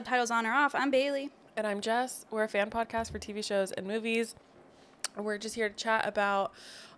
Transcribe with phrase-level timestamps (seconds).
[0.00, 0.74] subtitles on or off.
[0.74, 1.28] I'm Bailey.
[1.58, 2.24] And I'm Jess.
[2.30, 4.34] We're a fan podcast for TV shows and movies.
[5.14, 6.54] We're just here to chat about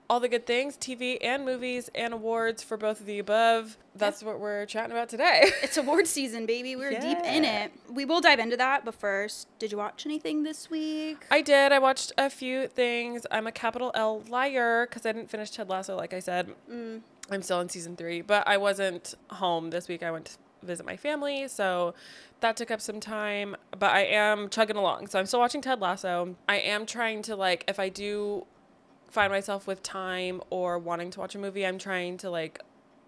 [0.09, 3.77] all the good things, TV and movies and awards for both of the above.
[3.97, 5.51] That's what we're chatting about today.
[5.65, 6.77] It's award season, baby.
[6.77, 7.73] We're deep in it.
[7.91, 11.27] We will dive into that, but first, did you watch anything this week?
[11.29, 11.73] I did.
[11.73, 13.27] I watched a few things.
[13.33, 16.55] I'm a capital L liar because I didn't finish Ted Lasso, like I said.
[16.71, 17.01] Mm.
[17.33, 20.05] I'm still in season three, but I wasn't home this week.
[20.05, 21.95] I went to visit my family, so
[22.41, 23.57] that took up some time.
[23.79, 26.37] But I am chugging along, so I'm still watching Ted Lasso.
[26.49, 28.47] I am trying to like, if I do
[29.11, 32.61] find myself with time or wanting to watch a movie, I'm trying to like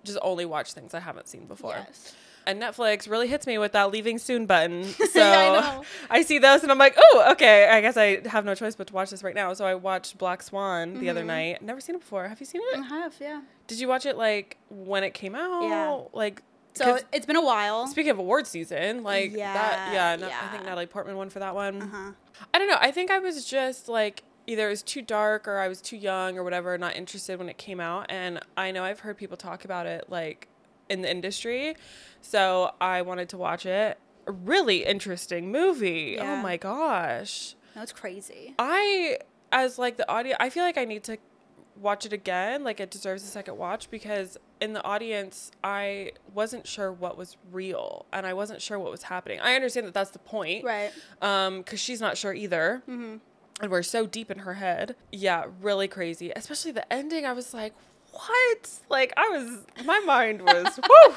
[0.04, 1.74] just only watch things I haven't seen before.
[1.76, 2.14] Yes.
[2.46, 4.84] And Netflix really hits me with that leaving soon button.
[4.84, 6.18] So Yeah, I.
[6.18, 7.66] I see those and I'm like, oh, okay.
[7.70, 9.54] I guess I have no choice but to watch this right now.
[9.54, 11.08] So I watched Black Swan the Mm-hmm.
[11.08, 11.62] other night.
[11.62, 12.28] Never seen it before.
[12.28, 12.80] Have you seen it?
[12.80, 13.40] I have, yeah.
[13.66, 15.62] Did you watch it like when it came out?
[15.62, 16.00] Yeah.
[16.12, 16.42] Like,
[16.74, 17.86] So it's been a while.
[17.86, 20.50] speaking of award season, like that, Yeah, yeah, I yeah.
[20.50, 21.82] think Natalie Portman won for that one.
[21.82, 22.12] Uh-huh.
[22.52, 22.78] I don't know.
[22.80, 25.96] I think I was just like either it was too dark or I was too
[25.96, 28.06] young or whatever, not interested when it came out.
[28.08, 30.48] And I know I've heard people talk about it like
[30.88, 31.76] in the industry.
[32.20, 33.96] So I wanted to watch it.
[34.26, 36.18] A really interesting movie.
[36.18, 37.54] Oh my gosh.
[37.74, 38.54] that's crazy.
[38.58, 39.18] I
[39.52, 41.18] as like the audio I feel like I need to
[41.80, 42.64] watch it again.
[42.64, 47.36] Like it deserves a second watch because in the audience I wasn't sure what was
[47.52, 49.38] real and I wasn't sure what was happening.
[49.40, 50.90] I understand that that's the point Right.
[51.22, 53.16] um because she's not sure either Mm-hmm.
[53.62, 57.54] and we're so deep in her head yeah really crazy especially the ending i was
[57.54, 57.72] like
[58.12, 61.14] what like i was my mind was whoo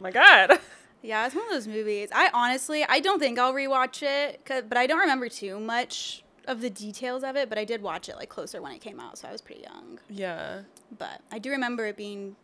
[0.00, 0.58] my god
[1.02, 2.08] Yeah, it's one of those movies.
[2.14, 6.24] I honestly, I don't think I'll rewatch it, 'cause- but I don't remember too much
[6.48, 7.50] of the details of it.
[7.50, 9.60] But I did watch it like closer when it came out, so I was pretty
[9.60, 9.98] young.
[10.08, 10.62] yeah
[10.98, 12.36] But I do remember it being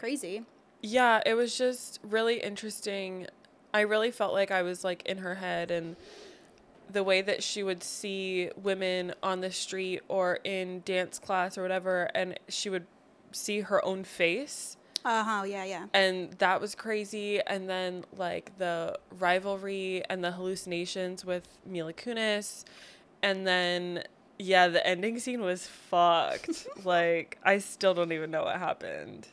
[0.00, 0.42] crazy.
[0.82, 3.26] yeah it was just really interesting
[3.74, 5.94] i really felt like i was like in her head and
[6.90, 11.62] the way that she would see women on the street or in dance class or
[11.62, 12.86] whatever and she would
[13.32, 15.42] see her own face Uh huh.
[15.44, 15.86] Yeah, yeah.
[15.94, 17.40] and that was crazy.
[17.46, 22.64] And then like the rivalry and the hallucinations with Mila Kunis,
[23.22, 24.02] and then
[24.38, 26.66] yeah, the ending scene was fucked.
[26.84, 29.28] like I still don't even know what happened.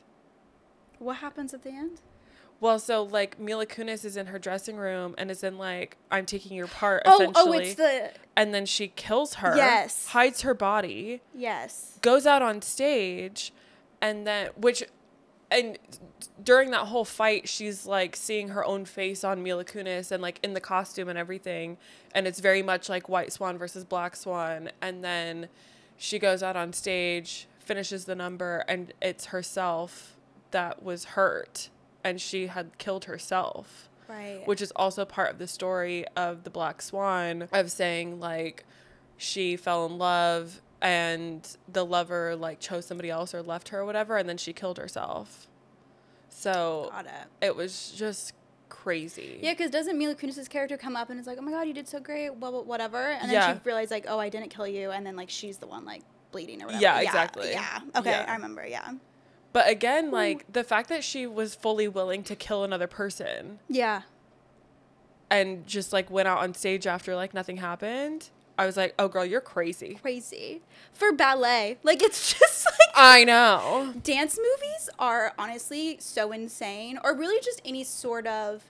[0.99, 2.01] What happens at the end?
[2.59, 6.25] Well, so like Mila Kunis is in her dressing room and is in like I'm
[6.25, 9.55] taking your part Oh, oh, it's the and then she kills her.
[9.55, 10.07] Yes.
[10.07, 11.21] hides her body.
[11.35, 11.99] yes.
[12.01, 13.53] goes out on stage
[14.01, 14.83] and then which
[15.49, 15.77] and
[16.43, 20.39] during that whole fight she's like seeing her own face on Mila Kunis and like
[20.43, 21.77] in the costume and everything
[22.13, 25.47] and it's very much like White Swan versus Black Swan and then
[25.95, 30.16] she goes out on stage finishes the number and it's herself
[30.51, 31.69] that was hurt
[32.03, 34.41] and she had killed herself Right.
[34.45, 38.63] which is also part of the story of the black swan of saying like
[39.17, 43.85] she fell in love and the lover like chose somebody else or left her or
[43.85, 45.47] whatever and then she killed herself
[46.29, 46.91] so
[47.41, 47.47] it.
[47.47, 48.33] it was just
[48.69, 51.67] crazy Yeah, because doesn't Mila Kunis' character come up and is like, "Oh my god,
[51.67, 53.53] you did so great," blah whatever, and then Yeah.
[53.55, 56.03] she realized like, "Oh, I didn't kill you," and then like she's the one like
[56.31, 56.81] bleeding or whatever.
[56.81, 57.51] Yeah, exactly.
[57.51, 57.79] Yeah.
[57.95, 58.25] Okay, Yeah.
[58.27, 58.65] I remember.
[58.67, 58.91] Yeah.
[59.57, 64.01] But again like the fact that she was fully willing to kill another person Yeah.
[65.29, 69.07] and just like went out on stage after like nothing happened i was like oh
[69.07, 70.61] girl you're crazy Crazy
[70.93, 71.77] for ballet.
[71.83, 77.61] Like it's just like i know dance movies are honestly so insane, or really just
[77.65, 78.63] any sort of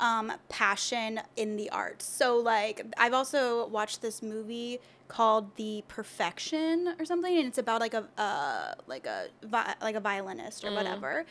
[0.00, 2.04] um, passion in the arts.
[2.06, 7.80] So like I've also watched this movie called The Perfection or something, and it's about
[7.80, 11.24] like a uh, like a vi- like a violinist or whatever.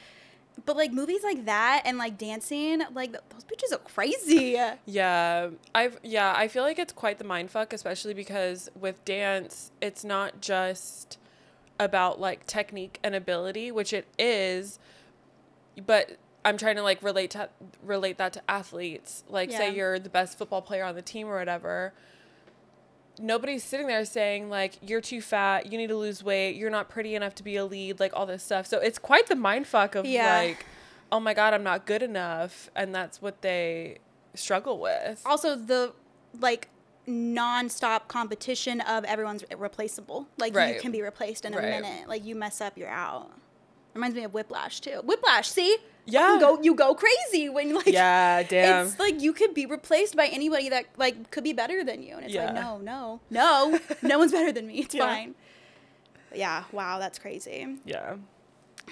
[0.65, 4.59] But like movies like that and like dancing, like those bitches are crazy.
[4.85, 9.71] Yeah, I've yeah, I feel like it's quite the mind fuck, especially because with dance,
[9.81, 11.19] it's not just
[11.79, 14.79] about like technique and ability, which it is,
[15.85, 17.49] but I'm trying to like relate to
[17.83, 19.23] relate that to athletes.
[19.29, 21.93] Like say you're the best football player on the team or whatever.
[23.19, 26.89] Nobody's sitting there saying like you're too fat, you need to lose weight, you're not
[26.89, 28.67] pretty enough to be a lead, like all this stuff.
[28.67, 30.37] So it's quite the mind fuck of Yeah.
[30.39, 30.65] like,
[31.11, 33.97] oh my god, I'm not good enough, and that's what they
[34.35, 35.21] struggle with.
[35.25, 35.93] also the
[36.39, 36.67] like
[37.07, 40.27] non-stop competition of everyone's replaceable.
[40.37, 41.69] Like you can be replaced in a Right.
[41.81, 42.07] minute.
[42.07, 43.31] Like you mess up, you're out.
[43.97, 45.01] Reminds me of Whiplash too.
[45.03, 45.75] Whiplash, see?
[46.05, 46.35] Yeah.
[46.35, 48.85] You go you go crazy when like Yeah, damn.
[48.85, 52.15] It's like you could be replaced by anybody that like could be better than you.
[52.15, 54.75] And it's like, no, no, no, no one's better than me.
[54.81, 55.07] It's Yeah.
[55.07, 55.33] fine.
[56.29, 57.77] But yeah, wow, that's crazy.
[57.85, 58.17] Yeah.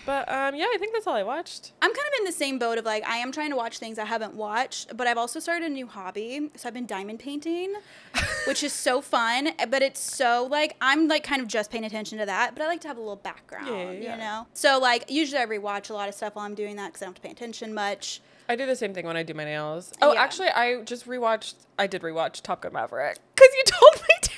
[0.06, 1.72] But um, yeah, I think that's all I watched.
[1.82, 3.98] I'm kind of in the same boat of like I am trying to watch things
[3.98, 6.50] I haven't watched, but I've also started a new hobby.
[6.56, 7.74] So I've been diamond painting,
[8.48, 12.18] which is so fun, but it's so like I'm like kind of just paying attention
[12.20, 14.48] to that, but I like to have a little background, Yeah, yeah, you know.
[14.54, 17.06] So like usually I rewatch a lot of stuff while I'm doing that because I
[17.06, 18.22] don't have to pay attention much.
[18.48, 19.92] I do the same thing when I do my nails.
[20.04, 20.22] Oh, Yeah.
[20.22, 21.56] actually, I just rewatched.
[21.80, 24.35] I did rewatch Top Gun Maverick because you told me to.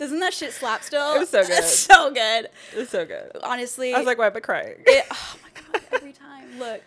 [0.00, 1.14] Doesn't that shit slap still?
[1.14, 1.50] It was so good.
[1.58, 2.48] It's so good.
[2.72, 3.30] it's so good.
[3.42, 4.76] Honestly, I was like, why am I crying?
[4.86, 6.58] it, oh my god, every time.
[6.58, 6.80] Look,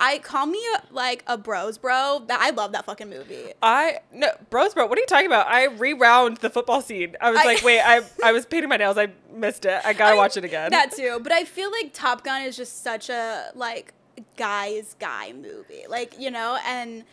[0.00, 2.24] I call me a, like a bros bro.
[2.26, 3.52] That I love that fucking movie.
[3.62, 4.86] I no, bros, bro.
[4.86, 5.46] What are you talking about?
[5.46, 7.14] I rewound the football scene.
[7.20, 8.98] I was I- like, wait, I I was painting my nails.
[8.98, 9.80] I missed it.
[9.84, 10.72] I gotta I- watch it again.
[10.72, 13.94] That too, but I feel like Top Gun is just such a like
[14.36, 17.04] guy's guy movie, like you know, and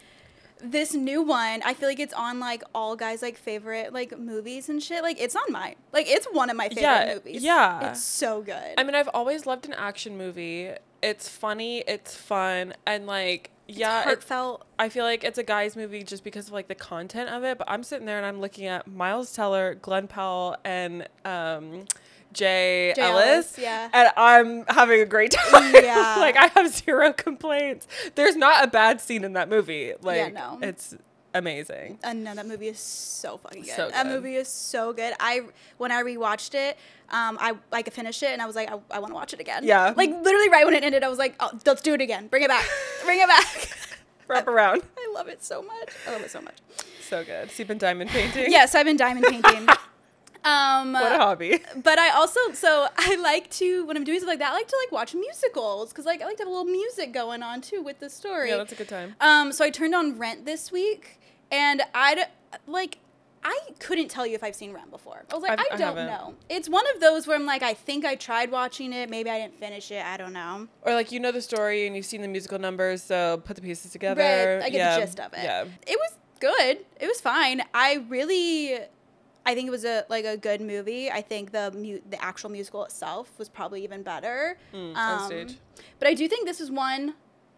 [0.63, 4.69] this new one, I feel like it's on like all guys like favorite like movies
[4.69, 5.03] and shit.
[5.03, 5.75] Like it's on mine.
[5.91, 7.43] Like it's one of my favorite Yeah, movies.
[7.43, 7.89] yeah.
[7.91, 8.73] it's so good.
[8.77, 10.71] I mean, I've always loved an action movie.
[11.01, 14.65] It's funny, it's fun, and like, yeah, it, heartfelt.
[14.79, 17.57] I feel like it's a guy's movie just because of like the content of it.
[17.57, 21.85] But I'm sitting there and I'm looking at Miles Teller, Glen Powell, and um,
[22.33, 23.89] Jay, Jay Ellis, Ellis, yeah.
[23.93, 25.73] and I'm having a great time.
[25.73, 26.15] Yeah.
[26.19, 27.87] like I have zero complaints.
[28.15, 29.93] There's not a bad scene in that movie.
[30.01, 30.59] Like, no.
[30.61, 30.95] it's
[31.33, 31.99] amazing.
[32.03, 33.75] And no, that movie is so fucking good.
[33.75, 35.13] So That movie is so good.
[35.19, 35.41] I
[35.77, 36.77] when I rewatched it,
[37.09, 39.39] um, I like finished it and I was like, I, I want to watch it
[39.39, 39.63] again.
[39.63, 39.93] Yeah.
[39.95, 42.27] Like literally right when it ended, I was like, oh, let's do it again.
[42.27, 42.65] Bring it back.
[43.05, 43.69] Bring it back.
[44.27, 44.83] Wrap around.
[44.97, 45.89] I love it so much.
[46.07, 46.55] I love it so much.
[47.01, 47.51] So good.
[47.51, 48.45] So you've been diamond painting.
[48.49, 49.67] Yes, I've been diamond painting.
[50.45, 51.59] Um, What a hobby.
[51.83, 54.67] but I also so I like to when I'm doing stuff like that, I like
[54.67, 57.61] to like watch musicals because like I like to have a little music going on
[57.61, 58.49] too with the story.
[58.49, 59.15] Yeah, that's a good time.
[59.21, 61.19] Um, so I turned on Rent this week,
[61.51, 62.25] and I
[62.67, 62.99] like
[63.45, 65.25] I couldn't tell you if I've seen Rent before.
[65.29, 66.07] I was like, I've- I don't haven't.
[66.07, 66.35] know.
[66.49, 69.39] It's one of those where I'm like, I think I tried watching it, maybe I
[69.39, 70.03] didn't finish it.
[70.05, 70.67] I don't know.
[70.83, 73.61] Or like you know the story and you've seen the musical numbers, so put the
[73.61, 74.21] pieces together.
[74.59, 74.95] Right, I get yeah.
[74.95, 75.43] the gist of it.
[75.43, 75.65] Yeah.
[75.85, 76.85] It was good.
[76.99, 77.61] It was fine.
[77.73, 78.79] I really.
[79.45, 81.11] I think it was a like a good movie.
[81.11, 84.57] I think the mu- the actual musical itself was probably even better.
[84.73, 85.57] Mm, Um, on stage.
[85.99, 87.15] But I do think this is one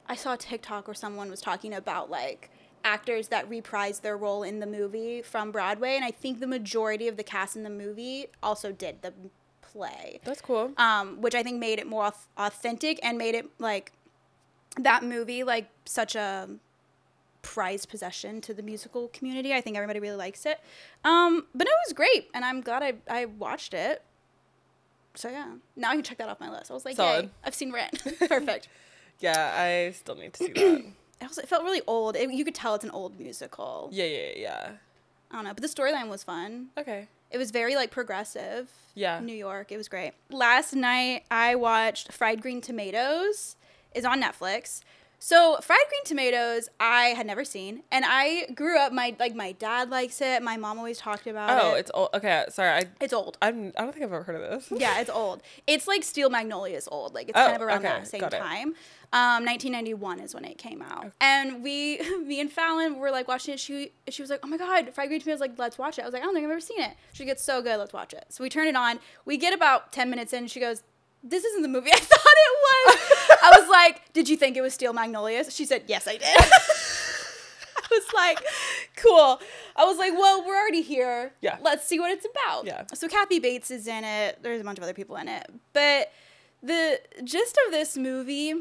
[0.08, 2.50] I saw a TikTok where someone was talking about like
[2.84, 7.08] actors that reprised their role in the movie from Broadway, and I think the majority
[7.08, 9.12] of the cast in the movie also did the
[9.62, 10.72] play, That's cool.
[10.78, 13.92] um, which I think made it more authentic and made it like
[14.80, 16.48] that movie like such a
[17.46, 19.54] prized possession to the musical community.
[19.54, 20.60] I think everybody really likes it.
[21.04, 24.02] Um, but it was great, and I'm glad I, I watched it.
[25.14, 26.72] So yeah, now I can check that off my list.
[26.72, 27.26] I was like, Solid.
[27.26, 28.02] yay, I've seen Rent.
[28.28, 28.68] Perfect.
[29.20, 30.84] Yeah, I still need to see that.
[31.22, 32.18] It, was, it felt really old.
[32.18, 33.88] It, you could tell it's an old musical.
[33.94, 34.72] yeah, yeah, yeah.
[35.32, 36.68] I don't know, but the storyline was fun.
[36.78, 37.08] Okay.
[37.32, 38.70] It was very like progressive.
[38.96, 39.22] Yeah.
[39.22, 39.72] New York.
[39.72, 40.12] It was great.
[40.30, 43.56] Last night I watched Fried Green Tomatoes.
[43.96, 44.82] is on Netflix.
[45.26, 48.94] So fried green tomatoes I had never seen, and I grew up.
[48.94, 50.44] My like my dad likes it.
[50.44, 51.72] My mom always talked about Oh, it.
[51.72, 52.10] Oh, it's old.
[52.14, 52.70] Okay, sorry.
[52.70, 53.36] I it's old.
[53.42, 54.80] I'm, I don't think I've ever heard of this.
[54.80, 55.42] Yeah, it's old.
[55.66, 57.16] It's like Steel Magnolias old.
[57.16, 58.76] Like it's Oh, kind of around okay, that same time.
[59.14, 61.12] Um, 1991 is when it came out.
[61.20, 63.60] And we, me and Fallon were like watching it.
[63.60, 65.42] She she was like, "Oh my god, fried green tomatoes!
[65.42, 67.26] Like, let's watch it." I was like, "I don't think I've ever seen it." She
[67.26, 67.78] gets so good.
[67.78, 68.26] Let's watch it.
[68.30, 69.00] So we turn it on.
[69.26, 70.46] We get about 10 minutes in.
[70.46, 70.84] She goes,
[71.26, 74.62] "This isn't the movie I thought it was." I was like, "Did you think it
[74.62, 76.24] was Steel Magnolias?" She said, "Yes, I did."
[77.78, 78.40] I was like,
[78.96, 79.40] "Cool."
[79.76, 81.34] I was like, "Well, we're already here.
[81.42, 81.58] Yeah.
[81.62, 82.84] Let's see what it's about." Yeah.
[82.94, 84.40] So Kathy Bates is in it.
[84.42, 86.12] There's a bunch of other people in it, but
[86.64, 88.54] the gist of this movie,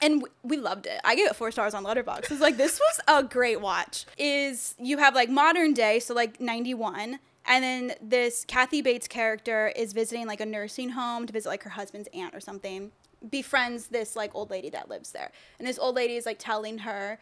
[0.00, 1.00] and we loved it.
[1.04, 2.30] I gave it four stars on Letterboxd.
[2.30, 4.06] It's like this was a great watch.
[4.18, 7.18] Is you have like modern day, so like '91.
[7.46, 11.62] And then this Kathy Bates character is visiting like a nursing home to visit like
[11.64, 12.92] her husband's aunt or something.
[13.28, 15.30] Befriends this like old lady that lives there.
[15.58, 17.18] And this old lady is like telling her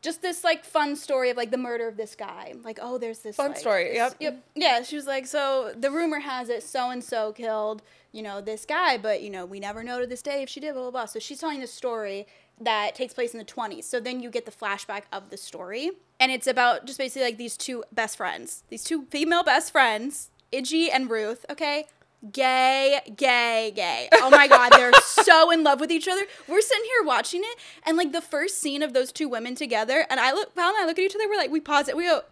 [0.00, 2.54] just this like fun story of like the murder of this guy.
[2.62, 4.14] Like, oh, there's this Fun like, story, this- yep.
[4.20, 4.42] Yep.
[4.54, 8.40] Yeah, she was like, so the rumor has it so and so killed, you know,
[8.40, 10.82] this guy, but you know, we never know to this day if she did, blah
[10.82, 11.04] blah blah.
[11.06, 12.26] So she's telling this story
[12.60, 13.84] that takes place in the 20s.
[13.84, 17.38] So then you get the flashback of the story, and it's about just basically like
[17.38, 21.44] these two best friends, these two female best friends, Idgie and Ruth.
[21.50, 21.86] Okay.
[22.32, 24.08] Gay, gay, gay.
[24.14, 26.22] Oh my God, they're so in love with each other.
[26.48, 30.04] We're sitting here watching it, and like the first scene of those two women together,
[30.10, 31.96] and I look, Val and I look at each other, we're like, we pause it,
[31.96, 32.22] we go,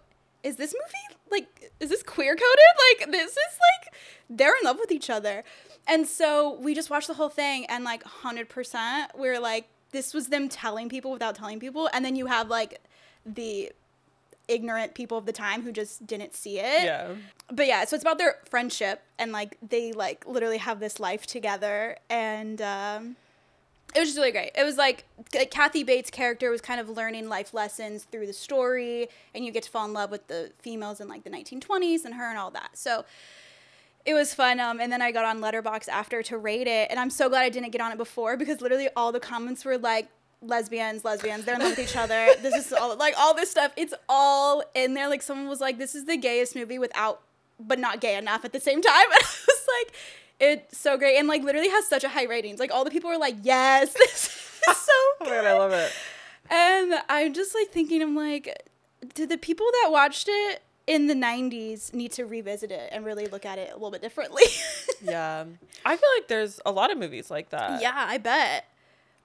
[0.42, 3.94] is this movie like is this queer coded like this is like
[4.30, 5.42] they're in love with each other
[5.86, 10.12] and so we just watched the whole thing and like 100% we are like this
[10.12, 12.80] was them telling people without telling people and then you have like
[13.24, 13.72] the
[14.48, 16.84] ignorant people of the time who just didn't see it.
[16.84, 17.14] Yeah.
[17.50, 21.26] But yeah, so it's about their friendship and like they like literally have this life
[21.26, 23.16] together and um
[23.94, 24.50] it was just really great.
[24.54, 28.32] It was like, like Kathy Bates' character was kind of learning life lessons through the
[28.34, 32.04] story, and you get to fall in love with the females in like the 1920s
[32.04, 32.70] and her and all that.
[32.74, 33.06] So
[34.06, 34.60] it was fun.
[34.60, 37.42] Um, and then I got on Letterbox after to rate it, and I'm so glad
[37.42, 40.08] I didn't get on it before because literally all the comments were like,
[40.42, 42.28] lesbians, lesbians, they're in love with each other.
[42.40, 43.72] This is all like all this stuff.
[43.76, 45.08] It's all in there.
[45.08, 47.22] Like someone was like, this is the gayest movie without,
[47.58, 49.06] but not gay enough at the same time.
[49.10, 49.94] And I was like,
[50.38, 52.60] it's so great and like literally has such a high ratings.
[52.60, 55.28] Like all the people were like, yes, this is so Oh good.
[55.30, 55.92] god, I love it.
[56.50, 58.62] And I'm just like thinking, I'm like,
[59.14, 63.26] did the people that watched it in the 90s need to revisit it and really
[63.26, 64.44] look at it a little bit differently?
[65.02, 65.44] Yeah.
[65.84, 67.82] I feel like there's a lot of movies like that.
[67.82, 68.64] yeah, I bet.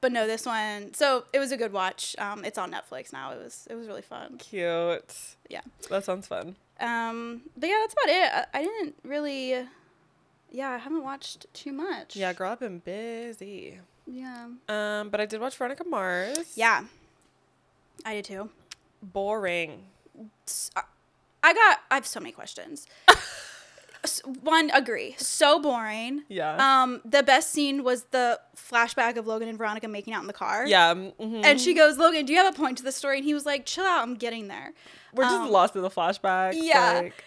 [0.02, 0.94] But no, this one.
[0.94, 2.14] So it was a good watch.
[2.20, 3.32] Um, it's on Netflix now.
[3.32, 4.38] It was it was really fun.
[4.38, 5.16] Cute.
[5.50, 5.62] Yeah.
[5.90, 6.58] That sounds fun.
[6.82, 8.48] Um, but yeah, that's about it.
[8.54, 9.66] I, I didn't really.
[10.52, 12.18] Yeah, I haven't watched too much.
[12.18, 13.80] Yeah, girl, I've been busy.
[14.06, 14.48] Yeah.
[14.68, 16.52] Um, but I did watch Veronica Mars.
[16.56, 16.84] Yeah.
[18.04, 18.50] I did too.
[19.02, 19.84] Boring.
[20.76, 20.82] Uh,
[21.44, 21.80] I got.
[21.90, 22.88] I have so many questions.
[24.42, 25.14] One, agree.
[25.20, 26.24] So boring.
[26.28, 26.56] Yeah.
[26.84, 30.34] Um, the best scene was the flashback of Logan and Veronica making out in the
[30.34, 30.66] car.
[30.66, 30.94] yeah.
[30.96, 31.44] mhm.
[31.46, 33.18] And she goes, Logan, do you have a point to the story?
[33.18, 34.74] And he was like, chill out, I'm getting there.
[35.14, 36.54] We're just um, lost in the flashback.
[36.56, 37.02] yeah.
[37.02, 37.24] like-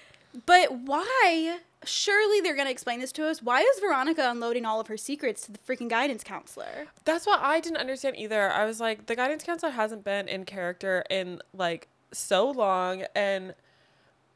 [0.46, 1.58] But why?
[1.84, 3.40] Surely they're going to explain this to us.
[3.40, 6.86] Why is Veronica unloading all of her secrets to the freaking guidance counselor?
[7.04, 8.50] That's what I didn't understand either.
[8.50, 13.54] I was like, the guidance counselor hasn't been in character in like so long, and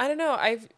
[0.00, 0.36] I don't know.
[0.38, 0.68] I've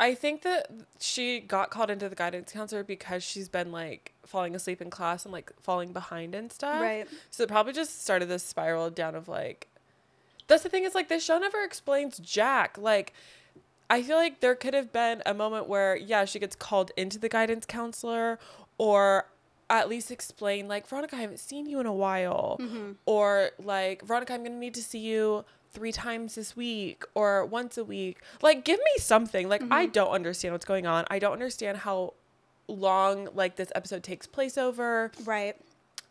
[0.00, 4.54] I think that she got called into the guidance counselor because she's been like falling
[4.54, 6.80] asleep in class and like falling behind and stuff.
[6.80, 7.06] Right.
[7.30, 9.68] So it probably just started this spiral down of like.
[10.48, 12.78] That's the thing is like this show never explains Jack.
[12.78, 13.12] Like,
[13.90, 17.18] I feel like there could have been a moment where yeah she gets called into
[17.18, 18.38] the guidance counselor,
[18.78, 19.26] or
[19.68, 22.92] at least explain like Veronica I haven't seen you in a while, mm-hmm.
[23.04, 27.78] or like Veronica I'm gonna need to see you three times this week or once
[27.78, 28.18] a week.
[28.42, 29.48] Like give me something.
[29.48, 29.92] Like I mm-hmm.
[29.92, 31.04] don't understand what's going on.
[31.10, 32.14] I don't understand how
[32.68, 35.56] long like this episode takes place over Right.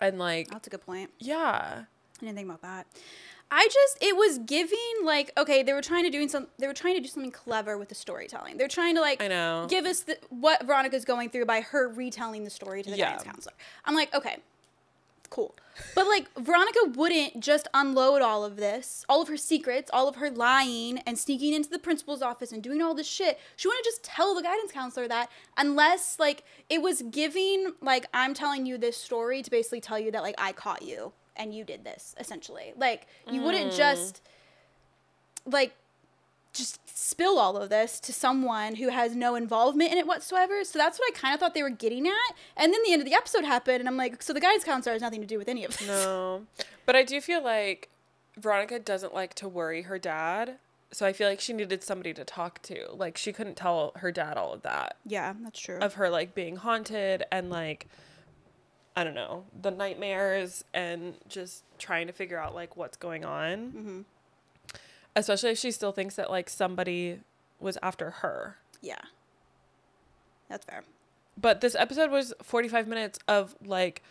[0.02, 1.12] and like That's a good point.
[1.20, 1.84] yeah.
[2.22, 2.86] I didn't think about that.
[3.52, 6.74] I just it was giving like okay they were trying to doing some they were
[6.74, 8.58] trying to do something clever with the storytelling.
[8.58, 9.66] They're trying to like I know.
[9.70, 13.06] give us the, what Veronica's going through by her retelling the story to the Yeah.
[13.08, 13.56] guidance counselor.
[13.86, 14.38] I'm like okay,
[15.30, 15.56] cool,
[15.96, 20.16] but like Veronica wouldn't just unload all of this, all of her secrets, all of
[20.18, 23.40] her lying and sneaking into the principal's office and doing all this shit.
[23.56, 28.34] She wouldn't just tell the guidance counselor that unless like it was giving like I'm
[28.34, 31.64] telling you this story to basically tell you that like I caught you and you
[31.64, 32.74] did this essentially.
[32.76, 33.78] Like you wouldn't mm.
[33.78, 34.22] just
[35.46, 35.74] like
[36.54, 40.64] just spill all of this to someone who has no involvement in it whatsoever.
[40.64, 42.36] So that's what I kind of thought they were getting at.
[42.58, 44.94] And then the end of the episode happened, and I'm like, so the guidance counselor
[44.94, 45.88] has nothing to do with any of this.
[45.88, 46.46] No.
[46.86, 47.90] But I do feel like
[48.38, 50.58] Veronica doesn't like to worry her dad.
[50.92, 52.92] So I feel like she needed somebody to talk to.
[52.94, 54.98] Like she couldn't tell her dad all of that.
[55.06, 55.78] Yeah, that's true.
[55.78, 57.88] Of her like being haunted and like
[58.96, 63.72] I don't know, the nightmares and just trying to figure out like what's going on.
[63.72, 64.06] Mhm.
[65.20, 67.20] Especially if she still thinks that like somebody
[67.60, 68.58] was after her.
[68.82, 69.02] yeah,
[70.50, 70.84] that's fair.
[71.40, 74.02] But this episode was 45 minutes of like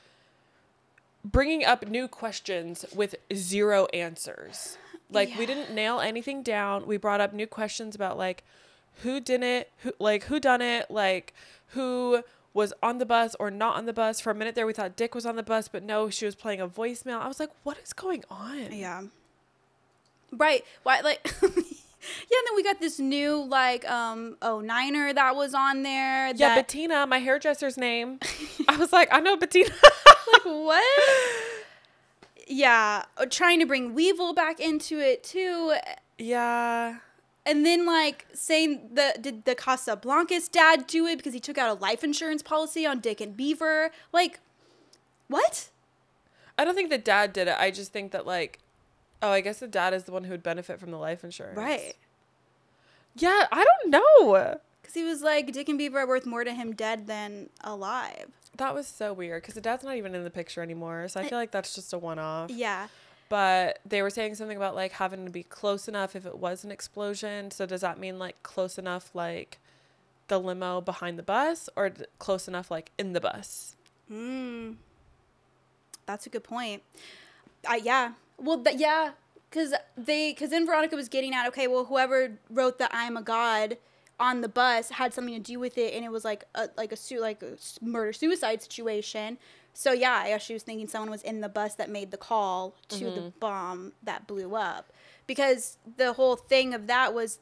[1.24, 4.78] bringing up new questions with zero answers.
[5.10, 6.86] Like we didn't nail anything down.
[6.86, 8.44] We brought up new questions about like
[9.02, 11.32] who did it, who like who done it, like
[11.68, 12.22] who
[12.54, 14.20] was on the bus or not on the bus.
[14.20, 16.34] For a minute there we thought Dick was on the bus, but no, she was
[16.34, 17.20] playing a voicemail.
[17.20, 18.72] I was like, what is going on?
[18.72, 19.02] Yeah.
[20.32, 20.64] Right.
[20.82, 21.34] Why like
[22.30, 26.28] Yeah, and then we got this new like um oh niner that was on there.
[26.28, 28.20] Yeah, that, Bettina, my hairdresser's name.
[28.68, 29.70] I was like, I know Bettina.
[30.32, 31.44] like what?
[32.46, 35.74] Yeah, uh, trying to bring Weevil back into it too.
[36.18, 36.98] yeah.
[37.44, 41.70] And then like saying the did the Casablancas dad do it because he took out
[41.70, 43.90] a life insurance policy on Dick and Beaver?
[44.12, 44.40] Like
[45.28, 45.70] what?
[46.58, 47.56] I don't think the dad did it.
[47.58, 48.58] I just think that like,
[49.22, 51.56] oh, I guess the dad is the one who would benefit from the life insurance.
[51.56, 51.94] Right.
[53.16, 54.56] Yeah, I don't know.
[54.80, 58.28] Because he was like Dick and Beaver are worth more to him dead than alive.
[58.56, 61.08] That was so weird because the dad's not even in the picture anymore.
[61.08, 62.50] So I feel like that's just a one off.
[62.50, 62.88] Yeah.
[63.28, 66.64] But they were saying something about like having to be close enough if it was
[66.64, 67.50] an explosion.
[67.50, 69.58] So does that mean like close enough like
[70.28, 73.76] the limo behind the bus or close enough like in the bus?
[74.08, 74.72] Hmm.
[76.06, 76.82] That's a good point.
[77.68, 78.12] I yeah.
[78.38, 79.12] Well, th- yeah.
[79.50, 83.22] because they because then Veronica was getting at okay, well, whoever wrote the "I'm a
[83.22, 83.76] God"
[84.20, 86.92] on the bus had something to do with it, and it was like a like
[86.92, 89.38] a su- like a murder suicide situation.
[89.74, 92.16] So yeah, I guess she was thinking someone was in the bus that made the
[92.16, 93.38] call to the mm-hmm.
[93.38, 94.92] bomb that blew up,
[95.26, 97.38] because the whole thing of that was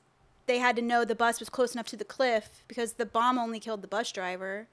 [0.46, 3.38] they had to know the bus was close enough to the cliff because the bomb
[3.38, 4.68] only killed the bus driver,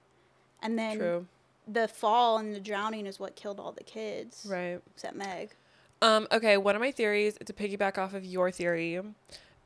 [0.61, 1.27] and then True.
[1.67, 4.79] the fall and the drowning is what killed all the kids, Right.
[4.93, 5.51] except Meg.
[6.03, 8.99] Um, okay, one of my theories, to piggyback off of your theory,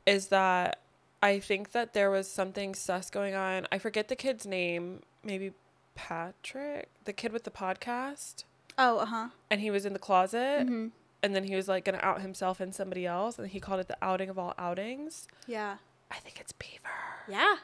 [0.06, 0.78] is that
[1.22, 3.66] I think that there was something sus going on.
[3.72, 5.52] I forget the kid's name, maybe
[5.96, 8.44] Patrick, the kid with the podcast,
[8.78, 9.28] Oh, uh huh.
[9.50, 10.88] and he was in the closet, hmm
[11.20, 13.88] and then he was like gonna out himself and somebody else, and he called it
[13.88, 15.26] the outing of all outings.
[15.48, 15.78] Yeah.
[16.12, 17.26] I think it's Beaver.
[17.28, 17.56] Yeah.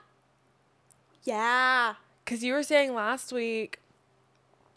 [1.23, 1.95] Yeah.
[2.25, 3.79] Because you were saying last week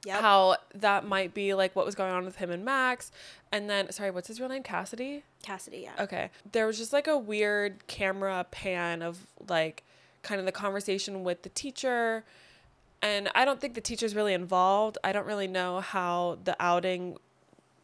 [0.08, 0.22] Yep.
[0.22, 3.12] how that might be like what was going on with him and Max.
[3.52, 4.64] And then, sorry, what's his real name?
[4.64, 5.24] Cassidy?
[5.44, 6.02] Cassidy, yeah.
[6.04, 6.30] Okay.
[6.50, 9.84] There was just like a weird camera pan of like
[10.24, 12.24] kind of the conversation with the teacher.
[13.02, 14.98] And I don't think the teacher's really involved.
[15.04, 17.18] I don't really know how the outing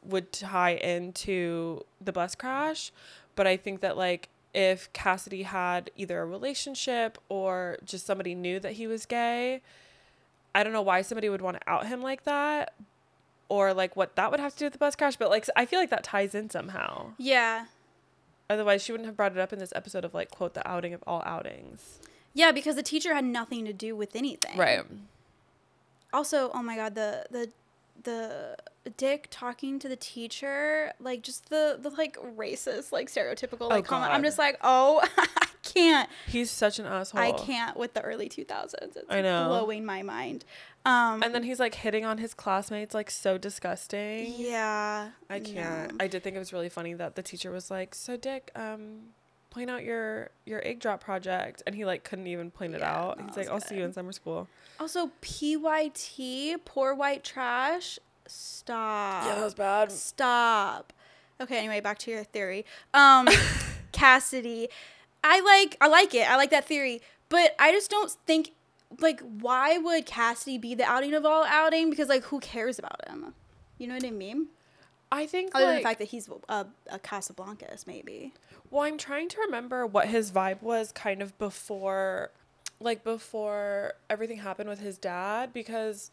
[0.03, 2.91] would tie into the bus crash.
[3.35, 8.59] But I think that like if Cassidy had either a relationship or just somebody knew
[8.59, 9.61] that he was gay,
[10.55, 12.73] I don't know why somebody would want to out him like that
[13.49, 15.15] or like what that would have to do with the bus crash.
[15.15, 17.11] But like I feel like that ties in somehow.
[17.17, 17.65] Yeah.
[18.49, 20.93] Otherwise, she wouldn't have brought it up in this episode of like quote the outing
[20.93, 21.99] of all outings.
[22.33, 24.57] Yeah, because the teacher had nothing to do with anything.
[24.57, 24.83] Right.
[26.11, 27.49] Also, oh my god, the the
[28.03, 28.55] the
[28.97, 33.87] Dick talking to the teacher, like just the the like racist, like stereotypical like oh
[33.87, 34.13] comment.
[34.13, 37.21] I'm just like, oh, I can't, He's such an asshole.
[37.21, 38.73] I can't with the early 2000s.
[38.81, 39.47] It's I know.
[39.47, 40.45] blowing my mind.
[40.85, 44.33] Um, And then he's like hitting on his classmates, like so disgusting.
[44.37, 45.91] yeah, I can't.
[45.93, 45.97] no.
[46.03, 49.13] I did think it was really funny that the teacher was like, "So Dick, um,
[49.49, 52.93] point out your your egg drop project," and he like couldn't even point it Yeah,
[52.95, 53.17] out.
[53.17, 54.49] that He's like, "I'll see you in summer school."
[54.79, 57.97] Also, PYT, poor white trash.
[58.27, 59.25] Stop.
[59.25, 59.91] Yeah, that was bad.
[59.91, 60.91] Stop.
[61.39, 62.65] Okay, anyway, back to your theory.
[62.93, 63.27] Um
[63.93, 64.67] Cassidy.
[65.23, 66.29] I like I like it.
[66.29, 67.01] I like that theory.
[67.29, 68.51] But I just don't think
[68.99, 71.89] like why would Cassidy be the outing of all outing?
[71.89, 73.33] Because like who cares about him?
[73.77, 74.47] You know what I mean?
[75.11, 78.33] I think Other than the fact that he's a, a Casablancas, maybe.
[78.71, 82.31] Well, I'm trying to remember what his vibe was kind of before
[82.79, 86.11] like before everything happened with his dad because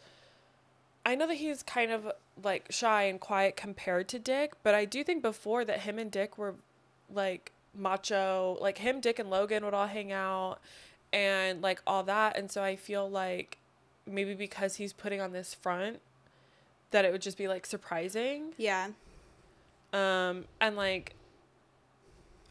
[1.04, 4.84] I know that he's kind of like shy and quiet compared to Dick, but I
[4.84, 6.56] do think before that him and Dick were
[7.12, 10.59] like macho, like him, Dick, and Logan would all hang out
[11.12, 12.37] and like all that.
[12.37, 13.59] And so I feel like
[14.06, 16.00] maybe because he's putting on this front
[16.90, 18.52] that it would just be like surprising.
[18.56, 18.88] Yeah.
[19.92, 21.14] Um, and like,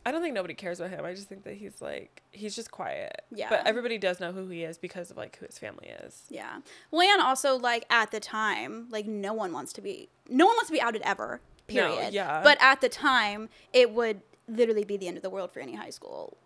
[0.06, 1.06] I don't think nobody cares about him.
[1.06, 3.22] I just think that he's like, he's just quiet.
[3.34, 3.50] Yeah.
[3.50, 6.24] But everybody does know who he is because of like who his family is.
[6.30, 6.60] Yeah.
[6.90, 10.56] Well, and also like at the time, like no one wants to be no one
[10.56, 11.42] wants to be outed ever.
[11.70, 12.14] No, Period.
[12.14, 12.42] yeah.
[12.44, 15.76] But at the time, it would literally be the end of the world for any
[15.76, 16.38] high school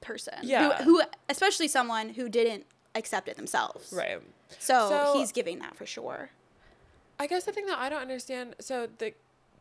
[0.00, 0.34] person.
[0.42, 0.82] Yeah.
[0.82, 3.92] Who, especially someone who didn't accept it themselves.
[3.92, 4.20] Right.
[4.58, 6.30] So, So- he's giving that for sure.
[7.18, 9.12] I guess the thing that I don't understand, so the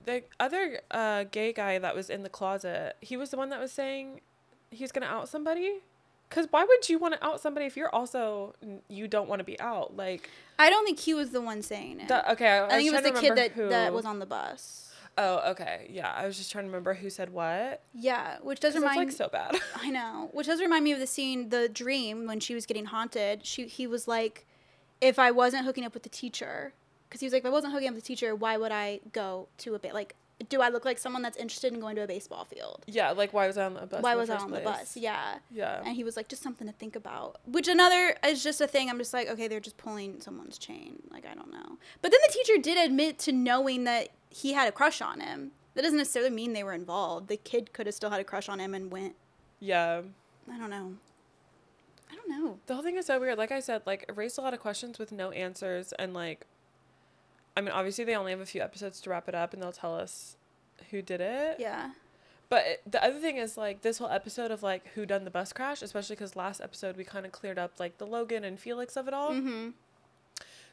[0.05, 3.59] the other uh, gay guy that was in the closet, he was the one that
[3.59, 4.21] was saying
[4.71, 5.79] he was gonna out somebody.
[6.29, 8.53] Cause why would you want to out somebody if you're also
[8.87, 9.97] you don't want to be out?
[9.97, 12.07] Like, I don't think he was the one saying it.
[12.07, 14.25] the, okay, I, I think it was the kid that, who- that was on the
[14.25, 14.88] bus.
[15.17, 16.13] Oh, okay, yeah.
[16.15, 17.81] I was just trying to remember who said what.
[17.93, 19.59] Yeah, which does it's remind like so bad.
[19.75, 22.85] I know, which does remind me of the scene, the dream when she was getting
[22.85, 23.45] haunted.
[23.45, 24.45] She he was like,
[25.01, 26.73] if I wasn't hooking up with the teacher,
[27.09, 29.01] because he was like, if I wasn't hooking up with the teacher, why would I
[29.11, 30.15] go to a bit like?
[30.47, 32.85] Do I look like someone that's interested in going to a baseball field?
[32.87, 34.01] yeah, like why was I on the bus?
[34.01, 34.95] why was I on the bus?
[34.95, 35.39] Yeah.
[35.51, 35.81] Yeah.
[35.85, 37.41] And he was like, just something to think about.
[37.45, 38.89] Which another is just a thing.
[38.89, 41.01] I'm just like, okay, they're just pulling someone's chain.
[41.11, 41.77] Like I don't know.
[42.01, 45.51] But then the teacher did admit to knowing that he had a crush on him.
[45.75, 47.27] That doesn't necessarily mean they were involved.
[47.29, 49.15] The kid could have still had a crush on him and went.
[49.59, 50.01] yeah.
[50.51, 50.93] I don't know.
[52.11, 52.57] I don't know.
[52.65, 53.37] The whole thing is so weird.
[53.37, 56.47] Like I said, like it raised a lot of questions with no answers and like
[57.55, 59.71] I mean obviously they only have a few episodes to wrap it up and they'll
[59.71, 60.37] tell us
[60.89, 61.57] who did it.
[61.59, 61.91] Yeah.
[62.49, 65.29] But it- the other thing is like this whole episode of like who done the
[65.29, 68.59] bus crash, especially cuz last episode we kind of cleared up like the Logan and
[68.59, 69.29] Felix of it all.
[69.29, 69.69] Mm-hmm.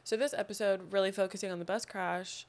[0.05, 2.47] So this episode really focusing on the bus crash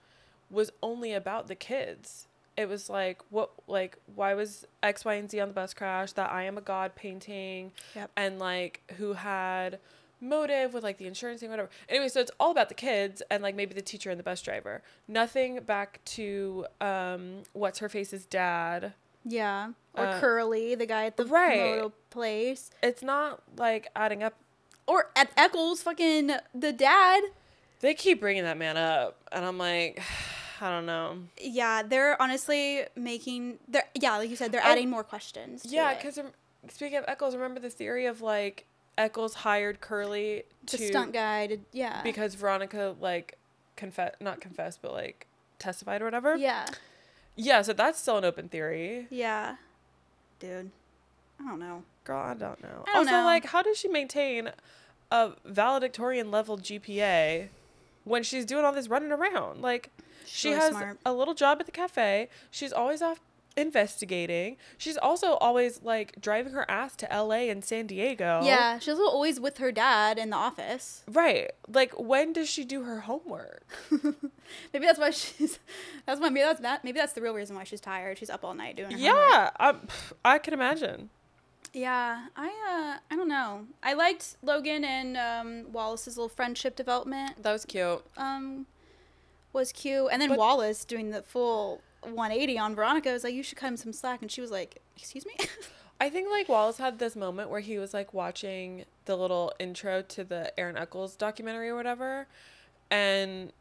[0.50, 2.28] was only about the kids.
[2.56, 6.14] It was like what like why was X, Y, and Z on the bus crash?
[6.14, 8.12] That I am a god painting Yep.
[8.18, 9.80] and like who had
[10.20, 11.70] motive with like the insurance thing, whatever.
[11.88, 14.42] Anyway, so it's all about the kids and like maybe the teacher and the bus
[14.42, 14.82] driver.
[15.08, 18.94] Nothing back to um what's her face's dad.
[19.24, 19.74] Yeah.
[19.94, 21.92] Or Uh, Curly, the guy at the right.
[22.10, 22.72] place.
[22.82, 24.34] It's not like adding up.
[24.88, 27.22] Or at Echolls, fucking the dad.
[27.80, 30.02] They keep bringing that man up, and I'm like,
[30.62, 31.18] I don't know.
[31.40, 33.60] Yeah, they're honestly making.
[33.68, 34.72] They're yeah, like you said, they're Oh.
[34.72, 35.62] adding more questions.
[35.64, 36.20] to Yeah, because
[36.70, 38.66] speaking of Echolls, remember the theory of like
[38.98, 41.66] Echolls hired Curly the to stunt guy did.
[41.72, 42.02] Yeah.
[42.04, 43.38] because Veronica like
[43.76, 45.28] confess not confessed but like
[45.60, 46.36] testified or whatever.
[46.36, 46.66] yeah.
[47.40, 49.06] Yeah, so that's still an open theory.
[49.12, 49.58] Yeah.
[50.40, 50.72] Dude,
[51.40, 51.84] I don't know.
[52.04, 52.84] Girl, I don't know.
[52.88, 53.24] I don't also, know.
[53.26, 54.50] like, how does she maintain
[55.12, 57.50] a valedictorian level GPA
[58.08, 59.62] when she's doing all this running around?
[59.62, 59.92] Like,
[60.26, 61.00] she really has smart.
[61.06, 62.30] a little job at the cafe.
[62.52, 63.20] She's always off
[63.58, 64.56] investigating.
[64.78, 68.42] She's also always like driving her ass to LA and San Diego.
[68.44, 71.04] Yeah, she's always with her dad in the office.
[71.08, 71.52] Right.
[71.68, 73.66] Like, when does she do her homework?
[74.74, 75.60] Maybe that's why she's.
[76.06, 76.86] That's why maybe that's that.
[76.86, 78.18] Maybe that's the real reason why she's tired.
[78.18, 78.92] She's up all night doing.
[78.92, 79.30] Her homework.
[79.30, 79.88] Yeah, um,
[80.24, 81.10] I can imagine.
[81.78, 83.68] Yeah, I uh, I don't know.
[83.84, 87.44] I liked Logan and um, Wallace's little friendship development.
[87.44, 88.04] That was cute.
[88.18, 88.66] Um,
[89.54, 93.44] was cute, and then But- Wallace doing the full 180 on Veronica was like, "You
[93.44, 95.36] should cut him some slack," and she was like, "Excuse me."
[96.02, 100.02] I think like Wallace had this moment where he was like watching the little intro
[100.02, 102.26] to the Aaron Echolls documentary or whatever.
[102.90, 103.54] And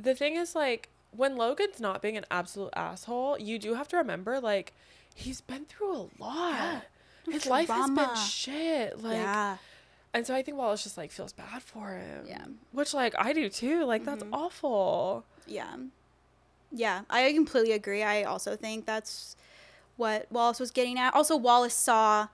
[0.00, 3.98] the thing is like when Logan's not being an absolute asshole, you do have to
[3.98, 4.72] remember like
[5.16, 6.52] he's been through a lot.
[6.52, 6.80] Yeah.
[7.32, 9.02] His life has been shit.
[9.02, 9.56] Like yeah,
[10.14, 12.24] and so I think Wallace just like feels bad for him.
[12.28, 12.44] Yeah.
[12.72, 13.84] Which like I do too.
[13.84, 14.30] Like that's Mhm.
[14.32, 15.24] awful.
[15.46, 15.74] yeah,
[16.70, 17.02] yeah.
[17.10, 18.02] I completely agree.
[18.04, 19.34] I also think that's
[19.96, 21.14] what Wallace was getting at.
[21.14, 22.28] Also, Wallace saw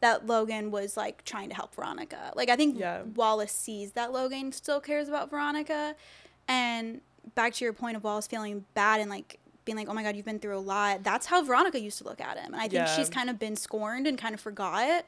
[0.00, 2.32] that Logan was like trying to help Veronica.
[2.34, 3.02] Like I think Yeah.
[3.02, 5.94] Wallace sees that Logan still cares about Veronica.
[6.48, 7.02] And
[7.36, 10.16] back to your point of Wallace feeling bad and like being like, "Oh my god,
[10.16, 12.46] you've been through a lot." That's how Veronica used to look at him.
[12.52, 12.96] And I think Yeah.
[12.96, 15.04] she's kind of been scorned and kind of forgot.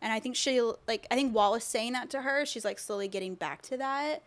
[0.00, 3.08] And I think she like I think Wallace saying that to her, she's like slowly
[3.08, 4.22] getting back to that.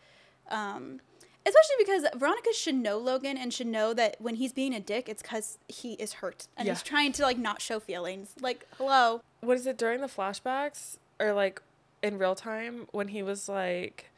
[0.49, 0.99] Um
[1.45, 5.09] especially because Veronica should know Logan and should know that when he's being a dick,
[5.09, 6.73] it's cuz he is hurt and Yeah.
[6.73, 8.35] he's trying to like not show feelings.
[8.41, 11.61] Like, "Hello." what is it during the flashbacks or like
[12.03, 14.11] in real time when he was like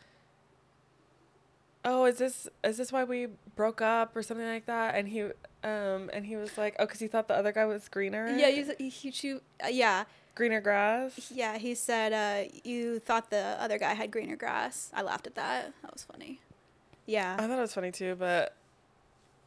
[1.85, 5.29] oh is this is this why we broke up or something like that and he
[5.63, 8.49] um and he was like oh because he thought the other guy was greener Yeah,
[8.49, 10.03] he's, he, he, she, uh, yeah.
[10.35, 15.01] greener grass Yeah, he said, uh, "You thought the other guy had greener grass." I
[15.01, 15.73] laughed at that.
[15.81, 16.39] That was funny.
[17.05, 18.55] Yeah, i thought it was funny too but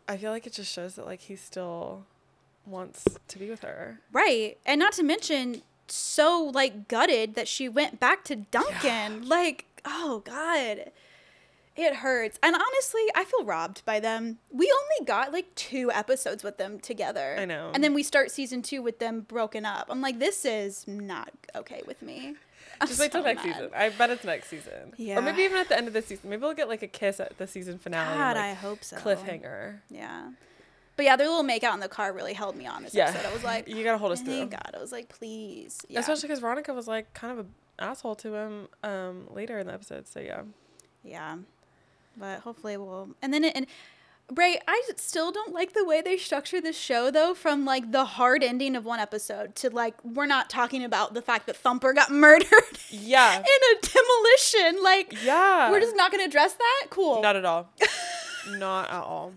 [0.08, 2.04] i feel like it just shows that like he still
[2.66, 4.58] wants to be with her right.
[4.66, 9.28] And not to mention, so like gutted that she went back to Duncan.
[9.28, 10.90] Like, oh god,
[11.76, 12.38] it hurts.
[12.42, 14.38] And honestly, I feel robbed by them.
[14.50, 17.36] We only got like two episodes with them together.
[17.38, 17.70] I know.
[17.74, 19.86] And then we start season two with them broken up.
[19.90, 22.34] I'm like, this is not okay with me.
[22.80, 23.54] I'm just wait till next mad.
[23.54, 25.18] season i bet it's next season Yeah.
[25.18, 27.20] or maybe even at the end of the season maybe we'll get like a kiss
[27.20, 28.96] at the season finale and, God, like, I hope so.
[28.98, 30.28] cliffhanger Yeah.
[30.96, 33.08] But yeah, their little make out in the car really held me on this Yeah.
[33.08, 33.28] episode.
[33.28, 34.58] I was like, You gotta hold us thank through.
[34.58, 34.74] God.
[34.76, 35.80] I was like, please.
[35.88, 36.00] Yeah.
[36.00, 39.72] Especially because Veronica was like kind of an asshole to him um, later in the
[39.72, 40.06] episode.
[40.06, 40.42] So yeah.
[41.02, 41.36] yeah.
[42.16, 43.10] But hopefully we'll.
[43.22, 43.54] And then it.
[43.56, 43.66] And,
[44.32, 47.32] Bray, I still don't like the way they structure this show though.
[47.34, 51.22] From like the hard ending of one episode to like we're not talking about the
[51.22, 52.50] fact that Thumper got murdered
[52.90, 53.38] Yeah.
[53.38, 54.82] in a demolition.
[54.82, 55.70] Like Yeah.
[55.70, 56.86] we're just not gonna address that.
[56.90, 57.22] Cool.
[57.22, 57.68] Not at all.
[58.48, 59.32] Not at all.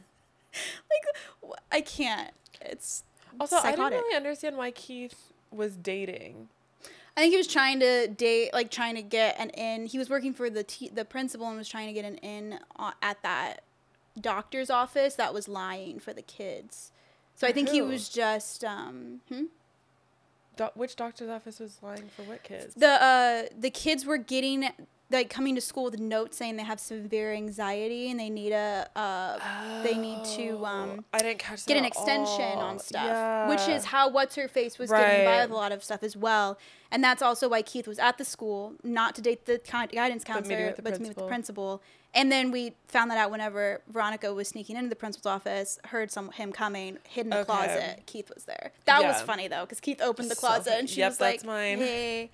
[0.53, 2.31] like I can't.
[2.61, 3.03] It's
[3.39, 3.77] Also, I psychotic.
[3.91, 6.49] didn't really understand why Keith was dating.
[7.17, 9.86] I think he was trying to date, like trying to get an in.
[9.86, 12.60] He was working for the t- the principal and was trying to get an in
[12.78, 13.63] uh, at that
[14.19, 16.91] doctor's office that was lying for the kids.
[17.36, 19.43] So I think he was just um, hmm?
[20.58, 22.76] Do- which doctor's office was lying for what kids?
[22.76, 24.69] the uh the kids were getting
[25.12, 28.88] like coming to school with notes saying they have severe anxiety and they need a
[28.95, 29.39] uh
[29.84, 32.72] they need to Oh, um I didn't catch get an extension all.
[32.72, 33.17] on stuff,
[33.48, 36.15] which is how what's her face was getting by with a lot of stuff as
[36.17, 36.58] well,
[36.91, 39.60] and that's also why Keith was at the school, not to date the
[39.91, 41.82] guidance counselor, the but to meet with the principal.
[42.13, 46.12] And then we found that out whenever Veronica was sneaking into the principal's office, heard
[46.12, 47.45] some him coming, hid in the Okay.
[47.45, 48.04] closet.
[48.08, 48.72] Keith was there.
[48.86, 50.80] That was funny though, because Keith opened the closet funny.
[50.80, 51.78] and she Yep, was that's like, mine.
[51.78, 52.32] "Hey,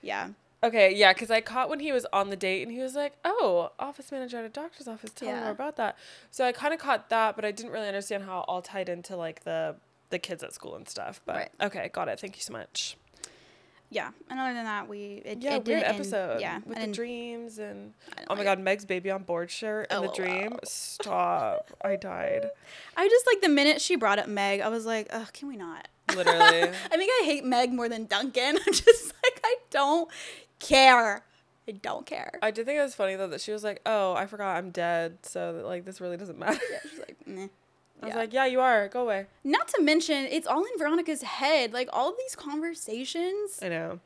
[0.00, 0.28] yeah,
[0.62, 3.14] Okay, yeah, because I caught when he was on the date and he was like,
[3.24, 5.10] "Oh, office manager at a doctor's office.
[5.10, 5.96] Tell me more about that."
[6.30, 8.88] So I kind of caught that, but I didn't really understand how it all tied
[8.90, 9.76] into like the
[10.10, 11.20] the kids at school and stuff.
[11.24, 11.50] But Right.
[11.62, 12.20] okay, got it.
[12.20, 12.96] Thank you so much.
[13.92, 14.10] yeah.
[14.28, 16.40] And other than that, we it, Yeah, it we did an end- episode.
[16.42, 17.94] yeah, with I the dreams and
[18.28, 20.58] oh my like- god, Meg's baby on board shirt and the dream.
[20.64, 21.70] Stop!
[21.82, 22.50] I died.
[22.96, 25.56] I just like the minute she brought up Meg, I was like, ugh, can we
[25.56, 25.88] not?
[26.14, 26.62] Literally.
[26.64, 28.58] I think I hate Meg more than Duncan.
[28.66, 30.10] I'm just like, I don't
[30.60, 31.24] care.
[31.68, 32.38] I don't care.
[32.42, 34.70] I did think it was funny though that she was like, "Oh, I forgot I'm
[34.70, 36.60] dead," so like this really doesn't matter.
[36.70, 37.48] yeah, she's like, meh.
[38.02, 38.16] I was Yeah.
[38.16, 38.88] like, "Yeah, you are.
[38.88, 41.72] Go away." Not to mention, it's all in Veronica's head.
[41.72, 44.00] Like all of these conversations, I know.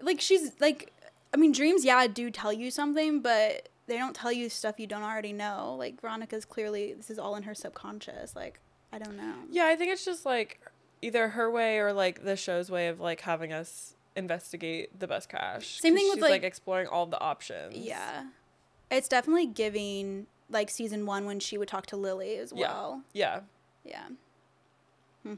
[0.00, 0.92] like she's like,
[1.34, 4.86] I mean, dreams, yeah, do tell you something, but they don't tell you stuff you
[4.86, 5.74] don't already know.
[5.78, 8.34] Like Veronica's clearly, this is all in her subconscious.
[8.36, 8.60] Like,
[8.92, 9.34] I don't know.
[9.50, 10.60] Yeah, I think it's just like
[11.02, 15.28] either her way or like the show's way of like having us investigate the best
[15.28, 15.78] cash.
[15.80, 17.76] Same thing with, she's, like- exploring all the options.
[17.76, 18.26] Yeah.
[18.90, 22.68] It's definitely giving like season one when she would talk to Lily as Yeah.
[22.68, 23.02] well.
[23.12, 23.40] Yeah.
[23.84, 24.06] Yeah.
[25.24, 25.34] Hmm.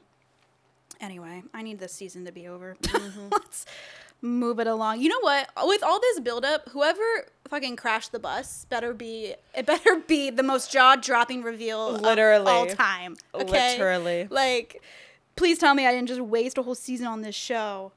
[1.00, 2.76] Anyway, I need this season to be over.
[2.82, 3.28] Mm-hmm.
[3.32, 3.66] Let's
[4.22, 5.00] move it along.
[5.00, 5.50] You know what?
[5.64, 7.02] With all this buildup, whoever
[7.48, 12.42] fucking crashed the bus better be it better be the most jaw dropping reveal Literally.
[12.42, 13.16] of all time.
[13.34, 13.72] Okay?
[13.72, 14.28] Literally.
[14.30, 14.80] Like,
[15.36, 17.92] please tell me I didn't just waste a whole season on this show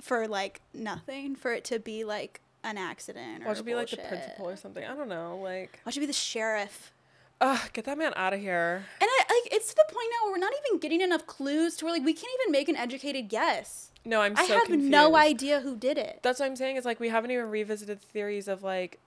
[0.00, 1.36] for like nothing.
[1.36, 4.56] For it to be like an accident or Watch should be like the principal or
[4.56, 4.84] something.
[4.84, 5.38] I don't know.
[5.42, 6.92] Like, Watch should be the sheriff.
[7.40, 8.84] ugh, get that man out of here.
[9.00, 11.76] And I, like it's to the point now where we're not even getting enough clues
[11.76, 13.90] to where like we can't even make an educated guess.
[14.06, 14.90] No, I'm I so have confused.
[14.90, 16.20] no idea who did it.
[16.22, 16.76] That's what I'm saying.
[16.76, 18.98] Is like we haven't even revisited theories of like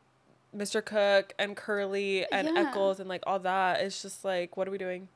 [0.55, 0.83] Mr.
[0.83, 2.69] Cook and Curly and Yeah.
[2.71, 3.81] Echolls and like all that.
[3.81, 5.07] It's just like, what are we doing?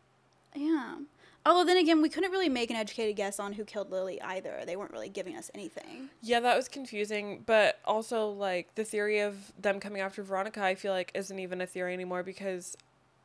[0.56, 0.98] Yeah.
[1.46, 4.62] Although then again, we couldn't really make an educated guess on who killed Lily either.
[4.66, 6.10] They weren't really giving us anything.
[6.22, 7.44] Yeah, that was confusing.
[7.46, 11.60] But also, like, the theory of them coming after Veronica, I feel like isn't even
[11.62, 12.78] a theory anymore because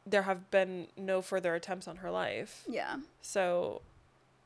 [0.06, 2.62] there have been no further attempts on her life.
[2.66, 2.96] Yeah.
[3.20, 3.82] So,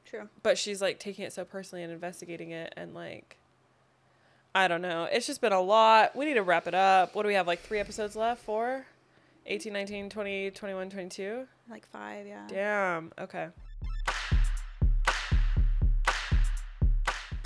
[0.05, 0.29] True.
[0.43, 3.37] but she's like taking it so personally and investigating it and like,
[4.55, 5.05] I don't know.
[5.05, 6.17] It's just been a lot.
[6.17, 7.15] We need to wrap it up.
[7.15, 7.47] What do we have?
[7.47, 8.43] Like three episodes left?
[8.43, 8.87] Four?
[9.47, 11.47] 18, 19, 20, 21, 22?
[11.71, 12.47] Like five, yeah.
[12.49, 13.13] Damn.
[13.19, 13.49] Okay.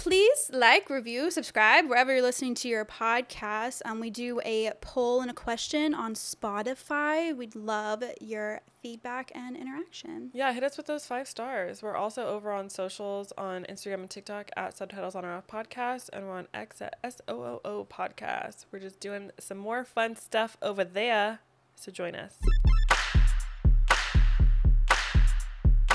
[0.05, 3.81] Please like, review, subscribe wherever you're listening to your podcast.
[3.87, 7.35] Um, we do a poll and a question on Spotify.
[7.35, 10.31] We'd love your feedback and interaction.
[10.35, 11.83] Yeah, hit us with those five stars.
[11.83, 16.27] We're also over on socials on Instagram and TikTok at Subtitles on Our Podcast, and
[16.27, 18.67] we're on X at S O O O Podcast.
[18.71, 21.39] We're just doing some more fun stuff over there,
[21.77, 22.37] so join us.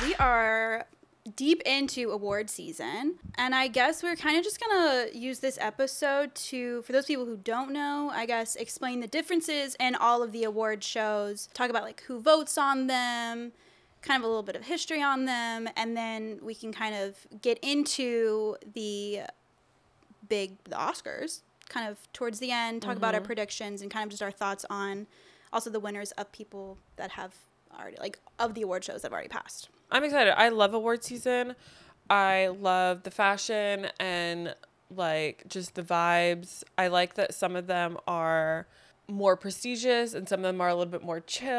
[0.10, 0.88] We are
[1.36, 6.34] deep into award season, and I guess we're kind of just gonna use this episode
[6.34, 10.32] to, for those people who don't know, I guess explain the differences in all of
[10.32, 13.52] the award shows, talk about like who votes on them,
[14.02, 17.28] kind of a little bit of history on them, and then we can kind of
[17.43, 19.22] get into the
[20.28, 23.28] big the Oscars kind of towards the end, talk about our mm-hmm.
[23.28, 25.06] predictions and kind of just our thoughts on
[25.54, 27.36] also the winners of people that have
[27.80, 29.69] already like of the award shows that have already passed.
[29.91, 30.39] I'm excited.
[30.39, 31.56] I love award season.
[32.10, 34.56] I love the fashion and
[34.89, 36.63] like just the vibes.
[36.78, 38.67] I like that some of them are
[39.10, 41.49] more prestigious and some of them are a little bit more chill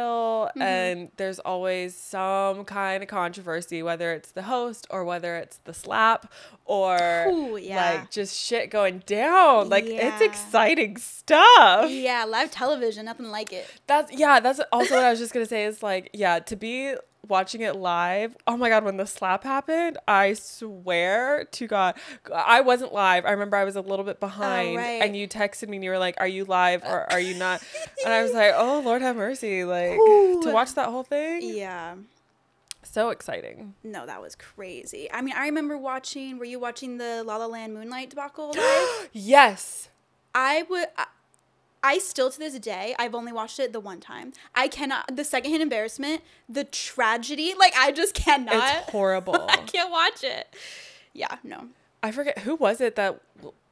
[0.50, 0.62] mm-hmm.
[0.62, 5.74] and there's always some kind of controversy whether it's the host or whether it's the
[5.74, 6.32] slap
[6.64, 7.92] or Ooh, yeah.
[7.92, 13.66] like just shit going down like it's exciting stuff Yeah, live television, nothing like it.
[13.86, 16.94] that's yeah, that's also what I was just gonna say is like, yeah, to be
[17.28, 18.36] watching it live.
[18.46, 21.94] Oh my god, when the slap happened, I swear to God,
[22.34, 23.24] I wasn't live.
[23.26, 25.02] I remember I was a little bit oh, behind, right.
[25.02, 27.62] and you texted me and you were like, "Are you live or are you not?"
[28.04, 30.42] and I was like, "Oh Lord, have mercy!" Like Ooh.
[30.42, 31.94] to watch that whole thing, Yeah.
[32.82, 33.74] so exciting.
[33.84, 35.08] No, that was crazy.
[35.12, 36.38] I mean, I remember watching.
[36.38, 39.08] Were you watching the La La Land Moonlight debacle live?
[39.12, 39.88] Yes,
[40.34, 40.86] I would.
[40.96, 41.06] I,
[41.82, 44.32] I still to this day, I've only watched it the one time.
[44.54, 45.16] I cannot.
[45.16, 47.54] The secondhand embarrassment, the tragedy.
[47.58, 48.54] Like I just cannot.
[48.54, 49.34] it's horrible.
[49.48, 50.54] I can't watch it.
[51.12, 51.36] Yeah.
[51.42, 51.68] No.
[52.02, 53.20] I forget who was it that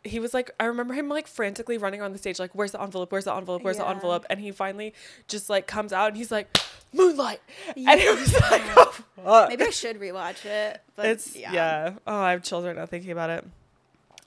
[0.04, 2.80] he was like I remember him like frantically running on the stage like where's the
[2.80, 4.94] envelope where's the envelope where's the envelope and he finally
[5.26, 6.56] just like comes out and he's like
[6.92, 7.40] moonlight
[7.76, 9.48] and it was like oh, fuck.
[9.48, 10.80] Maybe I should rewatch it.
[10.94, 11.94] But it's yeah.
[12.06, 13.44] oh I have children now thinking about it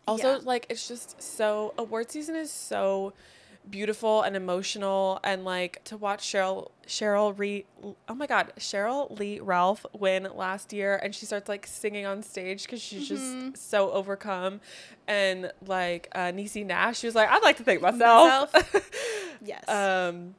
[0.08, 0.40] also Yeah.
[0.44, 3.14] like it's just so award season is so
[3.70, 7.66] beautiful and emotional and like to watch Sheryl Sheryl Lee
[8.10, 12.22] oh my god Sheryl Lee Ralph win last year and she starts like singing on
[12.24, 13.52] stage because she's Mm-hmm.
[13.52, 14.60] just so overcome
[15.08, 18.54] and like uh Niecy Nash she was like I'd like to thank myself,
[19.46, 19.68] Yes.
[19.70, 20.36] um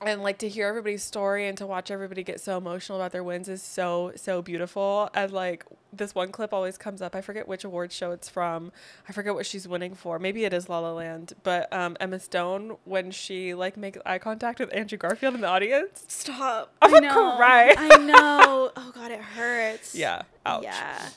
[0.00, 3.24] and like to hear everybody's story and to watch everybody get so emotional about their
[3.24, 7.48] wins is so so beautiful and like this one clip always comes up i forget
[7.48, 8.70] which award show it's from
[9.08, 12.20] i forget what she's winning for maybe it is la la land but um, emma
[12.20, 16.72] stone when she like makes eye contact with andrew garfield in the audience Stop.
[16.82, 17.36] I'm I know.
[17.36, 17.74] cry.
[17.76, 18.70] I know.
[18.76, 19.94] Oh god, it hurts.
[19.94, 21.08] yeah ouch Yeah.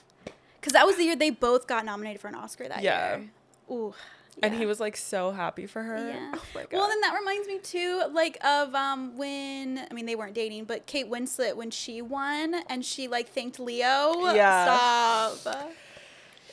[0.59, 3.17] Because that was the year they both got nominated for an Oscar that Yeah.
[3.17, 3.29] year.
[3.71, 3.93] Ooh.
[4.41, 6.31] And he was like so happy for her Yeah.
[6.35, 10.05] oh my god Well, then that reminds me too, like of um when I mean
[10.05, 14.13] they weren't dating, but Kate Winslet when she won and she like thanked Leo.
[14.33, 15.33] Yeah.
[15.35, 15.71] Stop.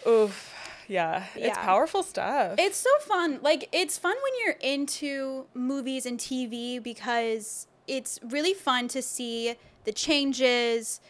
[0.07, 0.55] oof
[0.89, 3.41] yeah it's powerful stuff It's so fun.
[3.43, 9.55] Like it's fun when you're into movies and TV because it's really fun to see
[9.85, 11.01] the changes,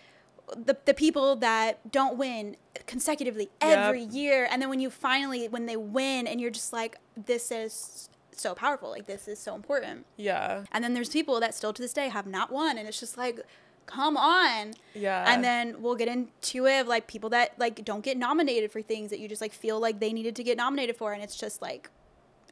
[0.57, 2.57] the the people that don't win
[2.87, 3.79] consecutively Yep.
[3.79, 7.51] every year, and then when you finally when they win, and you're just like, this
[7.51, 8.91] is so powerful.
[8.91, 10.07] Like this is so important.
[10.17, 13.01] yeah And then there's people that still to this day have not won, and it's
[13.01, 13.41] just like,
[13.87, 14.73] come on.
[14.95, 18.71] yeah And then we'll get into it of like people that like don't get nominated
[18.71, 21.23] for things that you just like feel like they needed to get nominated for, and
[21.23, 21.91] it's just like,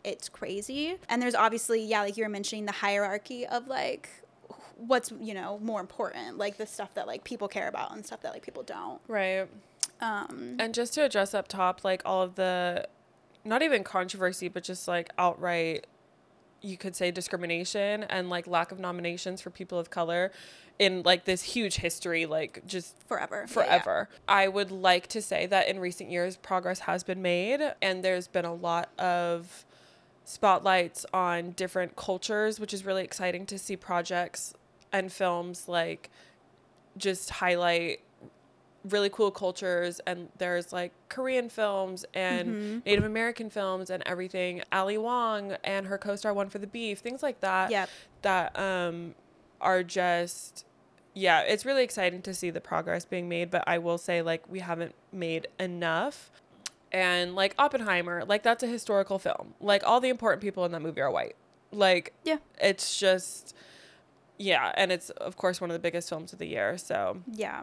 [0.05, 0.97] it's crazy.
[1.09, 4.09] And there's obviously yeah, like you were mentioning the hierarchy of like
[4.77, 8.21] what's you know more important, like the stuff that like people care about and stuff
[8.23, 9.01] that like people don't.
[9.09, 9.49] right
[10.01, 12.87] Um, And just to address up top, like all of the,
[13.45, 15.87] not even controversy, but just like outright,
[16.61, 20.33] you could say discrimination and like lack of nominations for people of color
[20.79, 23.47] in like this huge history, like just forever, Yeah, yeah.
[23.47, 24.09] forever.
[24.29, 28.29] I would like to say that in recent years, progress has been made, and there's
[28.29, 29.65] been a lot of
[30.25, 34.53] spotlights on different cultures, which is really exciting to see projects
[34.97, 36.11] and films like
[36.97, 38.01] just highlight
[38.85, 42.79] really cool cultures and there's like Korean films and Mm-hmm.
[42.87, 44.63] Native American films and everything.
[44.73, 47.91] Ali Wong and her co-star won for the Beef, things like that Yep.
[48.23, 49.15] that um
[49.61, 50.65] are just
[51.15, 54.43] yeah, it's really exciting to see the progress being made, but I will say like
[54.49, 56.31] we haven't made enough.
[56.93, 59.55] And like Oppenheimer, like that's a historical film.
[59.61, 61.35] Like all the important people in that movie are white.
[61.73, 62.37] Like Yeah.
[62.61, 63.55] it's just
[64.39, 66.77] yeah, and it's of course one of the biggest films of the year.
[66.79, 67.63] So Yeah.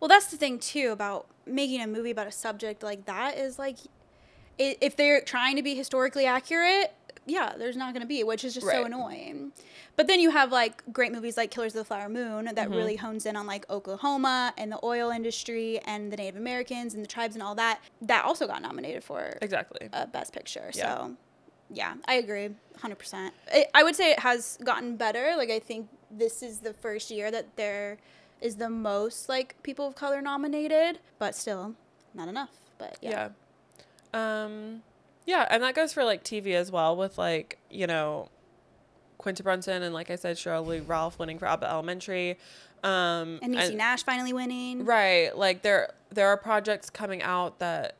[0.00, 3.58] Well, that's the thing too about making a movie about a subject like that is
[3.58, 3.78] like
[4.58, 6.94] if they're trying to be historically accurate,
[7.26, 9.52] yeah, there's not going to be, which is just so annoying.
[9.96, 12.74] But then you have like great movies like Killers of the Flower Moon that Mm-hmm.
[12.74, 17.02] really hones in on like Oklahoma and the oil industry and the Native Americans and
[17.02, 17.80] the tribes and all that.
[18.02, 19.88] That also got nominated for exactly.
[19.92, 20.70] a Best Picture.
[20.74, 20.96] Yeah.
[20.96, 21.16] So,
[21.70, 23.32] yeah, I agree, hundred percent.
[23.74, 25.34] I would say it has gotten better.
[25.36, 27.98] Like I think this is the first year that there
[28.40, 31.74] is the most like people of color nominated, but still
[32.14, 32.50] not enough.
[32.78, 33.30] But yeah,
[34.14, 34.44] Yeah.
[34.44, 34.82] Um
[35.24, 38.28] yeah, and that goes for like TV as well with like, you know,
[39.18, 42.38] Quinta Brunson and like I said, Sheryl Lee Ralph winning for Abbott Elementary.
[42.82, 44.84] Um and Niecy Nash finally winning.
[44.84, 45.36] Right.
[45.36, 47.96] Like there there are projects coming out that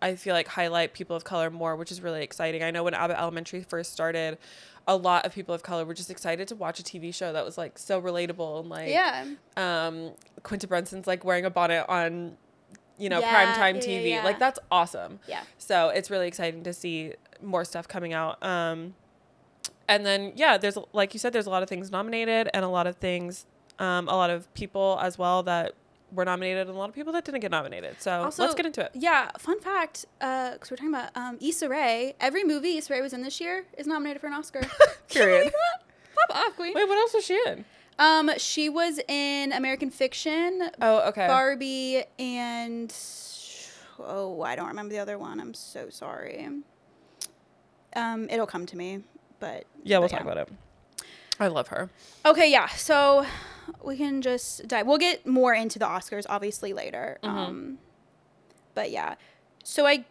[0.00, 2.62] I feel like highlight people of color more, which is really exciting.
[2.62, 4.38] I know when Abbott Elementary first started,
[4.88, 7.44] a lot of people of color were just excited to watch a TV show that
[7.44, 12.36] was like so relatable and like Yeah, um Quinta Brunson's like wearing a bonnet on
[12.98, 14.08] you know Yeah, primetime yeah, TV.
[14.10, 14.24] yeah.
[14.24, 15.20] Like that's awesome.
[15.28, 18.42] yeah, So it's really exciting to see more stuff coming out.
[18.42, 18.94] Um
[19.86, 22.68] and then yeah, there's like you said there's a lot of things nominated and a
[22.68, 23.46] lot of things
[23.78, 25.74] um a lot of people as well that
[26.12, 28.00] were nominated and a lot of people that didn't get nominated.
[28.00, 28.90] So Also- let's get into it.
[28.94, 29.30] yeah.
[29.38, 32.14] Fun fact, because we're talking about um, Issa Rae.
[32.20, 34.62] Every movie Issa Rae was in this year is nominated for an Oscar.
[35.10, 35.52] Period.
[36.28, 36.72] Pop off, queen.
[36.74, 37.64] Wait, what else was she in?
[37.98, 41.26] Um, she was in American Fiction, Oh, okay.
[41.26, 42.94] Barbie, and
[43.98, 45.40] oh, I don't remember the other one.
[45.40, 46.48] I'm so sorry.
[47.96, 49.02] Um, it'll come to me,
[49.40, 50.48] but yeah, we'll but talk about it.
[51.40, 51.90] I love her.
[52.24, 52.68] Okay, yeah.
[52.68, 53.26] So
[53.82, 54.86] we can just dive.
[54.86, 57.18] We'll get more into the Oscars obviously later.
[57.22, 57.36] Mm-hmm.
[57.36, 57.78] Um,
[58.74, 59.14] but yeah.
[59.64, 60.04] So I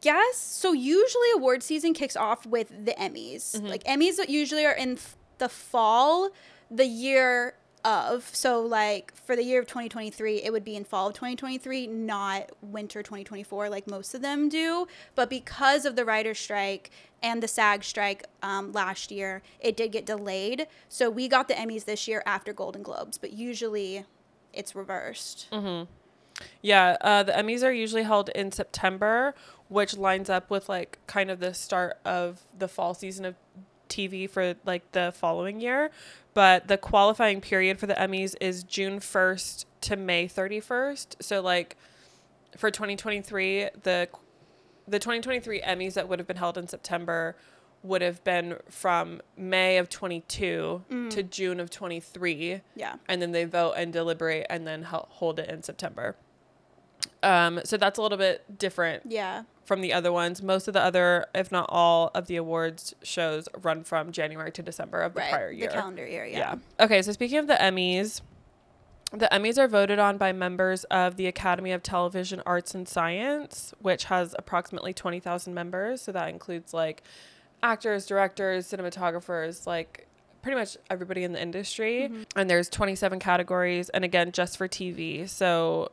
[0.00, 0.72] guess so.
[0.72, 3.56] Usually, award season kicks off with the Emmys.
[3.56, 3.66] Mm-hmm.
[3.66, 4.98] Like Emmys usually are in
[5.38, 6.30] the fall,
[6.70, 8.28] the year of.
[8.32, 12.50] So like for the year of 2023, it would be in fall of 2023, not
[12.62, 14.86] winter 2024, like most of them do.
[15.14, 16.90] But because of the writer's strike
[17.24, 20.66] and the SAG strike um, last year, it did get delayed.
[20.90, 24.04] So we got the Emmys this year after Golden Globes, but usually
[24.52, 25.48] it's reversed.
[25.50, 25.88] Mhm.
[26.60, 29.34] Yeah, uh, the Emmys are usually held in September,
[29.68, 33.36] which lines up with like kind of the start of the fall season of
[33.88, 35.90] TV for like the following year.
[36.34, 41.16] But the qualifying period for the Emmys is June 1st to May 31st.
[41.20, 41.76] So like
[42.56, 44.08] for 2023, the
[44.86, 47.36] the 2023 Emmys that would have been held in September
[47.82, 51.10] would have been from May of 22 Mm.
[51.10, 52.94] to June of 23 Yeah.
[53.08, 56.16] and then they vote and deliberate and then hold it in September.
[57.22, 59.42] Um, so that's a little bit different Yeah.
[59.64, 60.42] from the other ones.
[60.42, 64.62] Most of the other, if not all, of the awards shows run from January to
[64.62, 65.30] December of the right.
[65.30, 65.68] prior year.
[65.68, 66.24] The calendar year.
[66.24, 66.56] Yeah.
[66.78, 66.84] Yeah.
[66.84, 68.22] Okay, so speaking of the Emmys,
[69.16, 73.74] the Emmys are voted on by members of the Academy of Television Arts and Science,
[73.80, 76.02] which has approximately 20,000 members.
[76.02, 77.02] So that includes like
[77.62, 80.06] actors, directors, cinematographers, like
[80.42, 82.08] pretty much everybody in the industry.
[82.10, 82.22] Mm-hmm.
[82.36, 85.28] And there's 27 categories, and again, just for TV.
[85.28, 85.90] So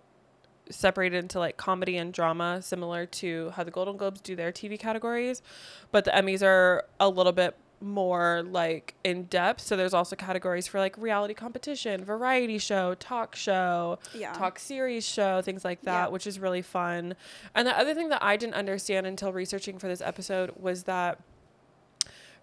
[0.70, 4.80] separated into like comedy and drama, similar to how the Golden Globes do their TV
[4.80, 5.42] categories.
[5.92, 9.62] But the Emmys are a little bit more like in depth.
[9.62, 14.34] So there's also categories for like reality competition, variety show, talk show, Yeah.
[14.34, 16.08] talk series show, things like that, Yeah.
[16.10, 17.16] which is really fun.
[17.56, 21.20] And the other thing that I didn't understand until researching for this episode was that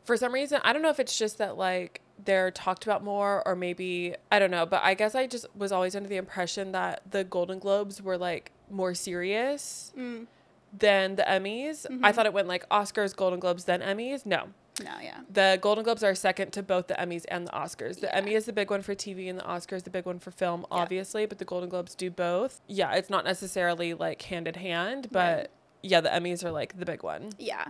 [0.04, 3.42] for some reason, I don't know if it's just that like they're talked about more
[3.46, 6.72] or maybe I don't know, but I guess I just was always under the impression
[6.72, 10.26] that the Golden Globes were like more serious Mm.
[10.76, 11.86] than the Emmys.
[12.02, 14.26] I thought it went like Oscars, Golden Globes, then Emmys.
[14.26, 14.48] No.
[14.84, 14.92] No.
[15.02, 15.18] Yeah.
[15.30, 17.96] The Golden Globes are second to both the Emmys and the Oscars.
[18.00, 18.16] The Yeah.
[18.16, 20.30] Emmy is the big one for TV and the Oscar is the big one for
[20.30, 20.78] film, Yeah.
[20.78, 22.60] obviously, but the Golden Globes do both.
[22.68, 25.48] Yeah, it's not necessarily like hand in hand, but Right.
[25.82, 27.30] yeah, the Emmys are like the big one.
[27.38, 27.66] Yeah.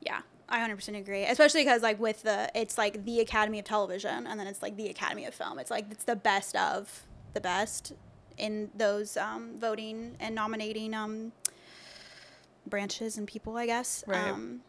[0.00, 0.20] Yeah.
[0.50, 1.24] I 100% agree.
[1.24, 4.76] Especially because, like, with the, it's like the Academy of Television and then it's like
[4.76, 5.58] the Academy of Film.
[5.58, 7.04] It's like, it's the best of
[7.34, 7.92] the best
[8.38, 11.32] in those um, voting and nominating um,
[12.66, 14.04] branches and people, I guess.
[14.06, 14.28] Right.
[14.30, 14.60] Um,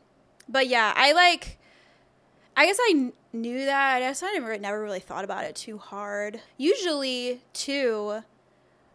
[0.49, 1.57] but yeah, I like,
[2.57, 3.95] I guess I knew that.
[3.95, 6.41] I guess I never, never really thought about it too hard.
[6.57, 8.23] Usually, too,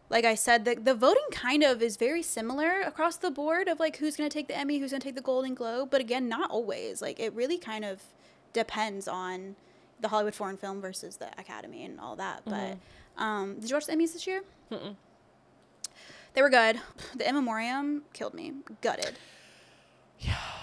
[0.09, 3.79] like I said, the, the voting kind of is very similar across the board of
[3.79, 5.89] like who's going to take the Emmy, who's going to take the Golden Globe.
[5.89, 7.01] But again, not always.
[7.01, 8.03] Like it really kind of
[8.53, 9.55] depends on
[9.99, 12.41] the Hollywood Foreign Film versus the Academy and all that.
[12.45, 12.77] But
[13.17, 14.41] um, did you watch the Emmys this year?
[14.71, 14.95] Mm-mm.
[16.33, 16.79] They were good.
[17.15, 18.53] The In Memoriam killed me.
[18.81, 19.13] Gutted.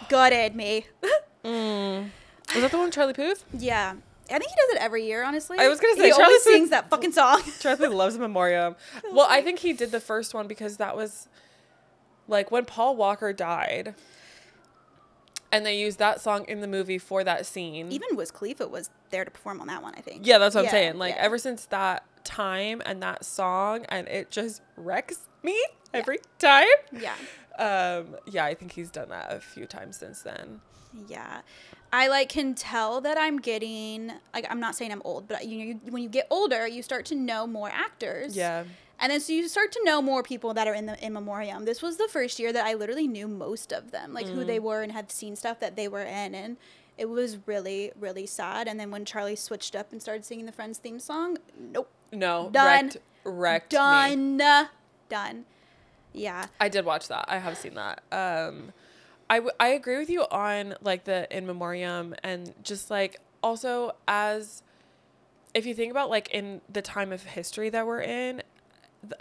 [0.09, 0.87] Gutted me.
[1.45, 2.11] Mm.
[2.55, 3.45] Was that the one with Charlie Puth?
[3.59, 3.95] yeah.
[4.31, 5.59] I think he does it every year, honestly.
[5.59, 7.43] I was gonna say, he Charlie always Puth- sings that fucking song.
[7.61, 8.77] Charlie Puth loves a Memoriam.
[9.13, 11.27] Well, I think he did the first one because that was
[12.29, 13.97] like when Paul Walker died.
[15.51, 17.91] And they used that song in the movie for that scene.
[17.91, 20.25] Even Wiz Khalifa was there to perform on that one, I think.
[20.25, 20.99] Yeah, that's what Yeah, I'm saying.
[20.99, 21.23] Like yeah.
[21.23, 25.61] ever since that time and that song, and it just wrecks me
[25.93, 26.69] every time.
[26.93, 27.15] Yeah.
[27.59, 30.61] Um, yeah, I think he's done that a few times since then.
[31.09, 31.41] Yeah.
[31.93, 35.59] I like can tell that I'm getting like I'm not saying I'm old, but you
[35.59, 38.35] know you, when you get older, you start to know more actors.
[38.37, 38.65] Yeah,
[38.99, 41.65] And then so you start to know more people that are in the in memoriam.
[41.67, 44.59] This was the first year that I literally knew most of them, like who they
[44.59, 44.63] Mm.
[44.63, 46.57] were and had seen stuff that they were in and
[46.99, 50.53] it was really really sad and then when Charlie switched up and started singing the
[50.53, 51.89] Friends theme song, nope.
[52.13, 52.85] no, Done.
[52.85, 53.79] wrecked, wrecked me.
[55.09, 55.45] Done.
[56.13, 56.47] Yeah.
[56.61, 57.25] I did watch that.
[57.29, 58.03] I have seen that.
[58.13, 58.73] Um,
[59.31, 63.93] I, w- I agree with you on like the in memoriam and just like also
[64.07, 64.63] as
[65.55, 68.43] if you think about like in the time of history that we're in,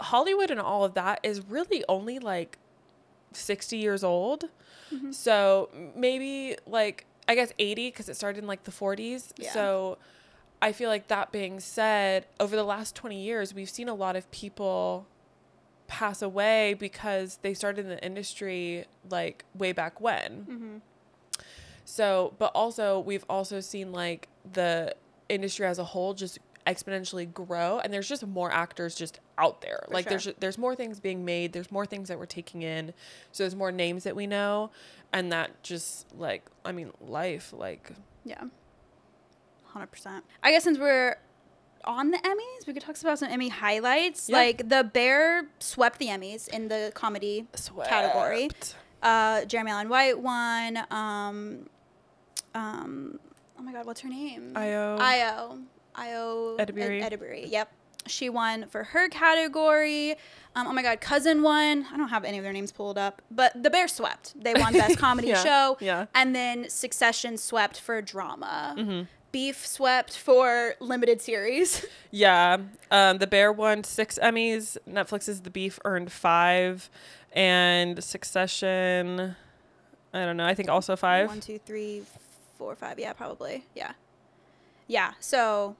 [0.00, 2.58] Hollywood and all of that is really only like
[3.32, 4.44] 60 years old.
[4.92, 5.12] Mm-hmm.
[5.12, 9.32] So maybe like I guess 80 because it started in like the 40s.
[9.36, 9.52] Yeah.
[9.52, 9.98] So
[10.60, 14.16] I feel like that being said, over the last 20 years, we've seen a lot
[14.16, 15.06] of people
[15.92, 20.46] pass away because they started in the industry like way back when.
[20.48, 20.76] Mm-hmm.
[21.84, 24.96] So, but also we've also seen like the
[25.28, 29.84] industry as a whole just exponentially grow and there's just more actors just out there.
[29.86, 32.94] For like there's there's more things being made, there's more things that we're taking in.
[33.32, 34.70] So there's more names that we know
[35.12, 37.92] and that just like I mean life like
[38.24, 38.44] Yeah.
[39.74, 40.22] 100%.
[40.42, 41.16] I guess since we're
[41.84, 44.28] on the Emmys, we could talk about some Emmy highlights.
[44.28, 44.36] Yeah.
[44.36, 47.46] Like The Bear swept the Emmys in the comedy
[47.84, 48.50] category.
[49.02, 50.78] Uh, Jeremy Allen White won.
[50.90, 51.68] Um,
[52.54, 53.18] um,
[53.58, 54.52] oh my God, what's her name?
[54.54, 54.98] Ayo.
[54.98, 55.62] Ayo.
[55.96, 56.58] Ayo.
[56.58, 57.02] Edebiri.
[57.02, 57.50] Ed- Edebiri.
[57.50, 57.68] Yep.
[58.08, 60.16] She won for her category.
[60.56, 61.86] Um, oh my God, Cousin won.
[61.92, 64.34] I don't have any of their names pulled up, but The Bear swept.
[64.40, 65.76] They won Best Comedy Yeah, Show.
[65.80, 66.06] yeah.
[66.14, 68.74] And then Succession swept for drama.
[68.76, 69.02] Mm-hmm.
[69.32, 71.84] Beef swept for limited series.
[72.14, 72.58] Yeah.
[72.90, 74.76] Um, the Bear won six Emmys.
[74.86, 76.90] Netflix's The Beef earned five.
[77.32, 79.34] And Succession,
[80.12, 81.28] I don't know, I think also five.
[81.28, 82.02] One, two, three,
[82.58, 82.98] four, five.
[82.98, 83.64] Yeah, probably.
[83.74, 83.92] Yeah.
[84.88, 85.12] Yeah.
[85.20, 85.76] So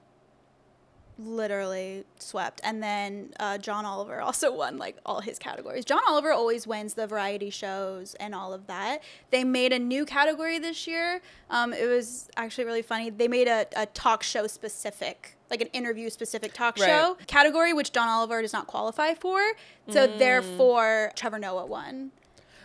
[1.18, 2.60] literally swept.
[2.64, 5.84] And then uh, John Oliver also won like all his categories.
[5.84, 9.02] John Oliver always wins the variety shows and all of that.
[9.30, 11.20] They made a new category this year.
[11.50, 13.10] Um, it was actually really funny.
[13.10, 16.86] They made a, a talk show specific, like an interview specific talk Right.
[16.86, 19.40] show category, which John Oliver does not qualify for.
[19.88, 22.12] So therefore, Trevor Noah won.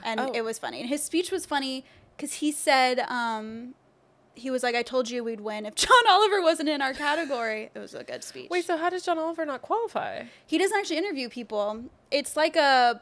[0.03, 0.31] And Oh.
[0.33, 0.79] it was funny.
[0.79, 1.83] And his speech was funny
[2.15, 3.73] because he said, um,
[4.37, 7.69] he was like, I told you we'd win if John Oliver wasn't in our category.
[7.73, 8.49] It was a good speech.
[8.49, 10.23] Wait, so how does John Oliver not qualify?
[10.45, 11.83] he doesn't actually interview people.
[12.11, 13.01] It's like a,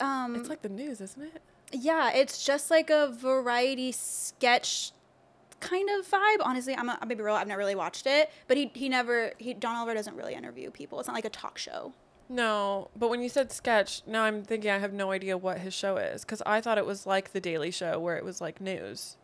[0.00, 1.42] um, It's like the news, isn't it?
[1.72, 4.92] yeah, it's just like a variety sketch
[5.60, 6.36] kind of vibe.
[6.42, 7.34] Honestly, I'm, a, I'm gonna be real.
[7.34, 10.70] I've never really watched it, but he he never he John Oliver doesn't really interview
[10.70, 10.98] people.
[11.00, 11.92] It's not like a talk show.
[12.28, 15.74] No, but when you said sketch, now I'm thinking I have no idea what his
[15.74, 18.60] show is because I thought it was like the Daily Show where it was like
[18.60, 19.16] news.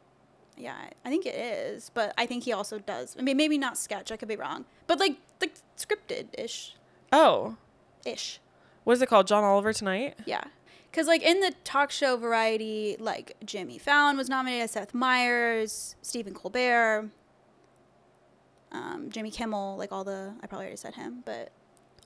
[0.61, 3.17] Yeah, I think it is, but I think he also does.
[3.19, 4.13] I mean, maybe not sketch.
[4.13, 6.75] I could be wrong, but like like scripted ish
[7.13, 7.57] Oh,
[8.05, 8.41] ish.
[8.85, 9.27] what is it called?
[9.27, 10.19] John Oliver Tonight?
[10.27, 10.45] Yeah.
[10.91, 16.35] Because, like, in the talk show variety, like, Jimmy Fallon was nominated, Seth Meyers, Stephen
[16.35, 17.11] Colbert,
[18.73, 21.53] um, Jimmy Kimmel, like, all the, I probably already said him, but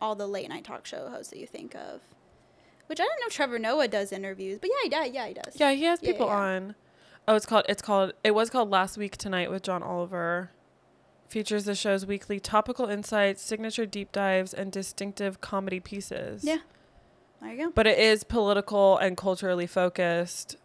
[0.03, 2.01] all the late night talk show hosts that you think of.
[2.87, 5.55] Which I don't know Trevor Noah does interviews, but yeah, he, yeah, yeah, he does.
[5.57, 6.35] Yeah, he has Yeah, yeah, people yeah.
[6.37, 6.75] on.
[7.27, 7.65] Oh, it's called.
[7.69, 8.13] It's called.
[8.23, 10.51] It was called Last Week Tonight with John Oliver.
[11.29, 16.45] Features the show's weekly topical insights, signature deep dives, and distinctive comedy pieces.
[16.45, 16.59] Yeah.
[17.41, 17.73] There you go.
[17.75, 20.57] But it is political and culturally focused.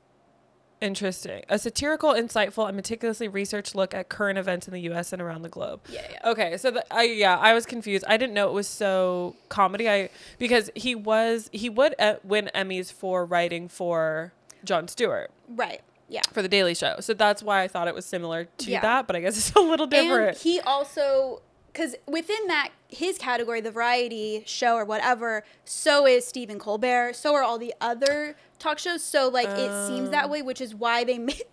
[0.82, 1.44] Interesting.
[1.50, 5.12] A satirical, insightful, and meticulously researched look at current events in the U.S.
[5.12, 5.82] and around the globe.
[5.90, 6.30] Yeah, yeah.
[6.30, 8.06] Okay, so the, I yeah, I was confused.
[8.08, 9.90] I didn't know it was so comedy.
[9.90, 14.32] I because he was he would uh, win Emmys for writing for
[14.64, 15.82] Jon Stewart Right.
[16.10, 16.22] Yeah.
[16.32, 16.98] for the Daily Show.
[17.00, 18.82] So that's why I thought it was similar to Yeah.
[18.82, 20.30] that, but I guess it's a little different.
[20.30, 21.42] And he also,
[21.72, 27.36] because within that, his category, the variety show or whatever, so is Stephen Colbert, so
[27.36, 29.04] are all the other talk shows.
[29.04, 30.30] So, like, it seems that oh.
[30.30, 31.44] way, which is why they made,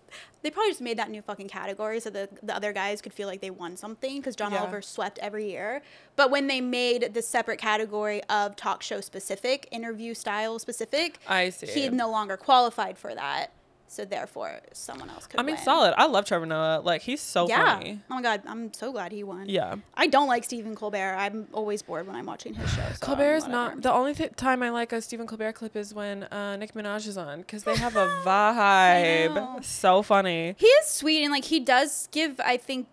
[0.41, 3.27] they probably just made that new fucking category so the, the other guys could feel
[3.27, 4.59] like they won something because John Yeah.
[4.59, 5.81] Oliver swept every year.
[6.15, 11.49] But when they made the separate category of talk show specific, interview style specific, I
[11.51, 11.67] see.
[11.67, 13.51] he no longer qualified for that.
[13.89, 15.63] So, therefore, someone else could I mean, win.
[15.63, 15.93] solid.
[15.97, 16.81] I love Trevor Noah.
[16.83, 17.75] Like he's so Yeah.
[17.77, 18.01] funny.
[18.11, 19.47] Oh my god, I'm so glad he won.
[19.47, 19.75] Yeah.
[19.95, 21.15] I don't like Stephen Colbert.
[21.17, 22.81] I'm always bored when I'm watching his show.
[22.93, 25.93] So Colbert is not the only th- time I like a Stephen Colbert clip is
[25.93, 29.63] when uh, Nick Minaj is on because they have a vibe.
[29.63, 30.55] So funny.
[30.57, 32.87] He is sweet and like he does give, I think,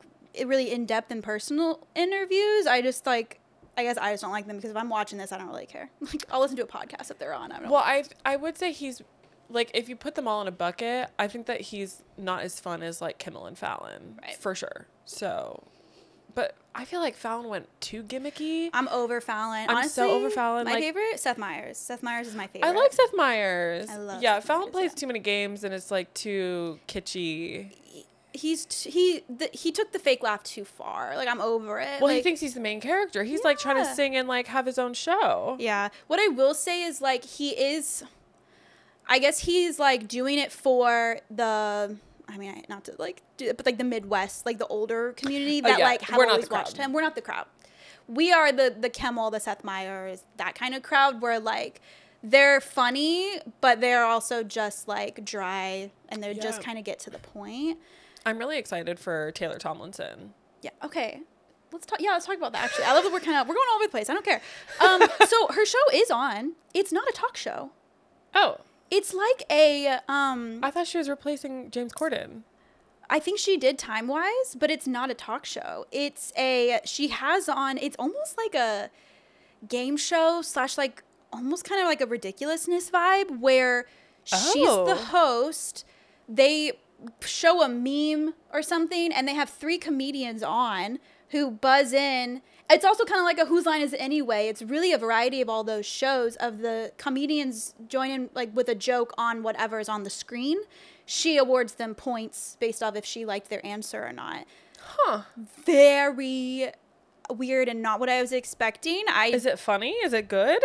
[0.45, 2.67] really in depth and personal interviews.
[2.67, 3.41] I just like,
[3.77, 5.67] I guess I just don't like them because if I'm watching this, I don't really
[5.67, 5.91] care.
[6.01, 7.51] Like I'll listen to a podcast if they're on.
[7.53, 7.71] I don't.
[7.71, 9.03] Well, I I would say he's
[9.49, 12.59] like if you put them all in a bucket, I think that he's not as
[12.61, 14.35] fun as like Kimmel and Fallon Right.
[14.37, 14.87] for sure.
[15.05, 15.63] So,
[16.35, 18.71] but I feel like Fallon went too gimmicky.
[18.73, 19.69] I'm over Fallon.
[19.71, 21.79] I'm Honestly, so over Fallon, My like- favorite, Seth Meyers.
[21.79, 22.69] Seth Meyers is my favorite.
[22.69, 23.89] I like Seth Meyers.
[23.89, 25.01] I love yeah, Seth Fallon Meyers, plays yeah.
[25.01, 27.73] too many games and it's like too kitschy.
[28.33, 31.15] He's t- he the, he took the fake laugh too far.
[31.15, 32.01] Like I'm over it.
[32.01, 33.23] Well, he thinks he's the main character.
[33.23, 35.57] He's like trying to sing and like have his own show.
[35.61, 35.91] Yeah.
[36.09, 38.03] What I will say is like he is
[39.07, 41.97] I guess he's like doing it for the
[42.27, 45.61] I mean, not to like do it, but like the Midwest, like the older community
[45.63, 45.85] Oh, that yeah.
[45.85, 46.93] like have We're always watched him.
[46.93, 47.47] We're not the crowd.
[48.09, 51.81] We are the the Kimmel, the Seth Meyers, that kind of crowd where like
[52.23, 56.99] they're funny, but they're also just like dry and they are just kind of get
[57.01, 57.79] to the point.
[58.25, 60.33] I'm really excited for Taylor Tomlinson.
[60.63, 60.71] Yeah.
[60.83, 61.21] Okay.
[61.73, 62.01] Let's talk.
[62.01, 62.65] Yeah, let's talk about that.
[62.65, 64.09] Actually, I love that we're kind of we're going all over the place.
[64.09, 64.41] I don't care.
[64.81, 66.53] Um, so her show is on.
[66.73, 67.71] It's not a talk show.
[68.35, 68.59] Oh,
[68.91, 70.61] It's like a um.
[70.63, 72.43] I thought she was replacing James Corden.
[73.11, 75.87] I think she did time wise, but it's not a talk show.
[75.93, 77.79] It's a she has on.
[77.79, 78.91] It's almost like a
[79.69, 83.87] game show slash like almost kind of like a ridiculousness vibe where
[84.25, 84.87] she's Oh.
[84.87, 85.85] the host.
[86.29, 86.73] They
[87.21, 90.99] show a meme or something, and they have three comedians on
[91.31, 92.41] who buzz in.
[92.75, 94.49] It's also kind of like a Whose Line Is It Anyway?
[94.49, 98.75] It's really a variety of all those shows of the comedians joining like with a
[98.75, 100.59] joke on whatever is on the screen.
[101.07, 104.47] She awards them points based off if she liked their answer or not.
[104.81, 105.23] Huh.
[105.65, 106.73] Very
[107.31, 109.05] weird and not what I was expecting.
[109.09, 109.93] I Is it funny?
[109.93, 110.63] Is it good?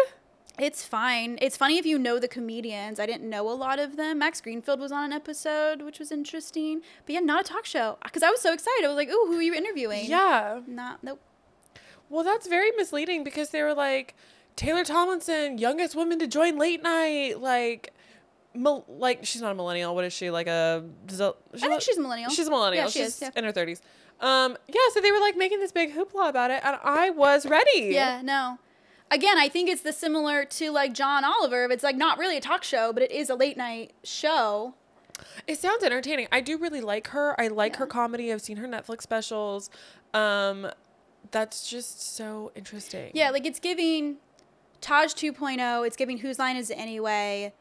[0.60, 1.38] it's fine.
[1.42, 3.00] It's funny if you know the comedians.
[3.00, 4.20] I didn't know a lot of them.
[4.20, 6.82] Max Greenfield was on an episode, which was interesting.
[7.06, 7.98] But yeah, not a talk show.
[8.04, 8.84] Because I was so excited.
[8.84, 10.06] I was like, ooh, who are you interviewing?
[10.06, 10.60] Yeah.
[10.68, 11.22] Not, nope.
[12.10, 14.16] Well, that's very misleading because they were like
[14.56, 17.94] Taylor Tomlinson, youngest woman to join late night, like.
[18.54, 19.94] mil- Like she's not a millennial.
[19.96, 20.84] What is she like a?
[21.10, 22.30] zil- I think she's a millennial.
[22.32, 22.86] She's a millennial.
[22.86, 23.30] Yeah, she she's is, yeah.
[23.36, 23.82] in her thirties.
[24.20, 27.46] Um, yeah, so they were like making this big hoopla about it, and I was
[27.46, 27.90] ready.
[27.94, 28.60] Yeah, no.
[29.12, 31.66] Again, I think it's the similar to like John Oliver.
[31.72, 34.74] It's like not really a talk show, but it is a late night show.
[35.48, 36.28] It sounds entertaining.
[36.32, 37.40] I do really like her.
[37.40, 38.32] I like her comedy.
[38.34, 39.70] I've seen her Netflix specials.
[40.14, 40.68] Um,
[41.32, 43.12] that's just so interesting.
[43.14, 44.18] Yeah, like it's giving
[44.82, 45.86] Tosh.0.
[45.88, 47.54] It's giving Whose Line Is It Anyway?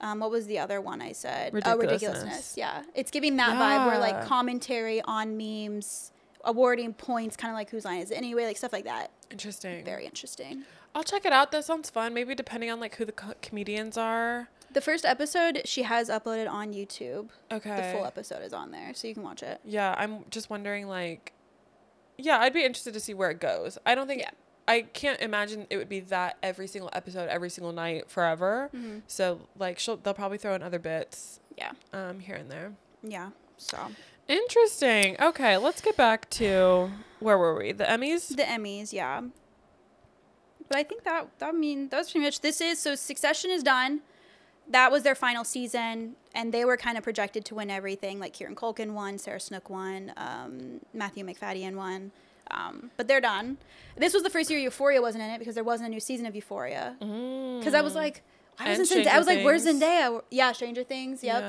[0.00, 1.50] Um, what was the other one I said?
[1.52, 1.90] Oh, Ridiculousness.
[2.02, 2.54] ridiculousness.
[2.56, 6.12] Yeah, it's giving that vibe where like commentary on memes,
[6.44, 8.44] awarding points, kind of like Whose Line Is It Anyway?
[8.44, 9.10] Like stuff like that.
[9.30, 9.84] interesting.
[9.84, 10.62] Very interesting.
[10.94, 11.50] I'll check it out.
[11.52, 12.14] That sounds fun.
[12.14, 14.48] Maybe depending on like who the co- comedians are.
[14.72, 17.30] The first episode she has uploaded on YouTube.
[17.50, 17.74] Okay.
[17.74, 19.60] The full episode is on there, so you can watch it.
[19.64, 21.32] Yeah, I'm just wondering like
[22.18, 23.78] yeah, I'd be interested to see where it goes.
[23.86, 24.30] I don't think Yeah.
[24.66, 28.68] I can't imagine it would be that every single episode every single night forever.
[28.76, 28.98] Mm-hmm.
[29.06, 32.72] So like she'll they'll probably throw in other bits Yeah, um here and there.
[33.02, 33.30] yeah.
[33.56, 33.78] So
[34.28, 35.16] Interesting.
[35.22, 36.90] Okay, let's get back to
[37.20, 37.72] where were we?
[37.72, 38.28] The Emmys?
[38.36, 39.22] the Emmys, yeah.
[40.68, 44.00] But I think that that mean that's pretty much this is so Succession is done.
[44.70, 48.18] That was their final season, and they were kind of projected to win everything.
[48.20, 52.10] Like Kieran Culkin won, Sarah Snook won, um, Matthew Macfadyen won.
[52.50, 53.58] Um, but they're done.
[53.96, 56.24] This was the first year Euphoria wasn't in it because there wasn't a new season
[56.26, 56.96] of Euphoria.
[56.98, 58.22] Because I was like,
[58.58, 58.66] Mm.
[58.78, 59.12] Wasn't Zendaya?
[59.12, 59.64] I was like, where's.
[59.66, 60.20] Zendaya?
[60.32, 61.22] Yeah, Stranger Things.
[61.22, 61.42] Yep.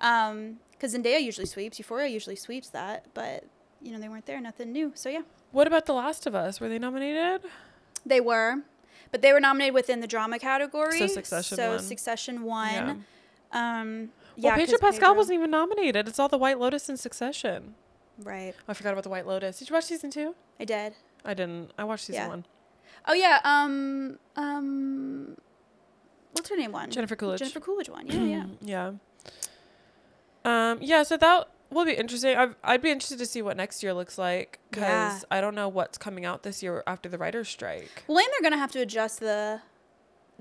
[0.00, 0.28] Yeah.
[0.28, 3.44] Um, because Zendaya usually sweeps, Euphoria usually sweeps that, but
[3.80, 4.90] you know they weren't there, nothing new.
[4.96, 5.22] So yeah,
[5.52, 6.60] What about The Last of Us?
[6.60, 7.42] Were they nominated?
[8.04, 8.56] they were,
[9.12, 10.98] but they were nominated within the drama category.
[10.98, 11.78] So Succession So won.
[11.80, 12.72] Succession won.
[12.72, 13.80] Yeah.
[13.80, 16.08] Um, Well, yeah, Pedro 'cause Pascal Pedro- wasn't even nominated.
[16.08, 17.74] It's all the White Lotus in Succession.
[18.18, 18.54] right.
[18.58, 19.58] Oh, I forgot about the White Lotus.
[19.58, 20.34] Did you watch season two?
[20.60, 20.94] I did.
[21.24, 21.70] I didn't.
[21.78, 22.28] I watched season Yeah.
[22.28, 22.44] one.
[23.08, 23.40] Oh yeah.
[23.44, 24.18] Um.
[24.36, 25.36] Um.
[26.32, 26.72] What's her name?
[26.72, 27.38] One Jennifer Coolidge.
[27.38, 28.06] Jennifer Coolidge won.
[28.06, 28.44] Yeah, yeah.
[30.44, 30.70] yeah.
[30.72, 30.78] Um.
[30.82, 31.02] Yeah.
[31.02, 32.36] So that will be interesting.
[32.36, 35.18] I'd, I'd be interested to see what next year looks like because Yeah.
[35.30, 38.04] I don't know what's coming out this year after the writers' strike.
[38.06, 39.60] Well, and they're gonna have to adjust the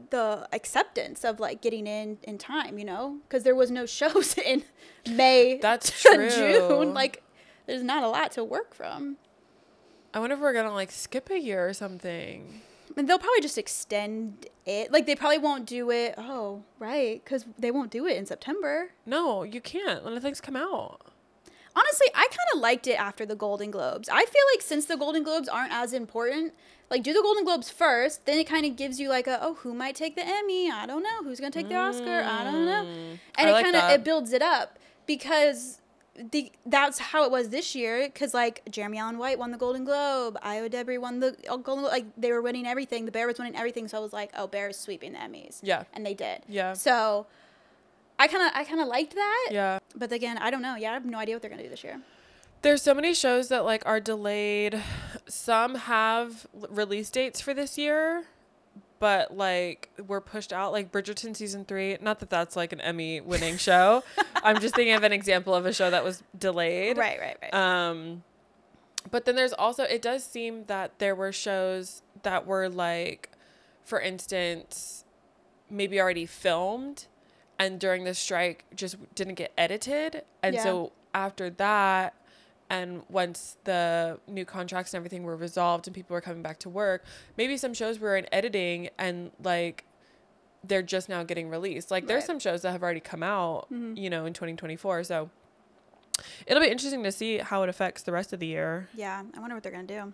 [0.10, 2.78] the acceptance of like getting in in time.
[2.78, 4.64] You know, because there was no shows in
[5.10, 5.58] May.
[5.62, 6.30] That's true.
[6.30, 6.94] June.
[6.94, 7.24] Like,
[7.66, 9.18] there's not a lot to work from.
[10.14, 12.62] I wonder if we're gonna like skip a year or something.
[12.98, 14.90] And they'll probably just extend it.
[14.90, 16.14] Like, they probably won't do it.
[16.18, 18.92] Oh, right, because they won't do it in September.
[19.06, 21.02] No, you can't when the things come out.
[21.76, 24.08] Honestly, I kind of liked it after the Golden Globes.
[24.10, 26.54] I feel like since the Golden Globes aren't as important,
[26.90, 29.56] like do the Golden Globes first, then it kind of gives you like a oh
[29.56, 30.72] who might take the Emmy?
[30.72, 32.22] I don't know who's gonna take the Oscar.
[32.24, 33.20] I don't know, Mm.
[33.38, 35.82] and I it like kind of it builds it up because
[36.32, 39.84] the that's how it was this year because like Jeremy Allen White won the Golden
[39.84, 43.06] Globe, Ayo Edebiri won the uh, Golden Globe, like they were winning everything.
[43.06, 45.60] The Bear was winning everything, so I was like oh Bear is sweeping the Emmys,
[45.62, 45.84] Yeah.
[45.94, 46.44] and they did.
[46.48, 46.72] Yeah.
[46.74, 47.28] So
[48.18, 49.80] I kind of I kind of liked that, Yeah.
[49.96, 50.76] but again I don't know.
[50.76, 52.00] Yeah, I have no idea what they're gonna do this year.
[52.62, 54.82] There's so many shows that like are delayed.
[55.28, 58.24] Some have release dates for this year,
[59.00, 60.72] but like were pushed out.
[60.72, 61.98] Like Bridgerton season three.
[62.02, 64.04] Not that that's like an Emmy winning show.
[64.44, 66.98] I'm just thinking of an example of a show that was delayed.
[66.98, 67.54] Right, right, right.
[67.54, 68.24] Um,
[69.12, 73.30] but then there's also it does seem that there were shows that were like,
[73.84, 75.06] for instance,
[75.70, 77.06] maybe already filmed,
[77.60, 80.64] and during the strike just didn't get edited, and Yeah.
[80.64, 82.14] so after that.
[82.68, 86.70] And once the new contracts and everything were resolved and people were coming back to
[86.70, 87.06] work,
[87.38, 89.86] maybe some shows were in editing and like
[90.64, 91.92] they're just now getting released.
[91.92, 93.96] Like there's some shows that have already come out, Mhm.
[93.96, 95.04] you know, in 2024.
[95.04, 95.30] So
[96.48, 98.90] it'll be interesting to see how it affects the rest of the year.
[98.96, 100.14] yeah, I wonder what they're gonna do.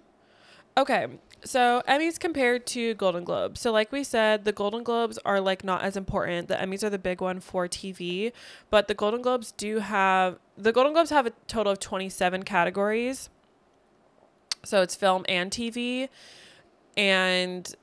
[0.77, 1.07] Okay,
[1.43, 3.59] so Emmys compared to Golden Globes.
[3.59, 6.47] So, like we said, the Golden Globes are like not as important.
[6.47, 8.31] The Emmys are the big one for TV,
[8.69, 13.29] but the Golden Globes do have the Golden Globes have a total of 27 categories.
[14.63, 16.07] So it's film and TV,
[16.95, 17.73] and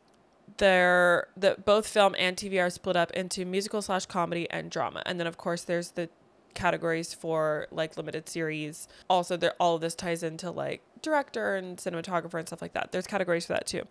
[0.57, 5.03] they're the both film and TV are split up into musical slash comedy and drama,
[5.05, 6.09] and then of course there's the
[6.55, 8.89] categories for like limited series.
[9.11, 12.93] Also, there all of this ties into like director and cinematographer and stuff like that.
[12.93, 13.83] There's categories for that too.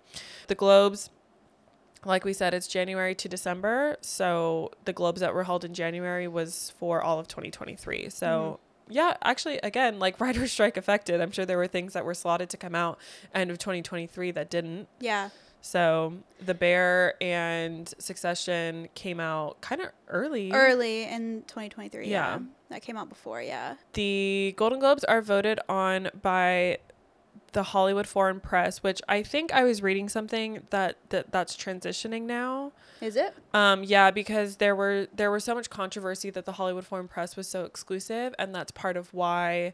[0.47, 1.10] The Globes,
[2.05, 3.97] like we said, it's January to December.
[4.01, 8.10] So the Globes that were held in January was for all of 2023.
[8.10, 8.93] So mm-hmm.
[8.93, 11.22] yeah, actually, again, like writer's strike affected.
[11.22, 12.99] I'm sure there were things that were slotted to come out
[13.34, 14.88] end of 2023 that didn't.
[14.99, 15.30] Yeah,
[15.62, 16.14] So
[16.45, 20.51] The Bear and Succession came out kind of early.
[20.51, 22.08] early in 2023.
[22.08, 22.12] Yeah.
[22.36, 22.39] Yeah.
[22.70, 23.41] that came out before.
[23.41, 26.78] Yeah, The Golden Globes are voted on by
[27.58, 32.22] the Hollywood Foreign Press, which I think I was reading something that, that that's transitioning
[32.22, 32.72] now.
[33.01, 33.34] is it?
[33.51, 37.36] Um, yeah, because there were there was so much controversy that the Hollywood Foreign Press
[37.36, 39.74] was so exclusive, and that's part of why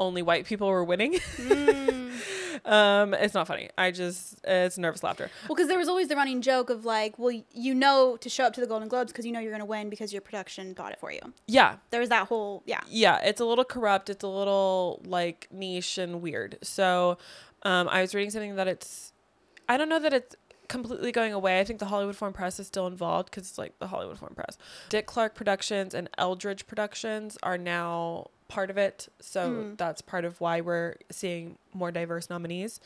[0.00, 1.20] only white people were winning.
[2.64, 3.70] um, it's not funny.
[3.76, 5.30] I just it's nervous laughter.
[5.48, 8.44] Well, because there was always the running joke of like, well, you know, to show
[8.44, 10.72] up to the Golden Globes because you know you're going to win because your production
[10.72, 11.20] bought it for you.
[11.46, 12.80] Yeah, There was that whole yeah.
[12.88, 14.10] yeah, it's a little corrupt.
[14.10, 16.58] It's a little like niche and weird.
[16.62, 17.18] So,
[17.62, 19.12] um, I was reading something that it's,
[19.68, 20.36] I don't know that it's
[20.68, 21.60] completely going away.
[21.60, 24.34] I think the Hollywood Foreign Press is still involved because it's like the Hollywood Foreign
[24.34, 24.56] Press.
[24.88, 29.08] Dick Clark Productions and Eldridge Productions are now part of it.
[29.20, 32.80] So that's part of why we're seeing more diverse nominees,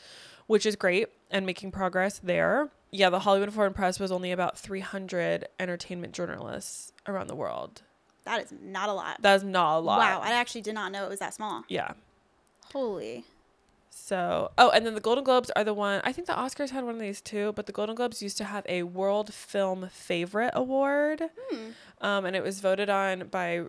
[0.47, 2.69] which is great and making progress there.
[2.91, 7.81] Yeah, the Hollywood Foreign Press was only about 300 entertainment journalists around the world.
[8.23, 9.17] That is not a lot.
[9.21, 9.99] That's not a lot.
[9.99, 11.63] Wow, I actually did not know it was that small.
[11.67, 11.91] Yeah.
[12.71, 13.25] Holy.
[13.89, 16.01] So, oh, and then the Golden Globes are the one.
[16.03, 18.43] I think the Oscars had one of these too, but the Golden Globes used to
[18.43, 21.23] have a World Film Favorite Award,
[22.01, 23.63] um, and it was voted on by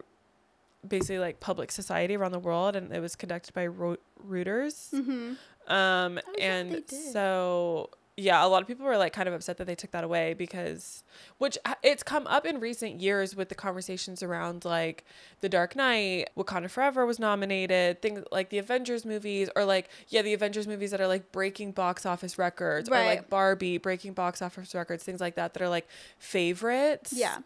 [0.86, 4.92] basically like public society around the world, and it was conducted by Ro- Reuters.
[4.92, 5.72] Mm-hmm.
[5.72, 9.74] Um, and so yeah, a lot of people were like kind of upset that they
[9.74, 11.04] took that away because,
[11.36, 15.04] which it's come up in recent years with the conversations around like
[15.42, 20.22] The Dark Knight, Wakanda Forever was nominated, things like the Avengers movies, or like yeah,
[20.22, 24.40] the Avengers movies that are like breaking box office records, or like Barbie breaking box
[24.40, 25.86] office records, things like that that are like
[26.18, 27.12] favorites.
[27.14, 27.40] Yeah.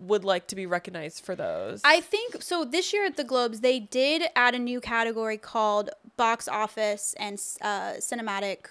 [0.00, 1.80] Would like to be recognized for those.
[1.84, 2.64] I think so.
[2.64, 7.34] This year at the Globes, they did add a new category called box office and
[7.60, 8.66] uh, cinematic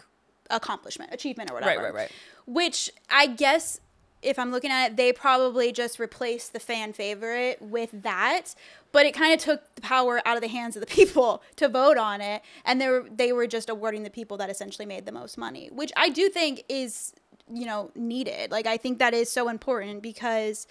[0.50, 1.84] accomplishment, achievement, or whatever.
[1.84, 2.12] right, right, right.
[2.46, 3.82] Which I guess,
[4.22, 8.56] if I'm looking at it, they probably just replaced the fan favorite with that.
[8.94, 11.68] But it kind of took the power out of the hands of the people to
[11.68, 15.06] vote on it, and they were they were just awarding the people that essentially made
[15.06, 17.14] the most money, which I do think is
[17.52, 18.52] you know needed.
[18.52, 20.68] Like I think that is so important because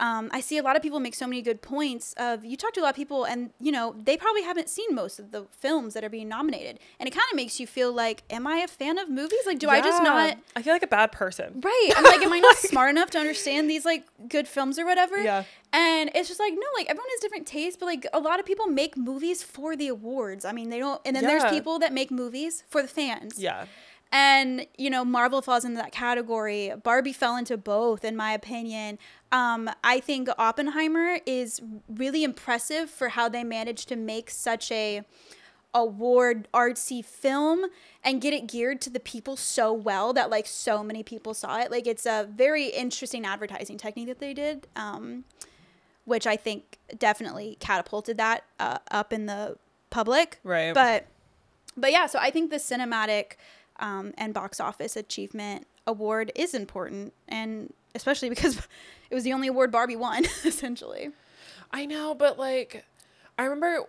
[0.00, 2.72] um, I see a lot of people make so many good points of you talk
[2.72, 5.44] to a lot of people and you know they probably haven't seen most of the
[5.52, 8.56] films that are being nominated and it kind of makes you feel like am I
[8.56, 11.60] a fan of movies like do I just not I feel like a bad person.
[11.62, 14.86] right I'm like am I not smart enough to understand these like good films or
[14.86, 15.44] whatever Yeah.
[15.72, 18.46] and it's just like no like everyone has different tastes but like a lot of
[18.46, 21.38] people make movies for the awards I mean they don't and then Yeah.
[21.38, 23.66] there's people that make movies for the fans Yeah.
[24.12, 26.72] And you know marvel falls into that category.
[26.82, 28.98] Barbie fell into both in my opinion.
[29.32, 35.02] Um, i think oppenheimer is really impressive for how they managed to make such a
[35.72, 37.66] award artsy film
[38.02, 41.60] and get it geared to the people so well that like so many people saw
[41.60, 41.70] it.
[41.70, 45.24] Like it's a very interesting advertising technique that they did um,
[46.04, 49.56] which i think definitely catapulted that uh, up in the
[49.90, 50.40] public.
[50.42, 50.72] Right.
[50.74, 51.06] but
[51.76, 53.32] but yeah so i think the cinematic
[53.80, 58.56] um, and box office achievement award is important and especially because
[59.10, 61.10] it was the only award barbie won essentially
[61.72, 62.84] I know, but like,
[63.38, 63.84] I remember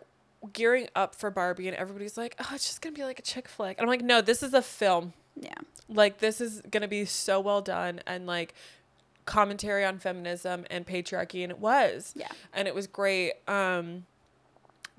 [0.54, 3.48] gearing up for Barbie, and everybody's like, "Oh, it's just gonna be like a chick
[3.48, 5.14] flick," and I'm like, "No, this is a film.
[5.36, 5.56] yeah
[5.90, 8.54] Like, this is gonna be so well done, and like."
[9.26, 12.28] commentary on feminism and patriarchy and it was Yeah.
[12.54, 14.06] and it was great um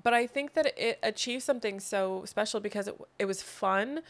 [0.02, 4.00] but i think that it achieved something so special because it, it was fun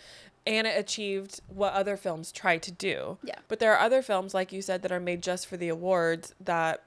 [0.47, 3.19] and it achieved what other films try to do.
[3.23, 3.39] Yeah.
[3.49, 6.35] but there are other films like you said that are made just for the awards
[6.41, 6.83] that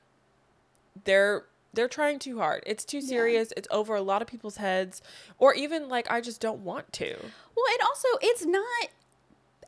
[1.03, 2.64] they're they're trying too hard.
[2.66, 3.51] It's too serious.
[3.58, 5.01] It's over a lot of people's heads.
[5.38, 7.16] Or even like i just don't want to.
[7.56, 8.89] Well, and also it's not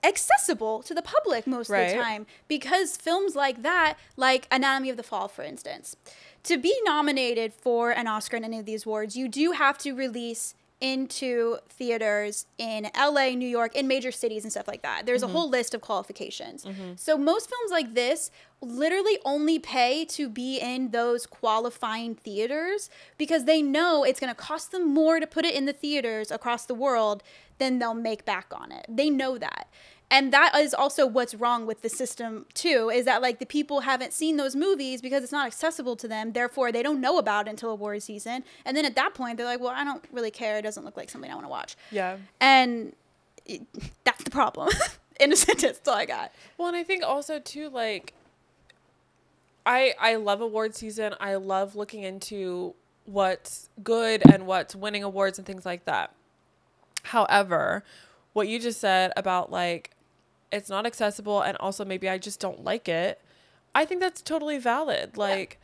[0.04, 4.98] accessible to the public most of the time because films like that, like Anatomy of
[4.98, 5.96] the Fall, for instance,
[6.44, 9.94] to be nominated for an Oscar in any of these awards, you do have to
[9.94, 15.06] release into theaters in LA, New York, in major cities and stuff like that.
[15.06, 15.36] There's a mm-hmm.
[15.36, 16.66] whole list of qualifications.
[16.66, 16.92] Mm-hmm.
[16.98, 18.30] So most films like this
[18.62, 24.40] literally only pay to be in those qualifying theaters because they know it's going to
[24.40, 27.24] cost them more to put it in the theaters across the world
[27.58, 28.86] than they'll make back on it.
[28.88, 29.68] They know that.
[30.10, 33.82] And that is also what's wrong with the system too is that like the people
[33.82, 36.32] haven't seen those movies because it's not accessible to them.
[36.32, 38.44] Therefore, they don't know about it until award season.
[38.66, 40.58] And then at that point, they're like, "Well, I don't really care.
[40.58, 42.94] It doesn't look like something I want to watch." yeah And
[43.46, 43.62] it,
[44.06, 44.70] that's the problem.
[45.20, 46.32] in a sentence, that's all I got.
[46.58, 48.14] Well, and I think also too like
[49.66, 51.16] I I love award season.
[51.20, 52.74] I love looking into
[53.06, 56.14] what's good and what's winning awards and things like that.
[57.04, 57.84] However,
[58.34, 59.92] what you just said about like
[60.52, 63.22] it's not accessible and also maybe I just don't like it.
[63.76, 65.18] I think that's totally valid.
[65.18, 65.60] Like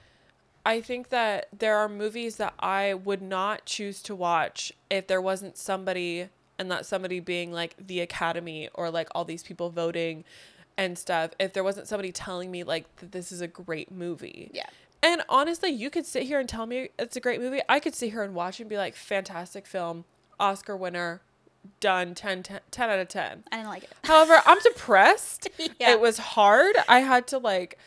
[0.66, 5.22] I think that there are movies that I would not choose to watch if there
[5.22, 6.30] wasn't somebody
[6.60, 10.24] and that somebody being like the academy or like all these people voting
[10.78, 14.50] and stuff if there wasn't somebody telling me like that this is a great movie
[14.54, 14.66] Yeah.
[15.04, 17.60] And honestly, you could sit here and tell me it's a great movie.
[17.68, 20.06] I could sit here and watch and be like, fantastic film,
[20.40, 21.20] Oscar winner,
[21.80, 23.44] done, 10, 10, 10 out of 10.
[23.52, 23.90] I didn't like it.
[24.04, 25.50] However, I'm depressed.
[25.80, 25.92] Yeah.
[25.92, 26.76] It was hard.
[26.88, 27.78] I had to like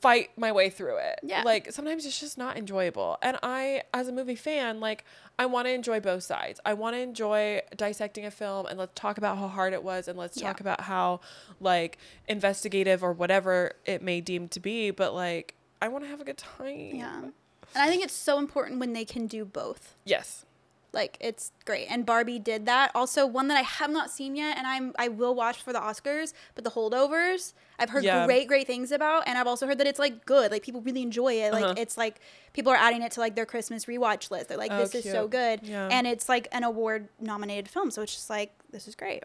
[0.00, 1.18] fight my way through it.
[1.24, 1.42] Yeah.
[1.42, 3.18] Like sometimes it's just not enjoyable.
[3.20, 5.04] And I, as a movie fan, like
[5.38, 6.60] I want to enjoy both sides.
[6.64, 10.06] I want to enjoy dissecting a film and let's talk about how hard it was
[10.06, 10.48] and let's Yeah.
[10.48, 11.20] talk about how
[11.60, 11.98] like
[12.28, 14.90] investigative or whatever it may deem to be.
[14.92, 16.94] But like I want to have a good time.
[16.94, 17.16] Yeah.
[17.74, 19.94] And I think it's so important when they can do both.
[20.04, 20.44] Yes.
[20.92, 21.86] Like it's great.
[21.90, 22.90] And Barbie did that.
[22.94, 25.78] Also one that I have not seen yet and I'm I will watch for the
[25.78, 28.24] Oscars, but the holdovers, I've heard Yeah.
[28.26, 30.50] great, great things about and I've also heard that it's like good.
[30.50, 31.52] Like people really enjoy it.
[31.52, 31.74] Like Uh-huh.
[31.76, 32.20] it's like
[32.54, 34.48] people are adding it to like their Christmas rewatch list.
[34.48, 35.60] They're like, Oh, this is so good.
[35.62, 35.88] Yeah.
[35.92, 37.90] And it's like an award nominated film.
[37.90, 39.24] So it's just like, this is great.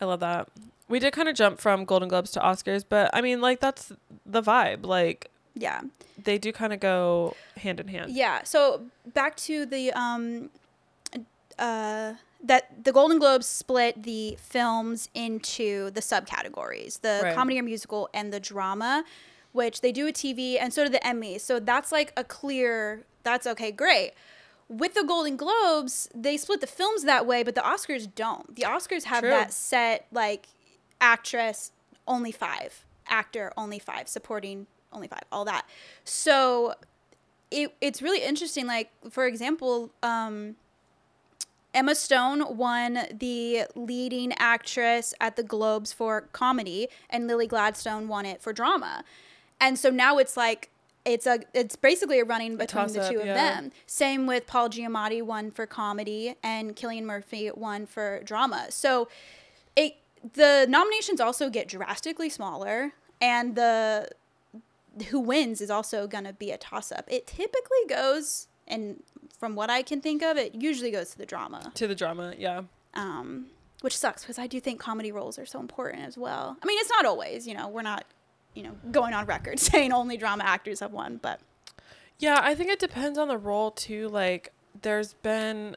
[0.00, 0.48] I love that.
[0.88, 3.92] We did kind of jump from Golden Globes to Oscars, but I mean, like, that's
[4.24, 4.86] the vibe.
[4.86, 5.80] Like, Yeah.
[6.22, 8.12] they do kind of go hand in hand.
[8.12, 8.44] Yeah.
[8.44, 8.82] So
[9.14, 10.50] back to the um,
[11.58, 17.34] uh, that the Golden Globes split the films into the subcategories: the Right.
[17.34, 19.04] comedy or musical and the drama,
[19.52, 21.40] which they do a TV, and so do the Emmys.
[21.40, 23.02] So that's like a clear.
[23.24, 23.72] That's okay.
[23.72, 24.12] Great.
[24.68, 28.54] With the Golden Globes, they split the films that way, but the Oscars don't.
[28.54, 29.30] The Oscars have True.
[29.30, 30.46] that set like
[31.00, 31.72] actress
[32.06, 35.66] only five, actor only five, supporting only five, all that.
[36.04, 36.74] So
[37.50, 38.66] it it's really interesting.
[38.66, 40.56] Like for example, um,
[41.74, 48.26] Emma Stone won the leading actress at the Globes for comedy, and Lily Gladstone won
[48.26, 49.04] it for drama.
[49.60, 50.70] And so now it's like
[51.04, 53.34] it's a it's basically a running between the toss-up, two of yeah.
[53.34, 53.72] them.
[53.86, 58.66] Same with Paul Giamatti won for comedy, and Cillian Murphy won for drama.
[58.70, 59.08] So
[59.76, 59.96] it
[60.34, 64.08] the nominations also get drastically smaller, and the
[65.04, 67.04] who wins is also going to be a toss up.
[67.08, 69.02] It typically goes, and
[69.38, 72.34] from what I can think of, it usually goes to the drama, To the drama,
[72.38, 72.62] yeah.
[72.94, 73.46] um,
[73.80, 76.56] which sucks because I do think comedy roles are so important as well.
[76.62, 78.04] I mean, it's not always, you know, we're not,
[78.54, 81.40] you know, going on record saying only drama actors have won, but
[82.18, 84.08] Yeah, I think it depends on the role too.
[84.08, 85.76] Like, there's been,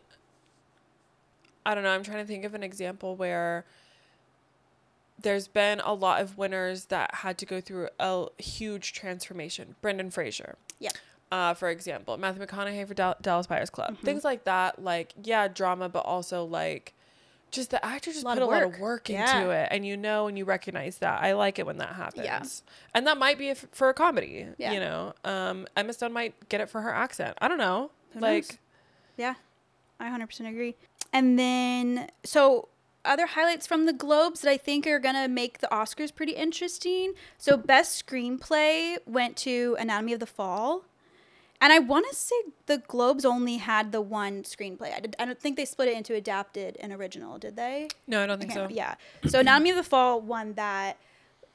[1.66, 3.66] I don't know, I'm trying to think of an example where
[5.22, 9.76] there's been a lot of winners that had to go through a huge transformation.
[9.82, 10.56] Brendan Fraser.
[10.80, 10.90] yeah,
[11.32, 14.06] uh, for example, Matthew McConaughey for Dal- Dallas Buyers Club, Mm-hmm.
[14.06, 14.84] things like that.
[14.84, 16.94] Like, yeah, drama, but also like,
[17.52, 20.28] just the actor just Lot put a lot of work into it, and you know,
[20.28, 21.22] and you recognize that.
[21.22, 22.24] I like it when that happens.
[22.26, 22.44] Yeah.
[22.96, 24.48] and that might be if, for a comedy.
[24.58, 24.72] Yeah.
[24.72, 27.38] You know, um, Emma Stone might get it for her accent.
[27.42, 27.92] I don't know.
[28.14, 28.58] Who like, knows?
[29.18, 29.34] yeah,
[30.00, 30.76] I 100% agree.
[31.14, 32.70] And then, so
[33.04, 36.34] other highlights from the Globes that I think are going to make the Oscars pretty
[36.34, 37.14] interesting.
[37.38, 40.84] So, best screenplay went to Anatomy of the Fall.
[41.64, 42.36] And I want to say
[42.66, 44.96] the Globes only had the one screenplay.
[44.96, 47.88] I, did, I don't think they split it into adapted and original, did they?
[48.08, 48.68] no, I don't think I so.
[48.70, 48.96] Yeah.
[49.28, 50.98] So Anatomy of the Fall won that.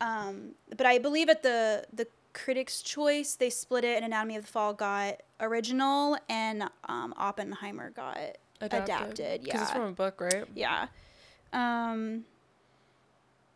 [0.01, 4.43] Um, but I believe at the the Critics' Choice they split it, and Anatomy of
[4.45, 9.41] the Fall got original, and um, Oppenheimer got adapted.
[9.43, 10.45] Yeah, because it's from a book, right?
[10.55, 10.87] yeah.
[11.53, 12.25] Um,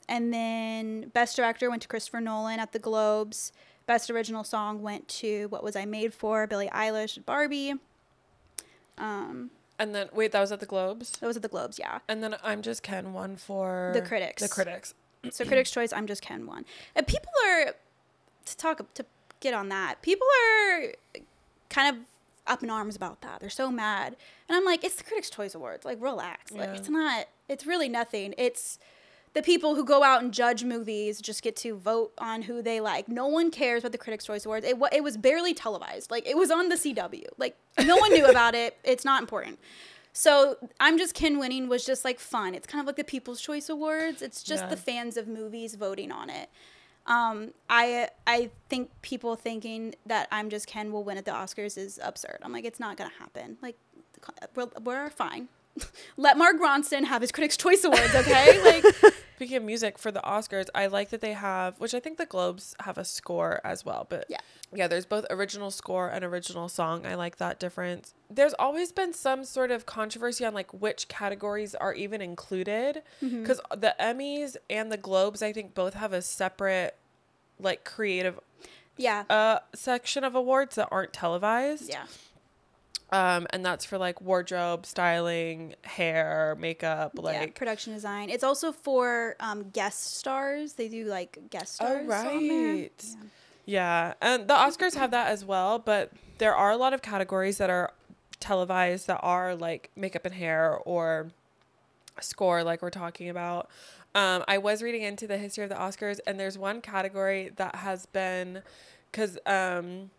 [0.09, 3.53] and then Best Director went to Christopher Nolan at the Globes.
[3.87, 6.47] Best Original Song went to What Was I Made For?
[6.47, 7.75] Billie Eilish, Barbie.
[8.99, 11.13] Um, And then wait, that was at the Globes.
[11.21, 12.01] That was at the Globes, yeah.
[12.09, 14.43] And then I'm just Ken won for The Critics.
[14.43, 14.95] The critics.
[15.31, 16.65] So Critics' Choice, I'm just Ken won.
[16.95, 17.75] And people are
[18.47, 19.05] to talk to
[19.41, 20.01] get on that.
[20.03, 20.93] People are
[21.69, 22.03] kind of
[22.47, 23.41] up in arms about that.
[23.41, 24.17] They're so mad,
[24.49, 25.85] and I'm like, it's the Critics' Choice Awards.
[25.85, 26.53] Like, relax.
[26.53, 26.75] Like, Yeah.
[26.75, 27.27] it's not.
[27.51, 28.35] It's really nothing.
[28.39, 28.79] It's
[29.33, 32.81] the people who go out and judge movies just get to vote on who they
[32.81, 33.09] like.
[33.09, 34.65] No one cares about the Critics' Choice Awards.
[34.67, 36.11] It it was barely televised.
[36.11, 37.27] Like, it was on the CW.
[37.39, 38.77] Like, no one knew about it.
[38.85, 39.59] It's not important.
[40.13, 42.55] So I'm just Ken winning was just like fun.
[42.55, 44.23] It's kind of like the People's Choice Awards.
[44.23, 44.71] It's just Yeah.
[44.71, 46.49] the fans of movies voting on it.
[47.07, 51.79] Um, I I think people thinking that I'm just Ken will win at the Oscars
[51.79, 52.39] is absurd.
[52.43, 53.57] I'm like, it's not gonna happen.
[53.63, 53.77] Like,
[54.57, 55.49] we're, we're fine.
[56.17, 58.63] Let Mark Ronson have his Critics' Choice Awards, okay?
[58.83, 62.19] like, Speaking of music for the Oscars, I like that they have, which I think
[62.19, 64.07] the Globes have a score as well.
[64.09, 64.37] But Yeah.
[64.75, 67.07] yeah, there's both original score and original song.
[67.07, 68.13] I like that difference.
[68.29, 73.41] There's always been some sort of controversy on like which categories are even included Mm-hmm.
[73.43, 76.97] because the Emmys and the Globes, I think, both have a separate
[77.59, 78.39] like creative
[78.99, 81.89] yeah, uh section of awards that aren't televised.
[81.89, 82.05] yeah,
[83.13, 87.23] Um, and that's for like wardrobe, styling, hair, makeup, yeah.
[87.23, 88.31] like Production design.
[88.31, 90.75] It's also for um, guest stars.
[90.75, 92.07] They do like guest stars.
[92.09, 92.75] Oh on there.
[92.75, 93.05] right.
[93.05, 93.27] Yeah.
[93.67, 97.59] Yeah, and the Oscars have that as well, but there are a lot of categories
[97.59, 97.93] that are
[98.41, 101.31] televised that are like makeup and hair or
[102.21, 103.69] score, like we're talking about.
[104.15, 107.77] Um, I was reading into the history of the Oscars, and there's one category that
[107.77, 108.63] has been,
[109.13, 110.11] because um,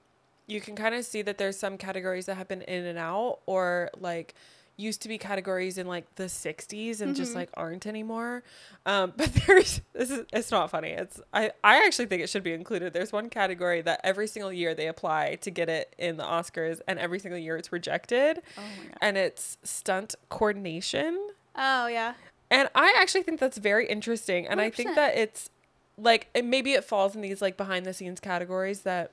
[0.51, 3.39] you can kind of see that there's some categories that have been in and out,
[3.45, 4.33] or like
[4.77, 8.41] used to be categories in like the 60s and just like aren't anymore.
[8.85, 10.89] Um but there's this is it's not funny.
[10.89, 12.91] It's i i actually think it should be included.
[12.93, 16.79] There's one category that every single year they apply to get it in the oscars
[16.87, 18.41] and every single year it's rejected.
[18.57, 18.97] Oh my god.
[19.01, 21.13] and it's stunt coordination.
[21.55, 22.13] Oh yeah.
[22.49, 24.47] and I actually think that's very interesting.
[24.47, 25.49] And I think that it's
[25.97, 29.11] like maybe it falls in these like behind the scenes categories that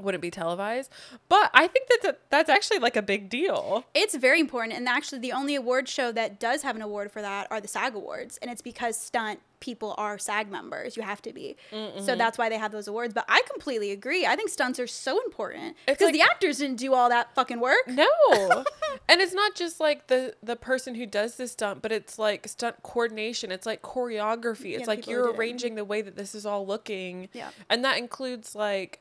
[0.00, 0.90] wouldn't be televised.
[1.28, 3.84] But I think that that- that's actually like a big deal.
[3.94, 7.22] It's very important, and actually, the only award show that does have an award for
[7.22, 10.98] that are the SAG Awards, and it's because stunt people are SAG members.
[10.98, 13.14] You have to be, so that's why they have those awards.
[13.14, 14.26] But I completely agree.
[14.26, 17.88] I think stunts are so important because the actors didn't do all that fucking work.
[17.88, 18.06] No.
[19.08, 22.46] and it's not just like the the person who does the stunt, but it's like
[22.48, 23.50] stunt coordination.
[23.50, 24.74] It's like choreography.
[24.74, 27.28] It's the like you're arranging the way that this is all looking.
[27.32, 27.48] Yeah.
[27.70, 29.00] And that includes like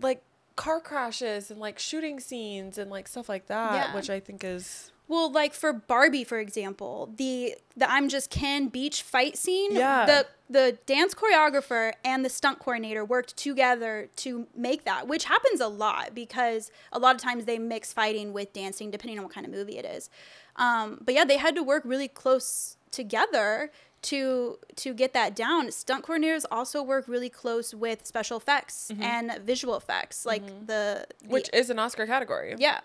[0.00, 0.22] like
[0.56, 3.94] car crashes and like shooting scenes and like stuff like that, Yeah.
[3.94, 8.68] which I think is Well, like for Barbie, for example, the the I'm just Ken
[8.68, 9.74] beach fight scene.
[9.74, 10.06] Yeah.
[10.06, 15.60] The the dance choreographer and the stunt coordinator worked together to make that, which happens
[15.60, 19.32] a lot because a lot of times they mix fighting with dancing, depending on what
[19.34, 20.10] kind of movie it is.
[20.56, 23.72] Um, but yeah, they had to work really close together
[24.04, 25.70] to to get that down.
[25.70, 29.02] Stunt coordinators also work really close with special effects mm-hmm.
[29.02, 30.66] and visual effects, like mm-hmm.
[30.66, 32.54] the, the which is an Oscar category.
[32.58, 32.80] yeah.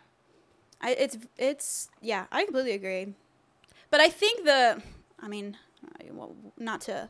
[0.82, 3.14] I, it's it's yeah, I completely agree.
[3.92, 4.82] But I think the
[5.20, 5.58] I mean,
[6.12, 7.10] well, not to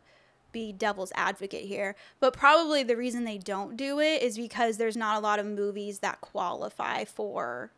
[0.52, 4.98] be devil's advocate here, but probably the reason they don't do it is because there's
[4.98, 7.72] not a lot of movies that qualify for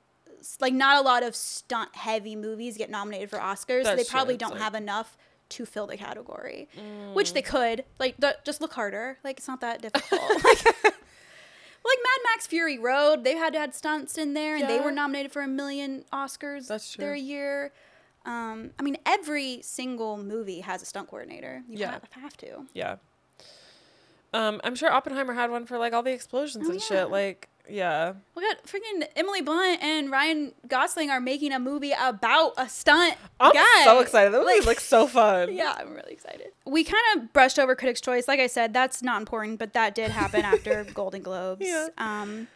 [0.60, 3.84] like not a lot of stunt heavy movies get nominated for Oscars.
[3.84, 4.18] so they That's true.
[4.18, 5.18] probably don't like- have enough
[5.52, 6.68] to fill the category,
[7.14, 7.86] which they could.
[8.00, 9.18] Like the, just look harder.
[9.24, 10.22] Like it's not that difficult.
[10.44, 14.80] like, like Mad Max Fury Road, they had to had stunts in there, and they
[14.80, 17.72] were nominated for a million Oscars That's their year.
[18.26, 21.64] Um, I mean, every single movie has a stunt coordinator.
[21.68, 21.92] You Yeah.
[21.94, 22.66] have, have to.
[22.74, 22.98] Yeah.
[24.34, 26.86] Um, I'm sure Oppenheimer had one for like all the explosions Oh, and yeah.
[26.86, 27.10] shit.
[27.10, 28.14] Like, yeah.
[28.36, 33.16] We got freaking Emily Blunt and Ryan Gosling are making a movie about a stunt
[33.40, 33.84] I'm guy.
[33.84, 34.34] so excited.
[34.34, 35.54] That movie looks so fun.
[35.54, 36.48] Yeah, I'm really excited.
[36.66, 38.28] We kind of brushed over Critics' Choice.
[38.28, 41.66] Like I said, that's not important, but that did happen after Golden Globes.
[41.66, 41.88] Yeah.
[41.98, 42.48] Um,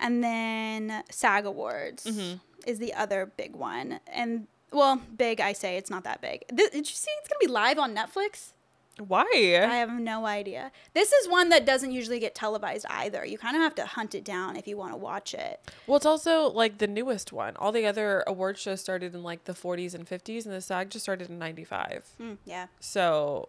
[0.00, 2.38] and then SAG Awards Mm-hmm.
[2.66, 4.00] is the other big one.
[4.12, 6.44] And well, big, I say it's not that big.
[6.54, 8.52] Did you see it's gonna be live on Netflix?
[8.98, 9.24] Why?
[9.32, 10.70] I have no idea.
[10.92, 13.24] This is one that doesn't usually get televised either.
[13.24, 15.60] You kind of have to hunt it down if you want to watch it.
[15.86, 17.56] well, it's also like the newest one.
[17.56, 20.90] All the other award shows started in like the 40s and 50s, and the SAG
[20.90, 22.06] just started in 95.
[22.20, 22.66] Mm, yeah.
[22.80, 23.48] So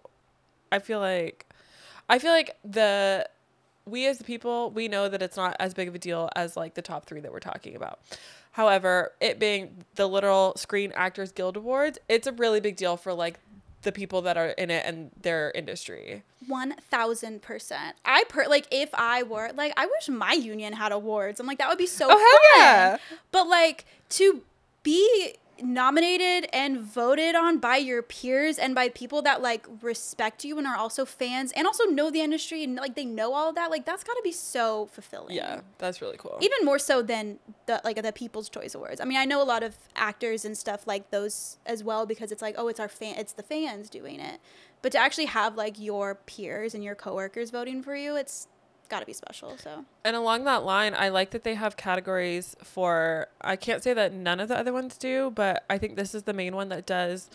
[0.71, 1.45] I feel like
[2.09, 3.27] I feel like the
[3.85, 6.55] we as the people, we know that it's not as big of a deal as
[6.55, 7.99] like the top 3 that we're talking about.
[8.51, 13.13] However, it being the literal Screen Actors Guild Awards, it's a really big deal for
[13.13, 13.39] like
[13.83, 16.23] the people that are in it and their industry.
[16.47, 17.95] One thousand percent.
[18.03, 21.39] I per like if I were like I wish my union had awards.
[21.39, 22.41] I'm like that would be so Oh, hell fun.
[22.57, 22.97] yeah.
[23.31, 24.41] But like to
[24.83, 30.57] be nominated and voted on by your peers and by people that like respect you
[30.57, 33.69] and are also fans and also know the industry and like they know all that
[33.69, 35.35] like that's got to be so fulfilling.
[35.35, 36.37] Yeah, that's really cool.
[36.41, 38.99] Even more so than the like the People's Choice Awards.
[38.99, 42.31] I mean, I know a lot of actors and stuff like those as well because
[42.31, 44.39] it's like, oh, it's our fan, it's the fans doing it.
[44.81, 48.47] But to actually have like your peers and your coworkers voting for you, it's
[48.93, 49.57] got to be special.
[49.57, 53.93] So And along that line, I like that they have categories for I can't say
[53.93, 56.69] that none of the other ones do, but I think this is the main one
[56.69, 57.29] that does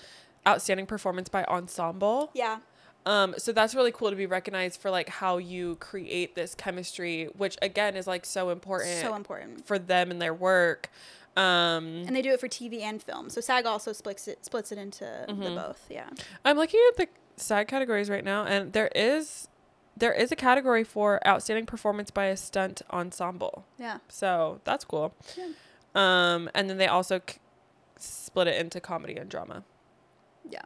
[0.46, 2.30] outstanding performance by ensemble.
[2.34, 2.59] yeah,
[3.06, 7.28] Um, so that's really cool to be recognized for like how you create this chemistry,
[7.36, 9.66] which again is like so important so important.
[9.66, 10.90] for them and their work.
[11.36, 13.30] Um, And they do it for TV and film.
[13.30, 15.42] So SAG also splits it splits it into Mm-hmm.
[15.44, 15.86] the both.
[15.90, 16.09] Yeah.
[16.44, 19.48] I'm looking at the SAG categories right now, and there is
[19.99, 23.64] there is a category for outstanding performance by a stunt ensemble.
[23.78, 23.99] Yeah.
[24.09, 25.14] So that's cool.
[25.36, 25.49] Yeah.
[25.94, 27.38] Um, and then they also c-
[27.99, 29.64] split it into comedy and drama.
[30.49, 30.62] Yeah.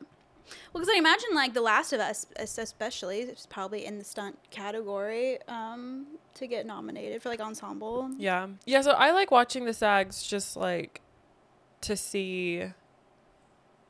[0.72, 4.38] Well, because I imagine like The Last of Us, especially, is probably in the stunt
[4.50, 8.10] category um, to get nominated for like ensemble.
[8.18, 8.48] Yeah.
[8.66, 8.82] Yeah.
[8.82, 11.00] So I like watching the SAGs just like
[11.82, 12.64] to see.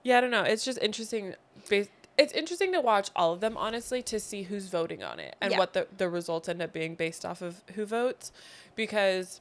[0.04, 0.42] Yeah, I don't know.
[0.42, 1.34] It's just interesting.
[1.68, 5.34] Based, it's interesting to watch all of them honestly to see who's voting on it
[5.40, 5.58] and Yeah.
[5.58, 8.32] what the the results end up being based off of who votes
[8.76, 9.40] because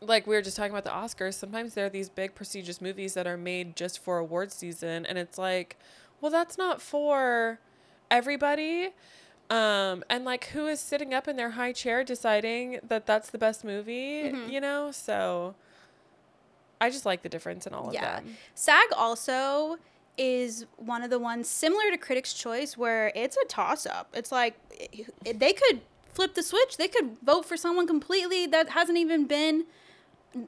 [0.00, 3.14] like we were just talking about the Oscars, sometimes there are these big prestigious movies
[3.14, 5.76] that are made just for award season and it's like,
[6.20, 7.58] well that's not for
[8.10, 8.90] everybody.
[9.50, 13.38] Um and like who is sitting up in their high chair deciding that that's the
[13.38, 14.50] best movie, Mhm.
[14.50, 14.90] you know?
[14.90, 15.54] So
[16.80, 18.24] I just like the difference in all of that.
[18.24, 18.36] Them.
[18.54, 19.78] SAG also
[20.18, 24.08] is one of the ones similar to Critics' Choice where it's a toss up.
[24.14, 24.56] It's like
[25.24, 25.80] they could
[26.12, 26.76] flip the switch.
[26.76, 29.64] They could vote for someone completely that hasn't even been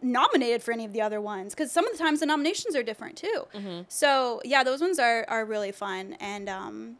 [0.02, 2.82] nominated for any of the other ones because some of the times the nominations are
[2.82, 3.46] different too.
[3.54, 3.82] Mm-hmm.
[3.88, 6.96] So yeah, those ones are are really fun and um,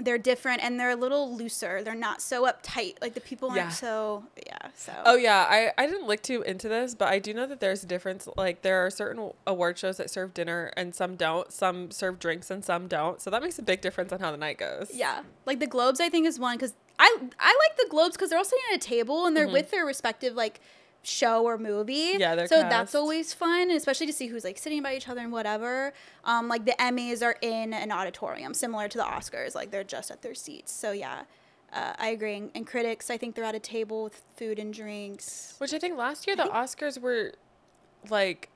[0.00, 1.82] they're different and they're a little looser.
[1.82, 3.00] They're not so uptight.
[3.00, 3.68] Like the people aren't Yeah.
[3.68, 4.68] so yeah.
[4.74, 7.60] So Oh yeah, I I didn't look too into this, but I do know that
[7.60, 8.28] there's a difference.
[8.36, 11.52] Like there are certain award shows that serve dinner and some don't.
[11.52, 13.20] Some serve drinks and some don't.
[13.20, 14.90] So that makes a big difference on how the night goes.
[14.92, 18.30] Yeah, like the Globes, I think is one because I I like the Globes because
[18.30, 19.54] they're all sitting at a table and they're mm-hmm.
[19.54, 20.60] with their respective like
[21.06, 22.16] show or movie.
[22.18, 22.70] Yeah, they're so cast.
[22.70, 25.92] that's always fun, especially to see who's like sitting by each other and whatever.
[26.24, 29.54] Um, like the Emmys are in an auditorium, similar to the Oscars.
[29.54, 30.72] Like they're just at their seats.
[30.72, 31.22] So yeah.
[31.72, 32.50] Uh, I agree.
[32.54, 35.56] And, critics, I think they're at a table with food and drinks.
[35.58, 37.32] Which I think last year the Oscars were
[38.08, 38.48] like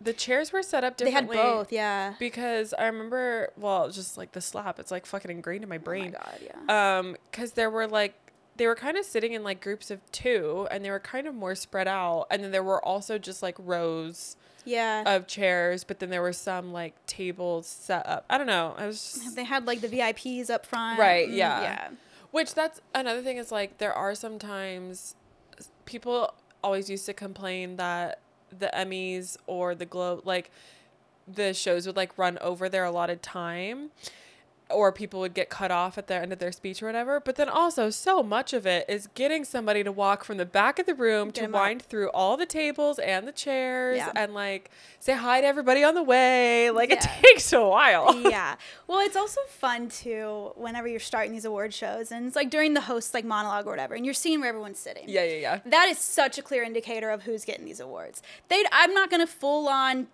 [0.00, 1.36] the chairs were set up differently.
[1.36, 2.14] They had both, yeah.
[2.18, 6.14] Because I remember, well, just like the slap, it's like fucking ingrained in my brain.
[6.14, 6.98] Oh my god, yeah.
[6.98, 8.14] um because there were like
[8.56, 11.34] they were kind of sitting in like groups of two and they were kind of
[11.34, 15.02] more spread out and then there were also just like rows yeah.
[15.06, 18.86] of chairs but then there were some like tables set up i don't know i
[18.86, 20.98] was just they had like the VIPs up front.
[20.98, 21.60] Right, Mm, yeah.
[21.62, 21.88] Yeah.
[22.30, 25.14] which that's another thing is like there are sometimes
[25.84, 26.32] people
[26.64, 28.20] always used to complain that
[28.56, 30.50] the emmys or the globe like
[31.28, 33.90] the shows would like run over their allotted time
[34.68, 37.20] or people would get cut off at the end of their speech or whatever.
[37.20, 40.80] But then also, so much of it is getting somebody to walk from the back
[40.80, 41.60] of the room Get to 'em up.
[41.60, 44.10] wind through all the tables and the chairs Yeah.
[44.16, 46.70] and like say hi to everybody on the way.
[46.70, 48.14] Like it takes a while.
[48.30, 48.56] yeah.
[48.88, 52.74] Well, it's also fun too whenever you're starting these award shows and it's like during
[52.74, 55.04] the host's like monologue or whatever and you're seeing where everyone's sitting.
[55.08, 55.60] yeah, yeah, yeah.
[55.66, 58.20] That is such a clear indicator of who's getting these awards.
[58.48, 60.08] They I'm not going to full on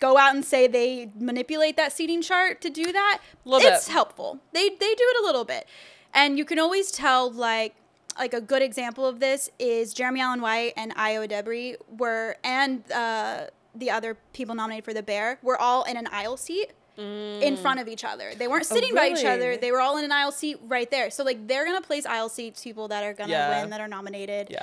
[0.00, 3.18] go out and say they manipulate that seating chart to do that.
[3.44, 3.92] Little it's bit.
[3.92, 4.38] helpful.
[4.52, 5.66] They they do it a little bit.
[6.14, 7.74] And you can always tell like
[8.18, 12.90] like a good example of this is Jeremy Allen White and Ayo Edebiri were and
[12.92, 17.58] uh, the other people nominated for the Bear were all in an aisle seat in
[17.58, 18.32] front of each other.
[18.34, 19.58] They weren't Oh, sitting by each other.
[19.58, 21.10] They were all in an aisle seat right there.
[21.10, 23.60] So like they're gonna place aisle seats people that are gonna Yeah.
[23.60, 24.48] win that are nominated.
[24.50, 24.62] Yeah.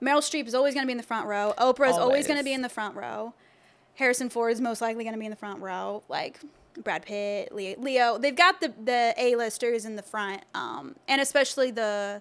[0.00, 1.52] Meryl Streep is always gonna be in the front row.
[1.58, 3.34] Oprah is always gonna be in the front row.
[3.94, 6.02] Harrison Ford is most likely gonna be in the front row.
[6.08, 6.40] Like
[6.82, 8.18] Brad Pitt, Leo.
[8.18, 12.20] They've got the the A listers in the front, um, and especially the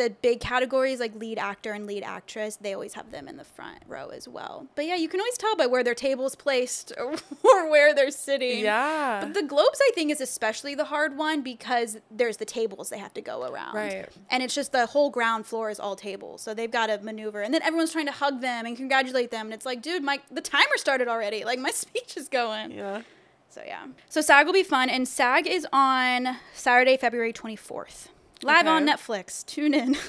[0.00, 2.56] the big categories like lead actor and lead actress.
[2.56, 4.66] They always have them in the front row as well.
[4.74, 7.12] But yeah, you can always tell by where their table's placed or,
[7.44, 8.60] or where they're sitting.
[8.60, 9.20] Yeah.
[9.22, 12.98] But the Globes, I think, is especially the hard one because there's the tables they
[12.98, 13.74] have to go around.
[13.74, 14.08] Right.
[14.30, 16.40] And it's just the whole ground floor is all tables.
[16.40, 17.42] So they've got to maneuver.
[17.42, 19.46] And then everyone's trying to hug them and congratulate them.
[19.48, 21.44] And it's like, dude, my the timer started already.
[21.50, 22.70] Like my speech is going.
[22.70, 23.02] yeah.
[23.48, 23.86] So yeah.
[24.08, 24.88] So SAG will be fun.
[24.88, 28.06] And SAG is on Saturday, February 24th.
[28.42, 29.44] Live on Netflix.
[29.44, 29.96] Tune in.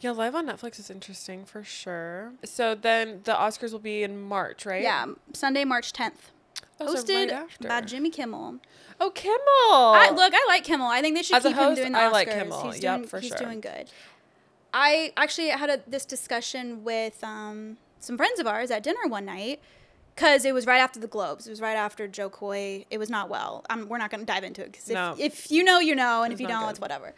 [0.00, 2.32] Yeah, live on Netflix is interesting for sure.
[2.42, 4.82] So then the Oscars will be in March, right?
[4.82, 5.06] yeah.
[5.32, 6.14] Sunday, March 10th.
[6.80, 8.58] Oh, so Hosted right by Jimmy Kimmel.
[8.98, 9.38] Oh, Kimmel.
[9.38, 10.88] I, look, I like Kimmel.
[10.88, 12.62] I think they should As keep him doing the I like Kimmel.
[12.72, 13.38] He's Yep, doing, for he's sure.
[13.38, 13.88] doing good.
[14.74, 19.24] I actually had a, this discussion with um, some friends of ours at dinner one
[19.24, 19.60] night
[20.16, 21.46] because it was right after the Globes.
[21.46, 22.86] It was right after Jo Koy.
[22.90, 23.64] It was not well.
[23.70, 25.14] Um, we're not going to dive into it because if, No.
[25.16, 26.70] if you know, you know, and It's if you don't, good.
[26.70, 27.14] it's whatever.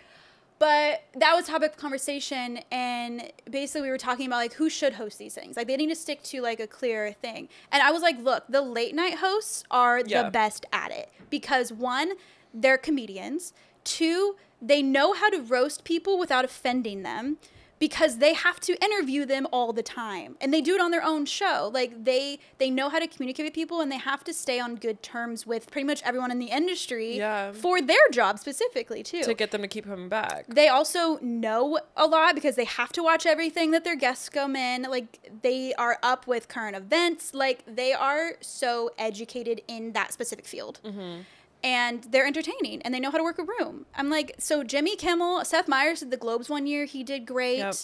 [0.64, 4.94] But that was topic of conversation, and basically we were talking about like who should
[4.94, 5.58] host these things.
[5.58, 7.50] Like they need to stick to like a clear thing.
[7.70, 10.22] And I was like, look, the late night hosts are Yeah.
[10.22, 12.12] the best at it because one,
[12.54, 13.52] they're comedians.
[13.84, 17.36] Two, they know how to roast people without offending them
[17.78, 21.02] because they have to interview them all the time and they do it on their
[21.04, 24.32] own show like they they know how to communicate with people and they have to
[24.32, 27.52] stay on good terms with pretty much everyone in the industry Yeah.
[27.52, 30.46] for their job specifically too to get them to keep coming back.
[30.48, 34.56] they also know a lot because they have to watch everything that their guests come
[34.56, 34.82] in.
[34.82, 37.34] Like they are up with current events.
[37.34, 40.80] Like they are so educated in that specific field.
[40.84, 41.20] Mm-hmm.
[41.64, 43.86] And they're entertaining and they know how to work a room.
[43.96, 46.84] I'm like, so Jimmy Kimmel, Seth Meyers did the Globes one year.
[46.84, 47.58] He did great.
[47.58, 47.74] Yep.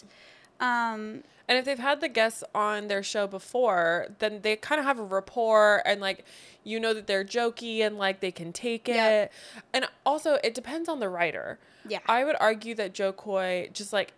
[0.61, 4.85] Um, And if they've had the guests on their show before, then they kind of
[4.85, 6.25] have a rapport and like
[6.63, 8.95] you know that they're jokey and like they can take it.
[8.95, 9.33] Yep.
[9.73, 11.59] And also it depends on the writer.
[11.89, 12.01] Yeah.
[12.07, 14.13] I would argue that Jo Koy just like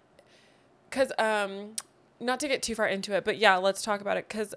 [0.90, 1.76] cuz um
[2.18, 4.54] not to get too far into it, but yeah, let's talk about it cuz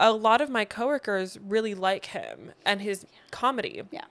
[0.00, 3.82] a lot of my coworkers really like him and his comedy.
[3.90, 4.04] yeah.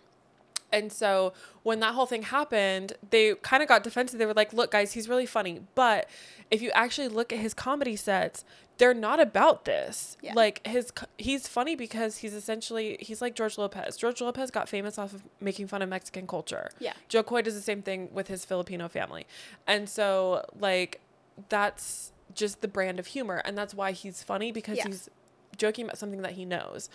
[0.73, 1.31] And so
[1.63, 4.19] when that whole thing happened, they kind of got defensive.
[4.19, 5.61] They were like, look, guys, he's really funny.
[5.73, 6.09] But
[6.51, 8.43] if you actually look at his comedy sets,
[8.77, 10.17] they're not about this.
[10.21, 10.33] Yeah.
[10.33, 13.95] Like his he's funny because he's essentially he's like George Lopez.
[13.95, 16.69] George Lopez got famous off of making fun of Mexican culture.
[16.79, 16.91] Yeah.
[17.07, 19.27] Jo Koy does the same thing with his Filipino family.
[19.65, 20.99] And so like
[21.47, 24.87] that's just the brand of humor and that's why he's funny because Yeah.
[24.87, 25.09] he's
[25.57, 26.89] joking about something that he knows.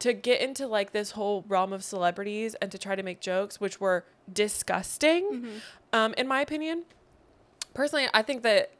[0.00, 3.60] To get into like this whole realm of celebrities and to try to make jokes
[3.60, 5.56] which were disgusting Mm-hmm.
[5.92, 6.82] um in my opinion
[7.74, 8.72] personally i think that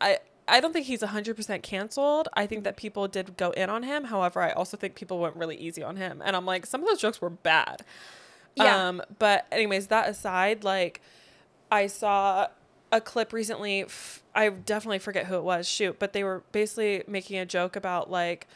[0.00, 2.28] i i don't think he's 100% canceled.
[2.34, 4.04] I think that people did go in on him.
[4.04, 6.22] However i also think people went really easy on him.
[6.24, 7.82] And i'm like some of those jokes were bad.
[8.54, 8.88] Yeah.
[8.88, 11.00] um but anyways that aside like
[11.72, 12.46] i saw
[12.94, 17.02] a clip recently f- i definitely forget who it was shoot but they were basically
[17.06, 18.46] making a joke about like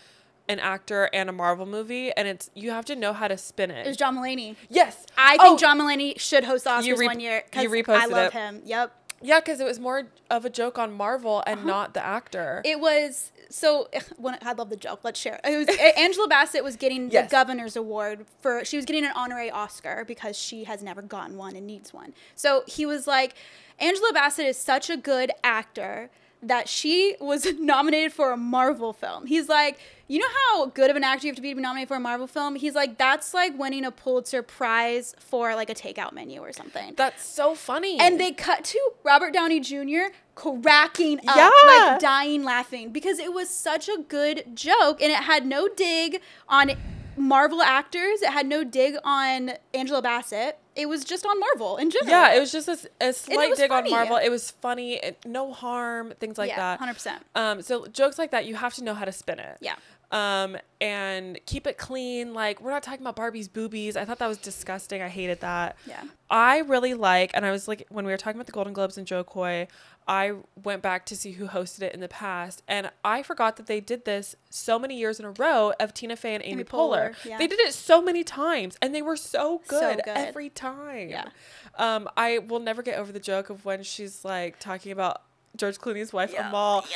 [0.49, 3.71] an actor and a marvel movie and it's you have to know how to spin
[3.71, 4.57] it It was John Mulaney.
[4.71, 7.69] yes I think Oh, John Mulaney should host the Oscars re- one year because I
[7.69, 8.33] reposted love it.
[8.33, 8.63] him.
[8.65, 8.93] Yep.
[9.21, 12.73] yeah because it was more of a joke on marvel and not the actor Uh-huh.
[12.73, 13.89] It was so.
[14.19, 15.01] When I love the joke.
[15.05, 15.41] Let's share.
[15.45, 17.31] It was Angela Bassett was getting Yes.
[17.31, 18.63] the governor's award for.
[18.65, 22.13] She was getting an honorary Oscar because she has never gotten one and needs one.
[22.35, 23.35] So he was like,
[23.81, 26.11] Angela Bassett is such a good actor
[26.43, 29.27] that she was nominated for a Marvel film.
[29.27, 31.61] He's like, you know how good of an actor you have to be to be
[31.61, 32.55] nominated for a Marvel film?
[32.55, 36.95] He's like, that's like winning a Pulitzer Prize for like a takeout menu or something.
[36.97, 40.13] that's so funny And they cut to Robert Downey Jr.
[40.35, 41.51] cracking up, Yeah.
[41.67, 46.21] like dying laughing because it was such a good joke and it had no dig
[46.49, 46.73] on
[47.19, 48.23] Marvel actors.
[48.23, 50.59] It had no dig on Angela Bassett.
[50.75, 52.11] It was just on Marvel in general.
[52.11, 53.91] Yeah, it was just a slight dig funny.
[53.93, 54.17] on Marvel.
[54.17, 56.81] It was funny, it, no harm, things like yeah, that.
[56.81, 57.19] 100%.
[57.35, 59.59] Um, so jokes like that, you have to know how to spin it.
[59.61, 59.75] Yeah.
[60.11, 62.33] Um, and keep it clean.
[62.33, 63.97] Like we're not talking about Barbie's boobies.
[63.97, 65.03] I thought that was disgusting.
[65.03, 65.77] I hated that.
[65.87, 66.03] Yeah.
[66.31, 68.97] I really like, and I was like, when we were talking about the Golden Globes
[68.97, 69.67] and Jo Koy,
[70.09, 70.33] I
[70.65, 73.79] went back to see who hosted it in the past, and I forgot that they
[73.81, 77.11] did this so many years in a row of Tina Fey and Amy, Amy Poehler.
[77.11, 77.37] Poehler, yeah.
[77.39, 80.17] They did it so many times, and they were so So good, good.
[80.17, 81.11] every time.
[81.11, 81.29] Yeah.
[81.77, 85.23] Um, I will never get over the joke of when she's like talking about
[85.57, 86.49] George Clooney's wife Yeah.
[86.49, 86.87] Amal,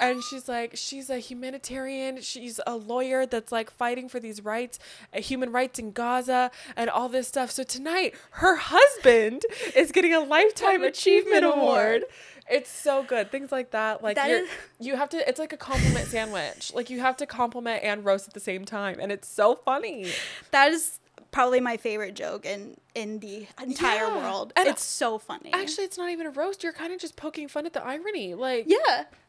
[0.00, 2.20] and she's like, she's a humanitarian.
[2.20, 4.78] She's a lawyer that's like fighting for these rights,
[5.16, 7.50] uh, human rights in Gaza, and all this stuff.
[7.50, 9.42] So tonight, her husband
[9.74, 12.04] is getting a lifetime achievement award.
[12.50, 13.30] It's so good.
[13.30, 14.02] Things like that.
[14.02, 14.46] Like That
[14.80, 15.28] you have to.
[15.28, 16.72] It's like a compliment sandwich.
[16.74, 20.06] Like you have to compliment and roast at the same time, and it's so funny.
[20.50, 20.99] That is
[21.30, 24.16] probably my favorite joke in in the entire Yeah.
[24.16, 24.52] world.
[24.56, 25.52] And it's so funny.
[25.52, 26.64] Actually, it's not even a roast.
[26.64, 28.34] You're kind of just poking fun at the irony.
[28.34, 28.76] Like Yeah,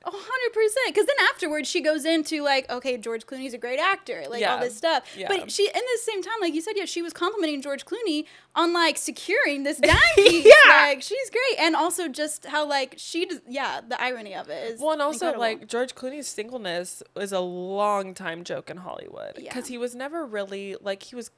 [0.03, 0.87] a hundred percent.
[0.87, 4.59] Because then afterwards, she goes into like, okay, George Clooney's a great actor, like all
[4.59, 5.03] this stuff.
[5.15, 5.27] Yeah.
[5.27, 8.25] But she, in the same time, like you said, yeah, she was complimenting George Clooney
[8.55, 10.43] on like securing this dime piece.
[10.43, 10.71] Yeah.
[10.77, 14.71] like she's great, and also just how like she, does, yeah, the irony of it
[14.71, 14.81] is.
[14.81, 15.59] Well, and also incredible.
[15.59, 19.73] like George Clooney's singleness was a long time joke in Hollywood because Yeah.
[19.73, 21.29] he was never really like he was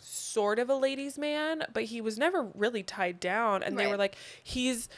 [0.00, 3.62] sort of a ladies man but he was never really tied down.
[3.62, 4.88] And they were like he's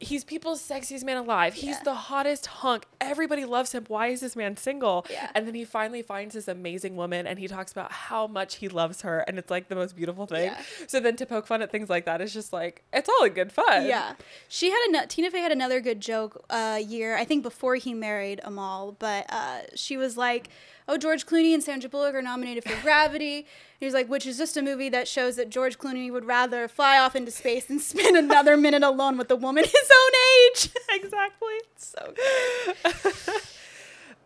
[0.00, 1.54] he's people's sexiest man alive.
[1.54, 1.82] He's Yeah.
[1.84, 2.86] the hottest hunk.
[3.00, 3.84] Everybody loves him.
[3.88, 5.06] Why is this man single?
[5.10, 5.30] Yeah.
[5.34, 8.68] and then he finally finds this amazing woman and he talks about how much he
[8.68, 10.46] loves her and it's like the most beautiful thing.
[10.46, 10.60] Yeah.
[10.86, 13.32] so then to poke fun at things like that is just like it's all in
[13.32, 13.86] good fun.
[13.86, 14.14] Yeah,
[14.48, 17.94] she had a Tina Fey had another good joke uh, year I think before he
[17.94, 20.48] married Amal, but uh, she was like,
[20.88, 23.46] "Oh, George Clooney and Sandra Bullock are nominated for Gravity." And
[23.80, 26.98] he's like, "Which is just a movie that shows that George Clooney would rather fly
[26.98, 30.12] off into space than spend another minute alone with a woman his own
[30.50, 33.42] age." exactly so good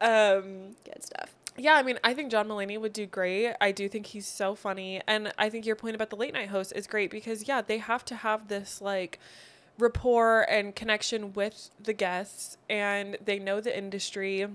[0.00, 1.34] um good stuff.
[1.56, 3.54] Yeah, I mean, I think John Mulaney would do great.
[3.60, 5.02] I do think he's so funny.
[5.06, 7.78] And I think your point about the late night host is great because, yeah, they
[7.78, 9.18] have to have this like
[9.78, 14.46] rapport and connection with the guests and they know the industry.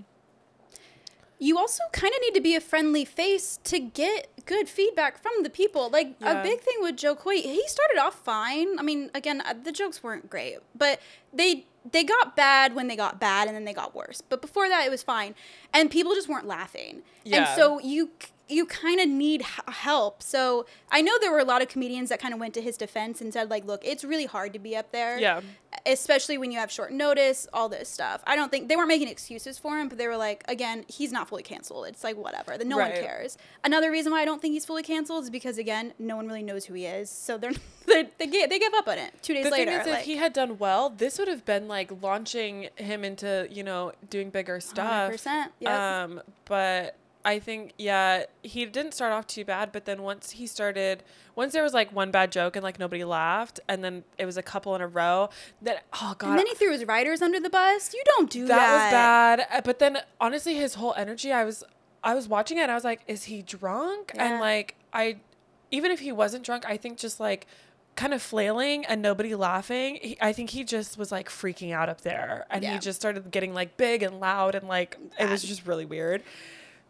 [1.38, 5.42] You also kind of need to be a friendly face to get good feedback from
[5.42, 5.90] the people.
[5.90, 6.40] Like Yeah.
[6.40, 8.78] a big thing with Jo Koy, he started off fine.
[8.78, 11.00] I mean, again, uh, the jokes weren't great, but
[11.32, 14.20] they they got bad when they got bad, and then they got worse.
[14.20, 15.36] But before that, it was fine,
[15.72, 17.02] and people just weren't laughing.
[17.22, 17.36] Yeah.
[17.38, 18.10] And so you
[18.48, 20.22] you kind of need h- help.
[20.22, 22.76] So I know there were a lot of comedians that kind of went to his
[22.76, 25.40] defense and said like, "Look, it's really hard to be up there." Yeah.
[25.84, 28.22] Especially when you have short notice, all this stuff.
[28.26, 31.12] I don't think they weren't making excuses for him, but they were like, again, he's
[31.12, 31.86] not fully canceled.
[31.86, 32.56] It's like whatever.
[32.56, 32.94] Then no Right.
[32.94, 33.36] one cares.
[33.64, 36.42] Another reason why I don't think he's fully canceled is because again, no one really
[36.42, 37.52] knows who he is, so they're,
[37.86, 39.70] they they they give up on it two days the later.
[39.72, 43.04] thing is, like, if he had done well, this would have been like launching him
[43.04, 45.12] into you know doing bigger stuff.
[45.12, 45.70] 100%, yep.
[45.72, 46.96] Um, but
[47.26, 51.02] I think yeah, he didn't start off too bad, but then once he started,
[51.34, 54.36] once there was like one bad joke and like nobody laughed, and then it was
[54.36, 55.28] a couple in a row.
[55.62, 57.92] That oh god, and then he threw his writers under the bus.
[57.92, 58.56] You don't do that.
[58.56, 59.46] that was bad.
[59.58, 61.64] Uh, But then honestly, his whole energy, I was
[62.04, 64.12] I was watching it and I was like, is he drunk?
[64.14, 64.30] Yeah.
[64.30, 65.16] And like I,
[65.72, 67.48] even if he wasn't drunk, I think just like
[67.96, 69.98] kind of flailing and nobody laughing.
[70.00, 72.74] He, I think he just was like freaking out up there, and Yeah.
[72.74, 76.22] he just started getting like big and loud and like it was just really weird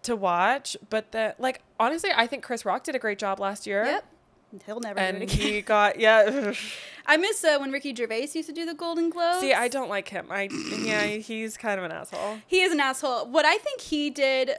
[0.07, 0.77] to watch.
[0.91, 3.85] But the like honestly, I think Chris Rock did a great job last year.
[3.85, 4.05] Yep.
[4.65, 5.29] He'll never do it again.
[5.29, 6.53] he got yeah.
[7.05, 9.41] I miss uh, when Ricky Gervais used to do the Golden Globes.
[9.41, 10.27] See, I don't like him.
[10.31, 10.49] I
[10.81, 12.39] yeah, he's kind of an asshole.
[12.47, 13.27] He is an asshole.
[13.27, 14.53] What I think he did,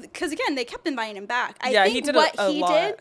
[0.00, 1.56] because again, they kept inviting him back.
[1.60, 2.72] I Yeah, he think did a- what a he lot.
[2.72, 2.96] did,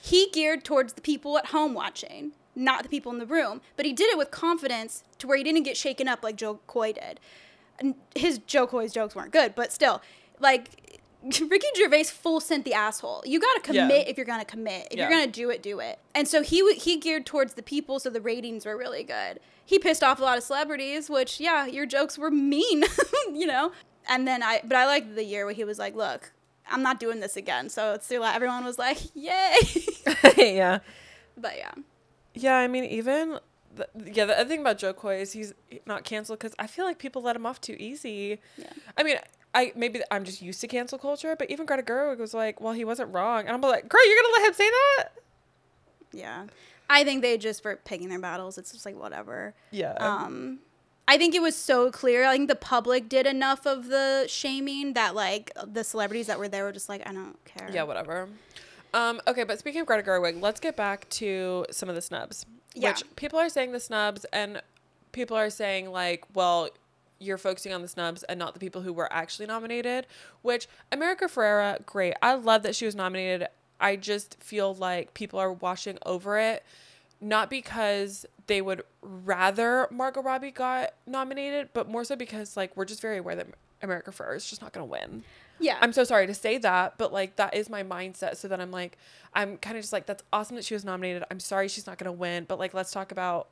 [0.00, 3.60] he geared towards the people at home watching, not the people in the room.
[3.76, 6.60] But he did it with confidence to where he didn't get shaken up like Jo
[6.66, 7.18] Koy did.
[7.78, 10.02] And his Jo Koy's jokes weren't good, but still,
[10.38, 11.00] like.
[11.48, 13.22] Ricky Gervais full sent the asshole.
[13.26, 13.82] You got to Yeah.
[13.86, 14.88] commit if you're going to commit.
[14.90, 15.08] If Yeah.
[15.08, 15.98] you're going to do it, do it.
[16.14, 19.40] And so he w- he geared towards the people, so the ratings were really good.
[19.64, 22.84] He pissed off a lot of celebrities, which yeah, your jokes were mean,
[23.32, 23.72] you know.
[24.08, 26.32] And then I, but I liked the year where he was like, "Look,
[26.70, 29.56] I'm not doing this again." So it's still everyone was like, "Yay!"
[30.36, 30.78] yeah.
[31.36, 31.72] but yeah,
[32.34, 33.40] Yeah, I mean, even
[33.74, 35.52] the, yeah, the other thing about Jo Koy is he's
[35.86, 38.38] not canceled because I feel like people let him off too easy.
[38.56, 38.66] Yeah.
[38.96, 39.16] I mean,
[39.56, 42.74] I maybe I'm just used to cancel culture, but even Greta Gerwig was like, "Well,
[42.74, 45.08] he wasn't wrong," and I'm like, "Girl, you're gonna let him say that?"
[46.12, 46.44] yeah.
[46.88, 48.58] I think they just were picking their battles.
[48.58, 49.54] It's just like whatever.
[49.72, 49.94] Yeah.
[49.94, 50.60] Um,
[51.08, 52.24] I think it was so clear.
[52.24, 56.48] I think the public did enough of the shaming that like the celebrities that were
[56.48, 57.68] there were just like, I don't care.
[57.72, 58.28] yeah, whatever.
[58.94, 62.46] Um, okay, but speaking of Greta Gerwig, let's get back to some of the snubs.
[62.74, 62.90] Yeah.
[62.90, 64.62] Which people are saying the snubs, and
[65.12, 66.68] people are saying like, well,
[67.18, 70.06] you're focusing on the snubs and not the people who were actually nominated.
[70.42, 72.14] Which America Ferrera, great.
[72.22, 73.48] I love that she was nominated.
[73.80, 76.64] I just feel like people are washing over it,
[77.20, 82.84] not because they would rather Margot Robbie got nominated, but more so because like we're
[82.84, 83.48] just very aware that
[83.82, 85.24] America Ferrera is just not going to win.
[85.58, 85.78] Yeah.
[85.80, 88.36] I'm so sorry to say that, but like that is my mindset.
[88.36, 88.98] So that I'm like,
[89.34, 91.24] I'm kind of just like, that's awesome that she was nominated.
[91.30, 93.48] I'm sorry she's not gonna win, but like, let's talk about.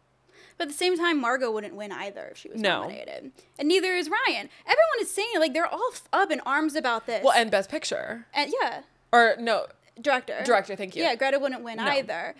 [0.56, 2.82] But at the same time, Margot wouldn't win either if she was No.
[2.82, 4.48] nominated, and neither is Ryan.
[4.64, 7.24] Everyone is saying like they're all up in arms about this.
[7.24, 8.82] Well, and Best Picture and yeah,
[9.12, 9.66] or no
[10.00, 10.42] director.
[10.44, 10.76] director.
[10.76, 11.02] Thank you.
[11.02, 11.84] Yeah, Greta wouldn't win No.
[11.86, 12.34] either.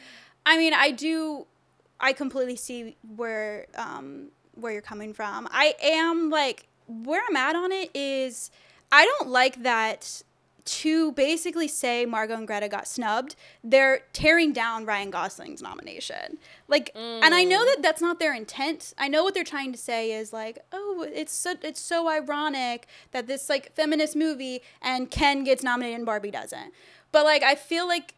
[0.47, 1.47] I mean, I do.
[2.01, 5.49] I completely see where um where you're coming from.
[5.51, 8.51] I am like where I'm at on it is
[8.93, 10.23] I don't like that
[10.67, 16.39] to basically say Margot and Greta got snubbed, they're tearing down Ryan Gosling's nomination.
[16.69, 17.49] Like, and I Mm.
[17.49, 18.95] know that that's not their intent.
[18.97, 22.87] I know what they're trying to say is like, oh, it's so it's so ironic
[23.13, 26.73] that this like feminist movie and Ken gets nominated and Barbie doesn't.
[27.13, 28.15] But like, I feel like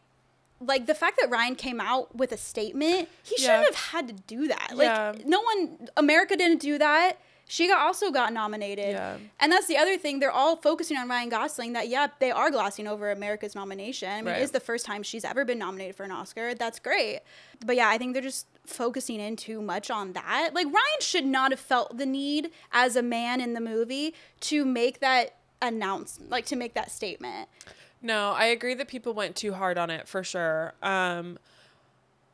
[0.59, 3.59] like the fact that Ryan came out with a statement, he Yeah.
[3.59, 4.69] shouldn't have had to do that.
[4.73, 5.13] Like, Yeah.
[5.23, 7.17] no one, America didn't do that.
[7.49, 8.89] She got also got nominated.
[8.89, 9.17] Yeah.
[9.39, 10.19] And that's the other thing.
[10.19, 11.73] They're all focusing on Ryan Gosling.
[11.73, 14.09] That yeah, they are glossing over America's nomination.
[14.09, 14.41] I mean, Right.
[14.41, 16.53] it's the first time she's ever been nominated for an Oscar.
[16.53, 17.21] That's great.
[17.65, 20.49] But yeah, I think they're just focusing in too much on that.
[20.53, 24.65] Like Ryan should not have felt the need as a man in the movie to
[24.65, 27.47] make that announcement, like to make that statement.
[28.01, 30.73] No, I agree that people went too hard on it for sure.
[30.83, 31.39] Um,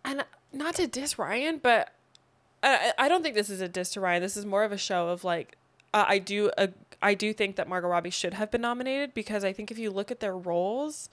[0.04, 1.94] and not to diss Ryan, but
[2.64, 4.22] I, I don't think this is a diss to Ryan.
[4.22, 5.58] This is more of a show of like,
[5.94, 6.68] uh, I do uh,
[7.02, 9.92] I do think that Margot Robbie should have been nominated because I think if you
[9.92, 11.10] look at their roles,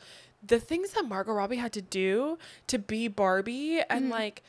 [0.46, 4.42] the things that Margot Robbie had to do to be Barbie and like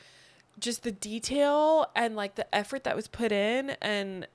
[0.58, 4.26] just the detail and like the effort that was put in and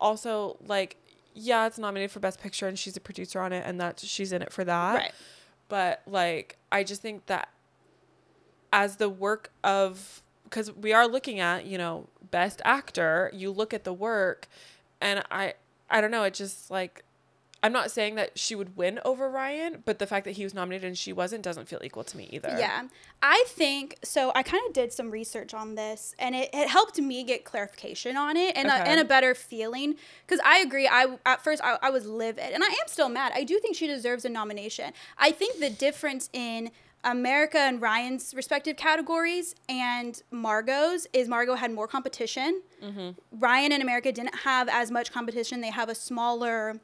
[0.00, 0.96] also like
[1.34, 4.32] yeah it's nominated for best picture and she's a producer on it and that she's
[4.32, 5.12] in it for that Right.
[5.70, 7.48] but like i just think that
[8.72, 10.22] as the work of
[10.52, 14.46] because we are looking at you know best actor you look at the work
[15.00, 15.54] and i
[15.90, 17.04] i don't know it just like
[17.62, 20.52] i'm not saying that she would win over ryan but the fact that he was
[20.52, 22.82] nominated and she wasn't doesn't feel equal to me either Yeah.
[23.24, 24.32] I think so.
[24.34, 28.16] I kind of did some research on this and it, it helped me get clarification
[28.16, 29.94] on it and, a, and a better feeling.
[30.26, 30.88] Because I agree.
[30.88, 33.30] I At first, I, I was livid and I am still mad.
[33.32, 34.92] I do think she deserves a nomination.
[35.18, 36.72] I think the difference in
[37.04, 42.62] America and Ryan's respective categories and Margot's is Margot had more competition.
[42.82, 43.10] Mm-hmm.
[43.32, 45.60] Ryan and America didn't have as much competition.
[45.60, 46.80] They have a smaller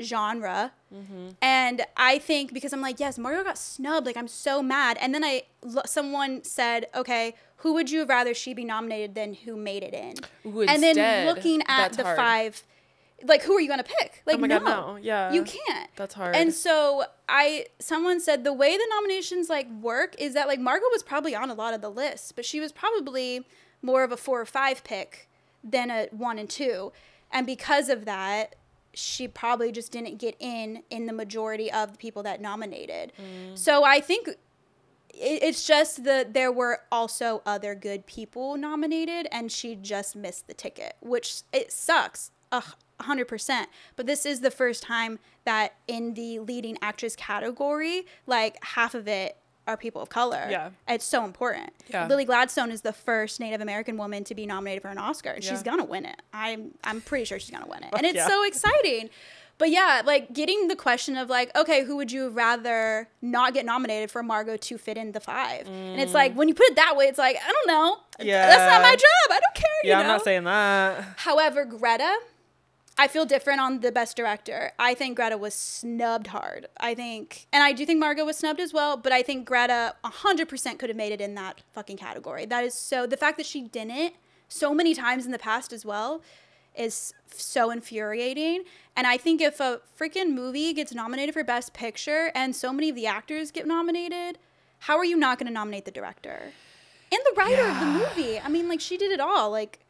[0.00, 0.72] genre.
[0.92, 1.28] Mm-hmm.
[1.40, 4.06] And I think because I'm like, yes, Margot got snubbed.
[4.06, 4.98] Like I'm so mad.
[5.00, 5.44] And then I
[5.86, 10.14] someone said, okay, who would you rather she be nominated than who made it in?
[10.46, 12.16] Ooh, and then looking at the hard.
[12.16, 12.62] five,
[13.22, 14.22] like who are you gonna pick?
[14.26, 14.96] Like oh my no, god, no.
[14.96, 15.32] Yeah.
[15.32, 15.88] you can't.
[15.96, 16.36] That's hard.
[16.36, 20.86] And so I, someone said the way the nominations like work is that like Margot
[20.92, 23.46] was probably on a lot of the lists, but she was probably
[23.82, 25.28] more of a four or five pick
[25.62, 26.92] than a one and two,
[27.32, 28.56] and because of that,
[28.92, 33.12] she probably just didn't get in in the majority of the people that nominated.
[33.18, 33.58] Mm.
[33.58, 34.28] So I think
[35.12, 40.54] it's just that there were also other good people nominated, and she just missed the
[40.54, 42.30] ticket, which it sucks.
[42.52, 42.62] A
[43.00, 43.68] hundred percent.
[43.96, 49.08] But this is the first time that in the leading actress category, like half of
[49.08, 50.46] it are people of color.
[50.50, 50.70] Yeah.
[50.88, 51.70] It's so important.
[51.88, 52.06] Yeah.
[52.06, 55.44] Lily Gladstone is the first Native American woman to be nominated for an Oscar, and
[55.44, 56.20] she's gonna win it.
[56.32, 58.28] I'm I'm pretty sure she's gonna win it, oh, and it's Yeah.
[58.28, 59.10] so exciting.
[59.56, 63.64] But yeah, like getting the question of like, okay, who would you rather not get
[63.64, 65.68] nominated for Margot to fit in the five?
[65.68, 66.36] And it's like mm.
[66.36, 67.98] when you put it that way, it's like I don't know.
[68.18, 69.30] Yeah, that's not my job.
[69.30, 69.70] I don't care.
[69.84, 71.04] yeah, you I'm not saying that.
[71.18, 72.18] However, Greta,
[72.96, 74.72] I feel different on the best director.
[74.78, 76.68] I think Greta was snubbed hard.
[76.78, 79.96] I think, and I do think Margot was snubbed as well, but I think Greta
[80.04, 82.46] 100% could have made it in that fucking category.
[82.46, 84.14] That is so, the fact that she didn't
[84.48, 86.22] so many times in the past as well
[86.76, 88.62] is so infuriating.
[88.96, 92.88] And I think if a freaking movie gets nominated for Best Picture and so many
[92.88, 94.38] of the actors get nominated,
[94.80, 96.52] how are you not going to nominate the director?
[97.10, 98.38] And the writer of the movie.
[98.38, 99.50] I mean, like, she did it all.
[99.50, 99.80] Like,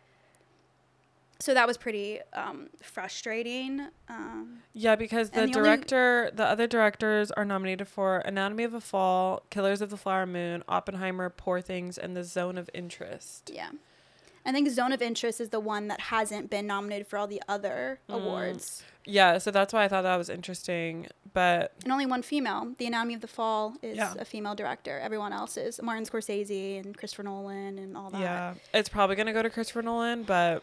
[1.41, 3.89] so that was pretty um, frustrating.
[4.09, 8.81] Um, Yeah, because the, the director, the other directors are nominated for Anatomy of a
[8.81, 13.51] Fall, Killers of the Flower Moon, Oppenheimer, Poor Things, and The Zone of Interest.
[13.53, 13.71] yeah.
[14.47, 17.43] I think Zone of Interest is the one that hasn't been nominated for all the
[17.49, 18.15] other Mm.
[18.17, 18.83] awards.
[19.07, 21.07] Yeah, so that's why I thought that was interesting.
[21.33, 22.75] But And only one female.
[22.77, 24.13] The Anatomy of the Fall is Yeah.
[24.19, 24.99] a female director.
[24.99, 28.21] Everyone else is Martin Scorsese and Christopher Nolan and all that.
[28.21, 30.25] yeah, it's probably gonna go to Christopher Nolan.
[30.25, 30.63] But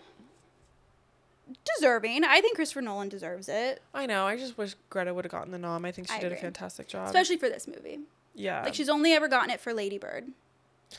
[1.78, 2.24] Deserving.
[2.24, 5.52] I think Christopher Nolan deserves it, I know, I just wish Greta would have gotten
[5.52, 5.86] the nom.
[5.86, 7.06] I think she I did a fantastic job.
[7.08, 8.00] especially for this movie.
[8.36, 10.26] yeah, Like she's only ever gotten it for Lady Bird.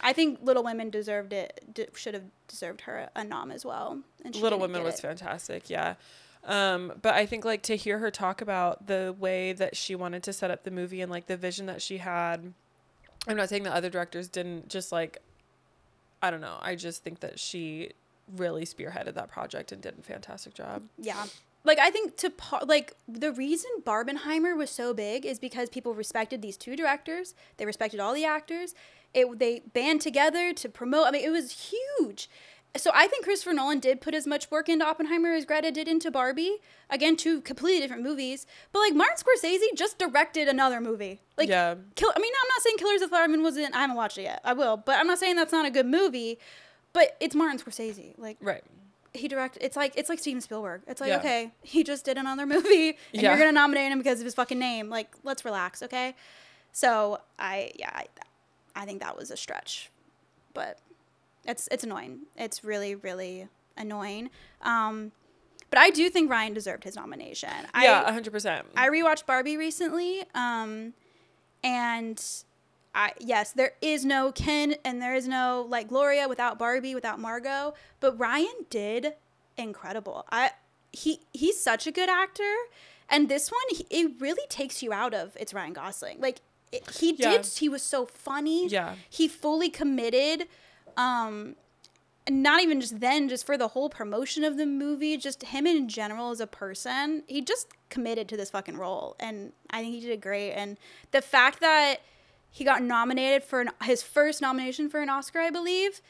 [0.00, 1.64] I think Little Women deserved it.
[1.74, 4.00] D- should have deserved her a nom as well.
[4.24, 5.02] And Little Women was it.
[5.02, 5.68] fantastic.
[5.68, 5.94] Yeah.
[6.44, 10.22] Um, but I think like to hear her talk about the way that she wanted
[10.24, 12.52] to set up the movie and like the vision that she had.
[13.28, 15.18] I'm not saying that other directors didn't just like
[16.22, 16.56] I don't know.
[16.60, 17.92] I just think that she
[18.36, 20.82] really spearheaded that project and did a fantastic job.
[20.98, 21.24] Yeah.
[21.64, 25.94] Like I think to par- like the reason Barbenheimer was so big is because people
[25.94, 27.34] respected these two directors.
[27.56, 28.74] They respected all the actors.
[29.14, 31.06] It they band together to promote.
[31.06, 32.28] I mean, it was huge.
[32.76, 35.88] So I think Christopher Nolan did put as much work into Oppenheimer as Greta did
[35.88, 36.56] into Barbie.
[36.88, 38.46] Again, two completely different movies.
[38.72, 41.20] But like Martin Scorsese just directed another movie.
[41.36, 41.74] Like yeah.
[41.94, 42.10] Kill.
[42.16, 43.74] I mean, I'm not saying Killers of the Flower Moon wasn't.
[43.74, 44.40] I haven't watched it yet.
[44.44, 46.38] I will, but I'm not saying that's not a good movie.
[46.92, 48.14] But it's Martin Scorsese.
[48.18, 48.62] Like Right.
[49.14, 50.82] he directed it's like it's like Steven Spielberg.
[50.86, 51.18] It's like, Yeah.
[51.18, 53.30] okay, he just did another movie and Yeah.
[53.30, 54.88] you're gonna nominate him because of his fucking name.
[54.90, 56.14] Like, let's relax, okay?
[56.72, 58.06] So I yeah, I,
[58.74, 59.90] I think that was a stretch.
[60.54, 60.78] But
[61.46, 62.20] it's it's annoying.
[62.36, 64.30] It's really, really annoying.
[64.62, 65.12] Um
[65.70, 67.48] but I do think Ryan deserved his nomination.
[67.80, 68.66] Yeah, I, hundred percent.
[68.76, 70.92] I rewatched Barbie recently, um,
[71.64, 72.22] and
[72.94, 77.18] I yes, there is no Ken and there is no like Gloria without Barbie, without
[77.18, 77.74] Margot.
[78.00, 79.14] But Ryan did
[79.56, 80.26] incredible.
[80.30, 80.50] I
[80.92, 82.54] he he's such a good actor,
[83.08, 86.20] and this one he, it really takes you out of it's Ryan Gosling.
[86.20, 86.40] Like
[86.70, 87.32] it, he Yeah.
[87.38, 88.66] did, he was so funny.
[88.68, 88.94] Yeah.
[89.08, 90.48] he fully committed.
[90.96, 91.56] Um,
[92.26, 95.66] and not even just then, just for the whole promotion of the movie, just him
[95.66, 99.94] in general as a person, he just committed to this fucking role, and I think
[99.96, 100.52] he did great.
[100.52, 100.78] And
[101.10, 101.96] the fact that
[102.54, 106.02] he got nominated for an, his first nomination for an Oscar, I believe,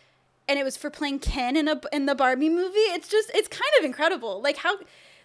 [0.48, 2.78] and it was for playing Ken in a in the Barbie movie.
[2.90, 4.42] It's just it's kind of incredible.
[4.42, 4.78] Like how,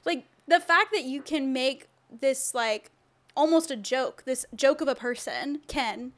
[0.06, 1.88] like the fact that you can make
[2.22, 2.92] this like
[3.36, 6.12] almost a joke, this joke of a person, Ken,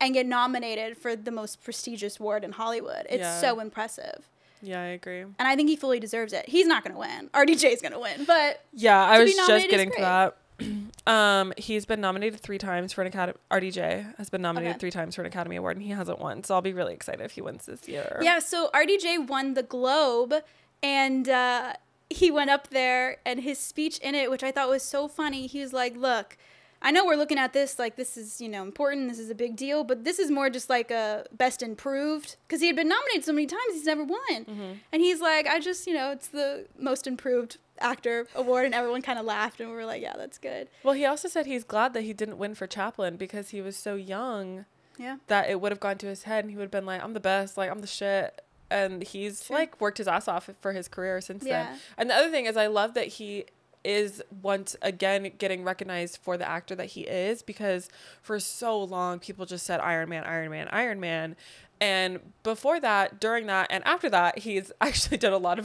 [0.00, 3.06] and get nominated for the most prestigious award in Hollywood.
[3.10, 3.40] It's Yeah.
[3.40, 4.28] so impressive.
[4.62, 5.20] Yeah, I agree.
[5.20, 6.48] And I think he fully deserves it.
[6.48, 7.28] He's not going to win.
[7.32, 10.36] RDJ's going to win, but Yeah, I was just getting to that.
[11.06, 13.38] um, he's been nominated three times for an Academy.
[13.50, 14.78] RDJ has been nominated Okay.
[14.80, 16.42] three times for an Academy Award, and he hasn't won.
[16.44, 18.18] So I'll be really excited if he wins this year.
[18.22, 20.34] yeah, so RDJ won the Globe
[20.82, 21.72] and uh,
[22.10, 25.46] he went up there and his speech in it, which I thought was so funny,
[25.46, 26.36] he was like, Look,
[26.80, 29.34] I know we're looking at this like this is, you know, important, this is a
[29.34, 32.88] big deal, but this is more just like a best improved because he had been
[32.88, 34.44] nominated so many times, he's never won.
[34.44, 34.72] Mm-hmm.
[34.92, 39.02] And he's like, I just, you know, it's the most improved actor award, and everyone
[39.02, 40.68] kind of laughed, and we were like, yeah, that's good.
[40.82, 43.76] Well, he also said he's glad that he didn't win for Chaplin because he was
[43.76, 44.64] so young
[44.96, 45.16] Yeah.
[45.28, 47.14] that it would have gone to his head and he would have been like, I'm
[47.14, 48.42] the best, like, I'm the shit.
[48.70, 49.56] And he's Sure.
[49.56, 51.64] like worked his ass off for his career since Yeah.
[51.64, 51.78] then.
[51.96, 53.46] And the other thing is, I love that he
[53.84, 57.88] is once again getting recognized for the actor that he is because
[58.20, 61.36] for so long people just said Iron Man, Iron Man, Iron Man.
[61.80, 65.64] And before that, during that, and after that, he's actually done a lot of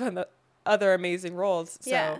[0.65, 1.77] other- amazing roles.
[1.81, 2.17] So, Yeah.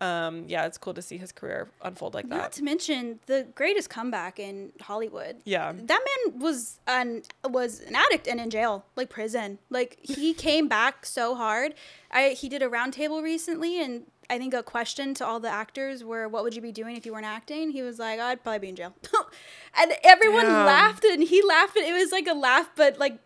[0.00, 2.36] um, yeah, it's cool to see his career unfold like that.
[2.36, 5.36] Not to mention the greatest comeback in Hollywood.
[5.44, 5.72] Yeah.
[5.76, 9.58] That man was an was an addict and in jail, like prison.
[9.70, 11.74] Like he came back so hard.
[12.10, 16.02] I he did a roundtable recently, and I think a question to all the actors
[16.02, 18.58] were, "What would you be doing if you weren't acting?" He was like, "I'd probably
[18.60, 18.94] be in jail,"
[19.78, 20.66] and everyone Damn.
[20.66, 21.76] laughed, and he laughed.
[21.76, 23.18] And it was like a laugh, but like.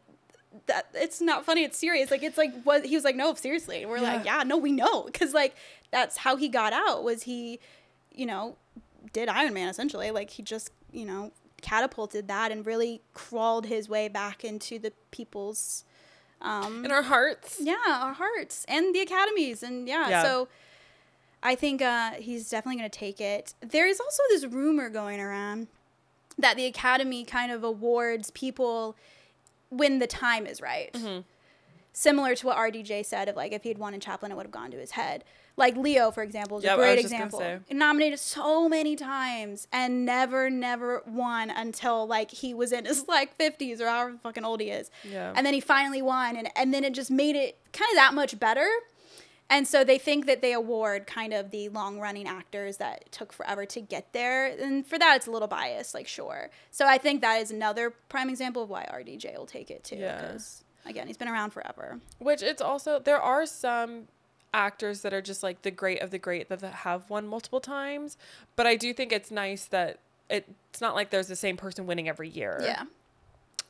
[0.67, 1.65] That it's not funny.
[1.65, 2.11] It's serious.
[2.11, 3.17] Like it's like what he was like.
[3.17, 3.83] No, seriously.
[3.83, 4.39] And we're like, Yeah.
[4.39, 5.55] yeah, no, we know, because like
[5.91, 7.05] that's how he got out.
[7.05, 7.61] Was he,
[8.15, 8.57] you know,
[9.13, 10.11] did Iron Man essentially.
[10.11, 14.93] Like he just, you know, catapulted that and really crawled his way back into the
[15.11, 15.85] people's
[16.43, 17.59] um In our hearts.
[17.61, 20.23] yeah, our hearts and the academies and yeah, Yeah.
[20.23, 20.49] so
[21.43, 23.55] I think uh he's definitely going to take it.
[23.61, 25.69] There is also this rumor going around
[26.39, 28.97] that the academy kind of awards people
[29.71, 31.21] when the time is right Mm-hmm.
[31.93, 34.53] similar to what RDJ said of like if he'd won in Chaplin, it would have
[34.53, 35.25] gone to his head.
[35.59, 37.75] Like Leo, for example, is Yep, a great was just gonna example.
[37.75, 43.35] Nominated so many times and never, never won until like he was in his like
[43.37, 44.91] fifties or however fucking old he is.
[45.11, 45.33] Yeah.
[45.35, 48.13] And then he finally won, and and then it just made it kind of that
[48.13, 48.69] much better.
[49.49, 53.33] And so they think that they award kind of the long running actors that took
[53.33, 54.47] forever to get there.
[54.47, 56.51] And for that, it's a little biased, like, sure.
[56.73, 59.97] So I think that is another prime example of why RDJ will take it too.
[59.97, 60.21] Yeah.
[60.21, 62.01] Because, again, he's been around forever.
[62.19, 64.09] Which it's also there are some
[64.53, 68.17] actors that are just like the great of the great that have won multiple times,
[68.57, 71.87] but I do think it's nice that it, it's not like there's the same person
[71.87, 72.61] winning every year.
[72.63, 72.85] Yeah.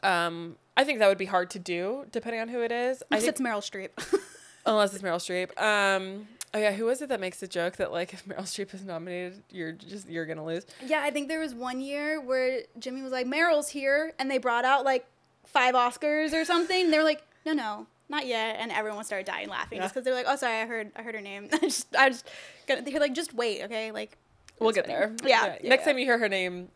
[0.02, 3.02] Um, I think that would be hard to do depending on who it is.
[3.02, 4.20] I Unless think, it's Meryl Streep.
[4.66, 5.50] unless it's Meryl Streep.
[5.60, 8.74] Um, oh yeah, who is it that makes the joke that like if Meryl Streep
[8.74, 10.66] is nominated, you're just you're gonna lose?
[10.84, 14.12] yeah, I think there was one year where Jimmy was like, Meryl's here.
[14.18, 15.06] And they brought out like
[15.44, 16.90] five Oscars or something.
[16.90, 17.86] They were like, no, no.
[18.08, 20.92] Not yet, and everyone started dying laughing just because they're like, "Oh, sorry, I heard,
[20.94, 22.24] I heard her name." I just, I just,
[22.68, 24.16] gonna, they're like, "Just wait, okay?" Like,
[24.60, 24.96] We'll get funny.
[24.96, 25.16] there.
[25.24, 25.86] Yeah, yeah, Next yeah.
[25.86, 26.68] time you hear her name,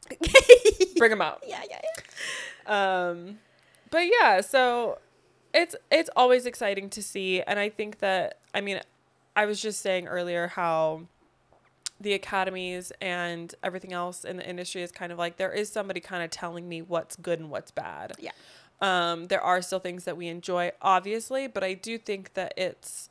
[0.96, 1.44] bring them out.
[1.46, 1.80] yeah, yeah,
[2.66, 3.10] yeah.
[3.10, 3.38] um
[3.92, 4.98] but yeah so
[5.52, 8.80] it's it's always exciting to see and i think that i mean
[9.36, 11.02] i was just saying earlier how
[12.00, 16.00] the academies and everything else in the industry is kind of like there is somebody
[16.00, 18.12] kind of telling me what's good and what's bad.
[18.18, 18.30] Yeah.
[18.80, 23.08] um there are still things that we enjoy obviously but i do think that it's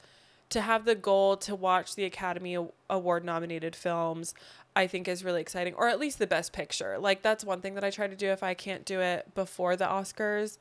[0.50, 2.58] to have the goal to watch the academy
[2.90, 4.34] award nominated films
[4.76, 6.98] i think is really exciting or at least the best picture.
[6.98, 9.76] Like that's one thing that i try to do if i can't do it before
[9.76, 10.58] the oscars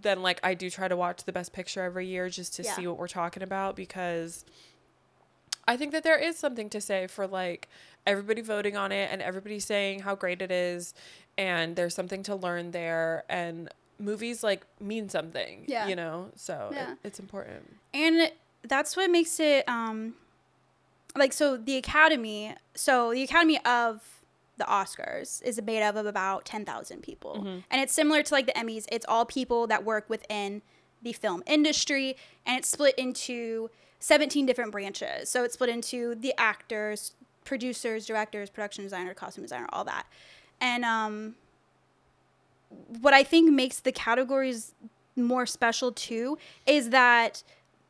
[0.00, 2.74] then like i do try to watch the best picture every year just to Yeah.
[2.76, 4.44] see what we're talking about because
[5.68, 7.68] i think that there is something to say for like
[8.06, 10.94] everybody voting on it and everybody saying how great it is
[11.38, 15.86] and there's something to learn there and movies like mean something Yeah.
[15.88, 18.32] you know so it- it's important and
[18.64, 20.14] that's what makes it um
[21.14, 24.00] like so the academy so the academy of
[24.62, 27.34] the oscars is made up of about 10,000 people.
[27.70, 28.84] And it's similar to like the emmys.
[28.90, 30.62] It's all people that work within
[31.02, 32.16] the film industry
[32.46, 35.28] and it's split into 17 different branches.
[35.28, 37.14] So it's split into the actors
[37.44, 40.04] producers directors production designer costume designer all that.
[40.60, 41.34] And um
[43.00, 44.74] what i think makes the categories
[45.16, 47.42] more special too is that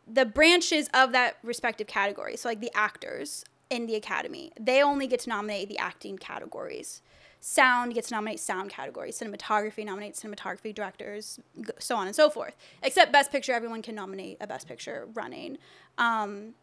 [0.06, 5.06] the branches of that respective category, so like the actors in the academy, they only
[5.06, 7.00] get to nominate the acting categories.
[7.40, 9.18] Sound gets to nominate sound categories.
[9.18, 11.40] Cinematography nominates cinematography directors,
[11.78, 12.54] so on and so forth.
[12.82, 15.56] Except Best Picture, everyone can nominate a Best Picture running.
[15.96, 16.54] Um,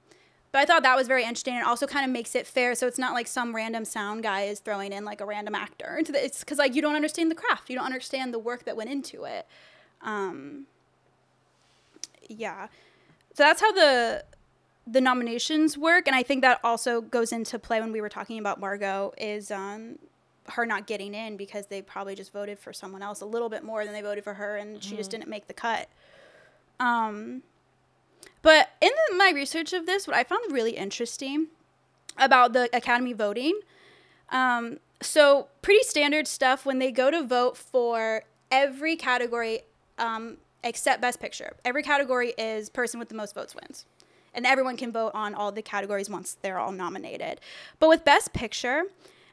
[0.51, 2.75] but I thought that was very interesting and also kind of makes it fair.
[2.75, 5.97] So it's not like some random sound guy is throwing in like a random actor
[5.97, 7.69] into the, it's because like you don't understand the craft.
[7.69, 9.47] You don't understand the work that went into it.
[10.01, 10.65] Um,
[12.27, 12.67] yeah.
[13.33, 14.23] So that's how the
[14.91, 18.39] the nominations work, and I think that also goes into play when we were talking
[18.39, 19.99] about Margot is um,
[20.49, 23.63] her not getting in because they probably just voted for someone else a little bit
[23.63, 25.89] more than they voted for her, and she just didn't make the cut.
[26.79, 27.43] Um,
[28.41, 31.47] but in the, my research of this, what I found really interesting
[32.17, 33.59] about the Academy voting
[34.29, 39.61] Um, so pretty standard stuff when they go to vote for every category
[39.97, 41.55] um, except Best Picture.
[41.63, 43.85] Every category is person with the most votes wins.
[44.33, 47.39] And everyone can vote on all the categories once they're all nominated.
[47.79, 48.79] But with Best Picture,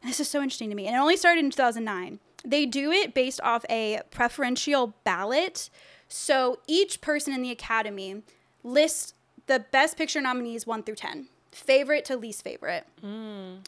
[0.02, 2.92] and this is so interesting to me, and it only started in 2009, they do
[2.92, 5.68] it based off a preferential ballot.
[6.08, 8.22] So each person in the Academy
[8.62, 9.14] lists
[9.46, 12.86] the Best Picture nominees 1 through 10, favorite to least favorite.
[13.04, 13.58] Mm.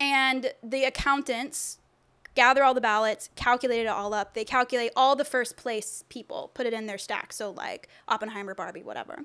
[0.00, 1.78] And the accountants
[2.34, 4.34] gather all the ballots, calculate it all up.
[4.34, 7.32] They calculate all the first place people, put it in their stack.
[7.32, 9.24] So, like Oppenheimer, Barbie, whatever.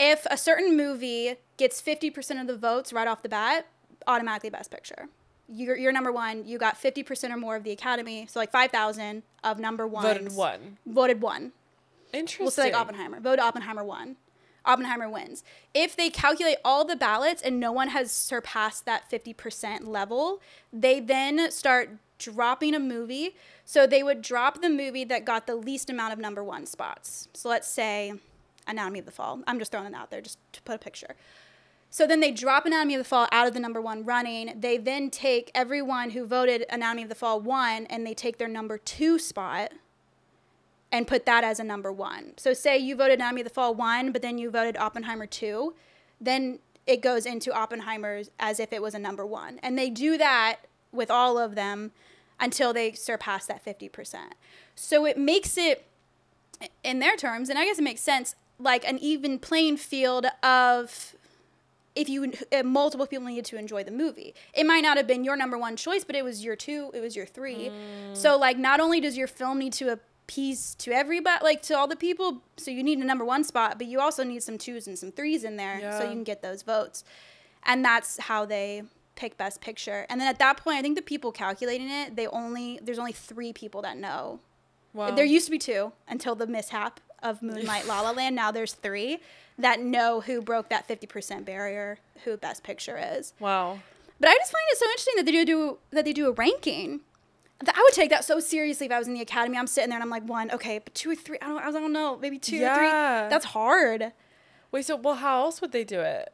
[0.00, 3.66] If a certain movie gets 50% of the votes right off the bat,
[4.06, 5.08] automatically Best Picture.
[5.46, 6.46] You're, you're number one.
[6.46, 8.26] You got 50% or more of the Academy.
[8.26, 10.02] So, like 5,000 of number one.
[10.02, 10.78] Voted one.
[10.86, 11.52] Voted one.
[12.14, 12.44] Interesting.
[12.44, 13.20] We'll say like Oppenheimer.
[13.20, 14.16] Vote Oppenheimer one.
[14.64, 15.44] Oppenheimer wins.
[15.74, 20.40] If they calculate all the ballots and no one has surpassed that 50% level,
[20.72, 23.36] they then start dropping a movie.
[23.64, 27.28] So they would drop the movie that got the least amount of number one spots.
[27.32, 28.14] So let's say
[28.66, 29.42] Anatomy of the Fall.
[29.46, 31.14] I'm just throwing it out there just to put a picture.
[31.90, 34.60] So then they drop Anatomy of the Fall out of the number one running.
[34.60, 38.48] They then take everyone who voted Anatomy of the Fall one and they take their
[38.48, 39.72] number two spot
[40.92, 42.34] and put that as a number one.
[42.36, 45.74] So say you voted Anatomy of the Fall one, but then you voted Oppenheimer two,
[46.20, 49.58] then it goes into Oppenheimer's as if it was a number one.
[49.62, 50.60] And they do that
[50.92, 51.92] with all of them
[52.38, 54.16] until they surpass that 50%.
[54.74, 55.86] So it makes it,
[56.82, 61.14] in their terms, and I guess it makes sense, like an even playing field of
[61.96, 64.34] if you uh, multiple people needed to enjoy the movie.
[64.54, 67.00] It might not have been your number one choice but it was your two it
[67.00, 67.70] was your three.
[68.12, 71.88] So like not only does your film need to appease to everybody like to all
[71.88, 74.86] the people so you need a number one spot but you also need some twos
[74.86, 77.02] and some threes in there so you can get those votes.
[77.64, 78.84] And that's how they
[79.16, 80.06] pick best picture.
[80.08, 83.12] And then at that point i think the people calculating it they only there's only
[83.12, 84.38] three people that know.
[84.92, 85.12] Wow.
[85.12, 88.36] there used to be two until the mishap of Moonlight La La Land.
[88.36, 89.18] Now there's three
[89.58, 93.34] that know who broke that 50% barrier, who Best Picture is.
[93.40, 93.78] wow.
[94.18, 96.32] But I just find it so interesting that they do, do that they do a
[96.32, 97.00] ranking.
[97.66, 99.56] I would take that so seriously if I was in the academy.
[99.56, 101.38] I'm sitting there and I'm like one, okay, but two or three.
[101.40, 103.20] I don't, I don't know, maybe two or Yeah.
[103.22, 103.30] three.
[103.30, 104.12] That's hard.
[104.72, 106.32] Wait, so well, how else would they do it?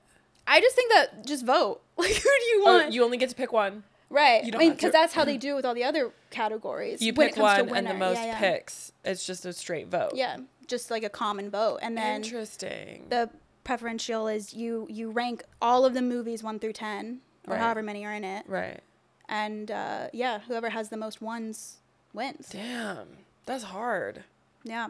[0.49, 1.81] I just think that just vote.
[1.99, 2.93] Like, who do you Oh, want?
[2.93, 3.83] you only get to pick one.
[4.11, 4.45] right.
[4.45, 7.01] you don't mean, because that's how they do it with all the other categories.
[7.03, 8.39] You pick one, and the most yeah, yeah.
[8.39, 8.93] picks.
[9.05, 10.11] It's just a straight vote.
[10.15, 10.37] Yeah,
[10.69, 13.07] just like a common vote, and then Interesting.
[13.09, 13.31] the
[13.65, 17.61] preferential is you you rank all of the movies one through ten or Right.
[17.61, 18.81] however many are in it, right.
[19.29, 21.79] and uh, yeah, whoever has the most ones
[22.13, 22.49] wins.
[22.51, 23.07] Damn,
[23.45, 24.25] that's hard.
[24.65, 24.89] Yeah,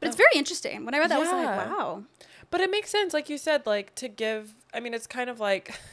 [0.00, 0.84] but it's very interesting.
[0.84, 2.02] When I read that, I was like, wow.
[2.50, 4.54] But it makes sense, like you said, like to give.
[4.72, 5.74] I mean, it's kind of like.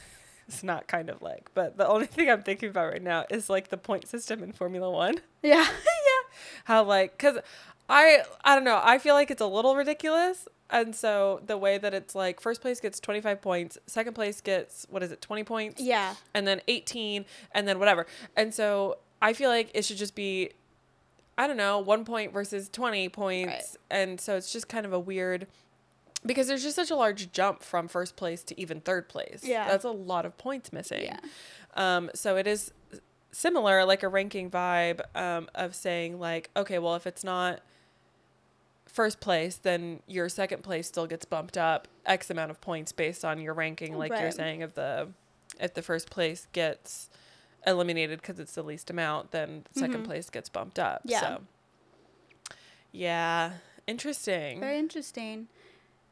[0.47, 3.49] It's not kind of like, but the only thing I'm thinking about right now is
[3.49, 5.15] like the point system in Formula One.
[5.41, 6.35] Yeah, yeah,
[6.65, 7.37] How like, cause
[7.91, 8.79] I I don't know.
[8.81, 12.61] I feel like it's a little ridiculous, and so the way that it's like first
[12.61, 16.15] place gets 25 points, second place gets what is it, 20 points, yeah.
[16.33, 18.07] and then 18, and then whatever.
[18.35, 20.51] And so I feel like it should just be,
[21.37, 23.77] I don't know, one point versus 20 points.
[23.89, 25.47] And so it's just kind of a weird,
[26.25, 29.41] because there's just such a large jump from first place to even third place.
[29.43, 29.67] Yeah.
[29.67, 31.03] That's a lot of points missing.
[31.03, 31.19] Yeah.
[31.75, 32.71] Um, so it is
[33.33, 37.61] similar, like a ranking vibe um, of saying, like, okay, well, if it's not
[38.91, 43.23] first place, then your second place still gets bumped up X amount of points based
[43.25, 45.09] on your ranking, like you're saying, if the
[45.59, 47.09] if the first place gets
[47.67, 50.03] eliminated because it's the least amount, then the 2nd Mhm.
[50.05, 51.01] place gets bumped up.
[51.05, 51.19] Yeah.
[51.19, 51.41] So
[52.91, 53.53] yeah,
[53.87, 54.59] interesting.
[54.59, 55.47] Very interesting.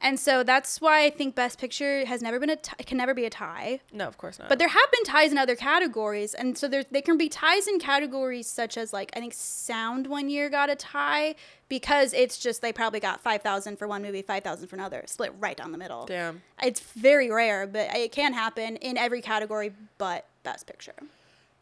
[0.01, 3.13] And so that's why I think Best Picture has never been a t- can never
[3.13, 3.81] be a tie.
[3.91, 4.47] no, of course not.
[4.47, 7.67] But there have been ties in other categories, and so there they can be ties
[7.67, 11.35] in categories such as like I think sound one year got a tie
[11.67, 15.03] because it's just they probably got five thousand for one movie, five thousand for another,
[15.05, 16.05] split right down the middle.
[16.05, 16.43] damn.
[16.63, 20.95] It's very rare, but it can happen in every category but Best Picture.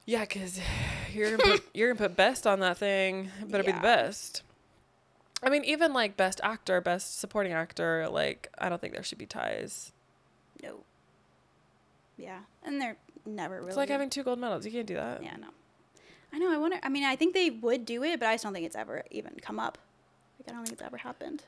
[0.06, 0.60] Yeah, because
[1.12, 3.32] you're gonna put, you're gonna put best on that thing.
[3.42, 4.44] It better be the best.
[5.44, 9.18] I mean, even like best actor, best supporting actor, like I don't think there should
[9.18, 9.92] be ties.
[10.64, 10.80] No.
[12.18, 13.68] Yeah, and they're never really.
[13.68, 14.66] It's like having two gold medals.
[14.66, 15.24] You can't do that.
[15.24, 15.48] Yeah, no.
[16.34, 16.52] I know.
[16.52, 16.80] I wonder.
[16.82, 19.04] I mean, I think they would do it, but I just don't think it's ever
[19.12, 19.78] even come up.
[20.40, 21.44] Like, I don't think it's ever happened.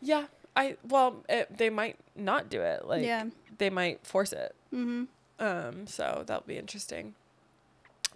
[0.00, 0.26] Yeah,
[0.56, 2.86] I well, it, they might not do it.
[2.86, 3.26] Like, Yeah.
[3.58, 4.54] they might force it.
[4.72, 5.04] Mm-hmm.
[5.38, 7.14] Um, so that'll be interesting.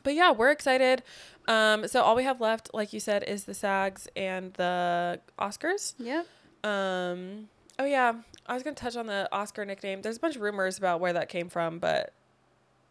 [0.03, 1.03] But yeah, we're excited.
[1.47, 5.95] Um, so all we have left, like you said, is the SAGs and the Oscars.
[5.99, 6.27] Yep.
[6.65, 7.49] Um,
[7.79, 8.15] oh yeah,
[8.47, 10.03] I was gonna touch on the Oscar nickname.
[10.03, 12.13] There's a bunch of rumors about where that came from, but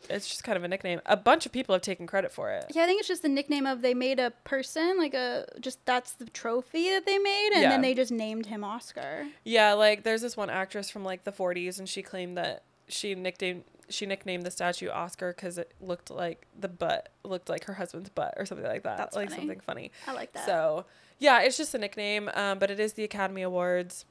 [0.09, 1.01] it's just kind of a nickname.
[1.05, 2.65] A bunch of people have taken credit for it.
[2.73, 5.83] Yeah, I think it's just the nickname of they made a person like a just
[5.85, 7.69] that's the trophy that they made, and Yeah.
[7.69, 9.27] then they just named him Oscar.
[9.43, 13.15] Yeah, like there's this one actress from like the 40s, and she claimed that she
[13.15, 17.73] nicknamed she nicknamed the statue Oscar because it looked like the butt looked like her
[17.73, 18.97] husband's butt or something like that.
[18.97, 19.41] That's like funny.
[19.41, 19.91] something funny.
[20.05, 20.45] I like that.
[20.45, 20.85] So
[21.19, 24.05] yeah, it's just a nickname, um, but it is the Academy Awards.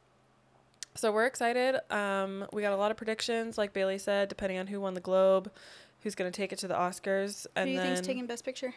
[0.94, 1.78] So we're excited.
[1.92, 5.00] Um, we got a lot of predictions, like Bailey said, depending on who won the
[5.00, 5.52] Globe,
[6.02, 8.74] who's gonna take it to the Oscars, Who do you then think's taking Best Picture?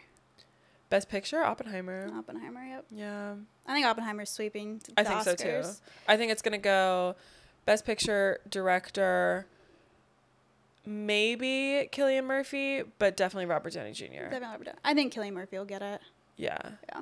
[0.90, 2.10] Best Picture, Oppenheimer.
[2.14, 2.62] Oppenheimer.
[2.62, 2.84] Yep.
[2.90, 3.34] Yeah,
[3.66, 4.82] I think Oppenheimer's sweeping.
[4.84, 5.62] The I think so too.
[6.06, 7.16] I think it's gonna go
[7.64, 9.46] Best Picture, Director,
[10.86, 14.04] maybe Cillian Murphy, but definitely Robert Downey Jr.
[14.06, 16.00] Definitely Robert Downey- I think Cillian Murphy will get it.
[16.36, 16.58] Yeah.
[16.92, 17.00] Yeah,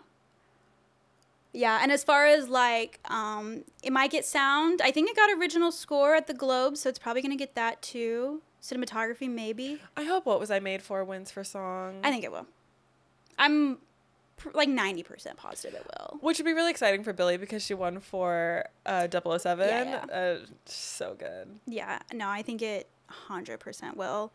[1.52, 4.80] Yeah, and as far as like, um, it might get sound.
[4.82, 7.80] I think it got original score at the Globe, so it's probably gonna get that
[7.82, 8.42] too.
[8.62, 9.80] Cinematography, maybe.
[9.96, 12.00] I hope What Was I Made For wins for song.
[12.02, 12.46] I think it will.
[13.38, 13.78] I'm
[14.36, 16.18] pr- like ninety percent positive it will.
[16.20, 19.68] Which would be really exciting for Billie because she won for uh, 007.
[19.68, 21.48] Yeah, Uh, so good.
[21.66, 24.32] Yeah, no, I think it hundred percent will.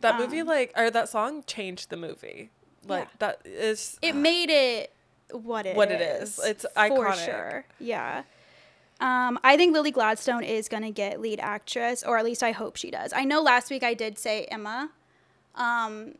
[0.00, 2.50] That movie, Um, like, or that song changed the movie.
[2.86, 3.10] Like, Yeah.
[3.20, 3.98] that is.
[4.02, 4.92] It made it
[5.30, 6.38] what it What it is.
[6.44, 7.24] It's for iconic.
[7.24, 7.64] sure.
[7.80, 8.22] Yeah.
[9.00, 12.76] Um, I think Lily Gladstone is gonna get lead actress, or at least I hope
[12.76, 13.12] she does.
[13.14, 14.90] I know last week I did say Emma.
[15.54, 16.14] Um,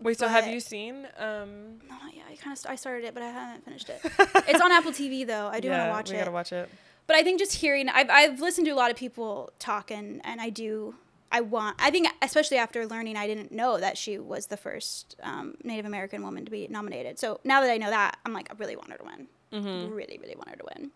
[0.00, 1.06] Wait, so have you seen?
[1.18, 4.00] Um, no, yeah, I kind of I started it, but I haven't finished it.
[4.48, 5.48] it's on Apple TV though.
[5.48, 6.18] I do want to watch we it.
[6.20, 6.68] gotta watch it.
[7.06, 10.20] But I think just hearing, I've, I've listened to a lot of people talk, and,
[10.24, 10.94] and I do,
[11.32, 15.16] I want, I think, especially after learning, I didn't know that she was the first
[15.22, 17.18] um, Native American woman to be nominated.
[17.18, 19.26] So now that I know that, I'm like, I really want her to win.
[19.52, 19.94] Mm-hmm.
[19.94, 20.90] Really, really want her to win.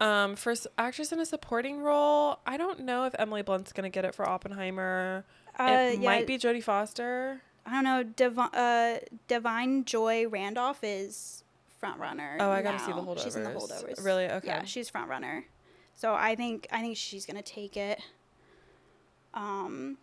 [0.00, 4.04] Um, for actress in a supporting role, I don't know if Emily Blunt's gonna get
[4.04, 5.24] it for Oppenheimer.
[5.58, 7.40] Uh, it yeah, might be Jodie Foster.
[7.64, 8.02] I don't know.
[8.02, 8.98] Devi- uh,
[9.28, 11.44] Da'Vine Joy Randolph is
[11.78, 12.36] front runner.
[12.40, 13.02] Oh, I gotta see the now.
[13.02, 13.24] holdovers.
[13.24, 14.04] She's in the holdovers.
[14.04, 14.26] Really?
[14.26, 14.46] Okay.
[14.48, 15.44] Yeah, she's front runner.
[15.94, 18.00] So I think I think she's gonna take it.
[19.34, 19.98] Um,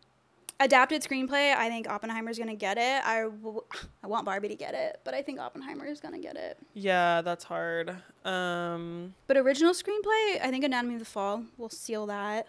[0.60, 1.56] adapted screenplay.
[1.56, 3.04] I think Oppenheimer's gonna get it.
[3.06, 3.64] I, w-
[4.04, 6.58] I want Barbie to get it, but I think Oppenheimer is gonna get it.
[6.74, 7.96] Yeah, that's hard.
[8.26, 12.48] Um, But original screenplay, I think Anatomy of the Fall will seal that.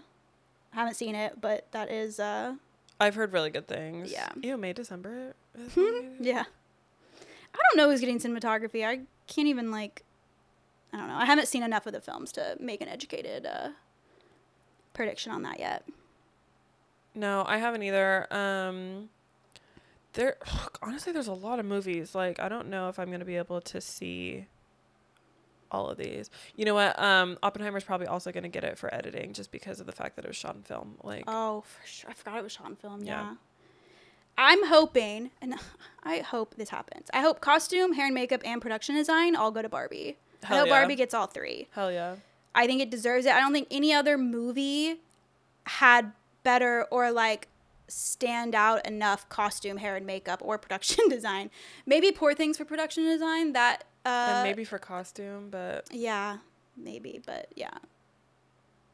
[0.73, 2.55] I haven't seen it, but that is uh
[3.01, 4.13] I've heard really good things.
[4.13, 4.29] Yeah.
[4.43, 5.35] Ew, May December.
[6.21, 6.45] yeah.
[7.55, 8.87] I don't know who's getting cinematography.
[8.87, 10.03] I can't even like
[10.93, 11.15] I don't know.
[11.17, 13.71] I haven't seen enough of the films to make an educated uh
[14.95, 15.85] prediction on that yet.
[17.15, 18.27] No, I haven't either.
[18.33, 19.09] Um,
[20.15, 20.37] there,
[20.83, 22.15] honestly, there's a lot of movies.
[22.15, 24.47] Like, I don't know if I'm gonna be able to see
[25.71, 26.31] all of these.
[26.57, 26.99] You know what?
[27.03, 30.25] Um, Oppenheimer's probably also gonna get it for editing, just because of the fact that
[30.25, 30.97] it was shot in film.
[31.03, 32.11] Like, Oh, for sure.
[32.11, 33.03] I forgot it was shot in film.
[33.05, 33.23] Yeah.
[33.23, 33.35] Yeah.
[34.39, 35.55] I'm hoping, and
[36.05, 37.09] I hope this happens.
[37.13, 40.17] I hope costume, hair and makeup, and production design all go to Barbie.
[40.43, 40.81] Hell I hope yeah.
[40.81, 41.69] Barbie gets all three.
[41.73, 42.17] hell yeah.
[42.55, 43.33] I think it deserves it.
[43.33, 45.01] I don't think any other movie
[45.65, 46.13] had
[46.43, 47.49] better or like
[47.89, 51.51] stand out enough costume, hair and makeup, or production design.
[51.87, 53.53] Maybe Poor Things for production design.
[53.53, 56.39] That uh, and maybe for costume, but yeah,
[56.77, 57.71] maybe, but yeah.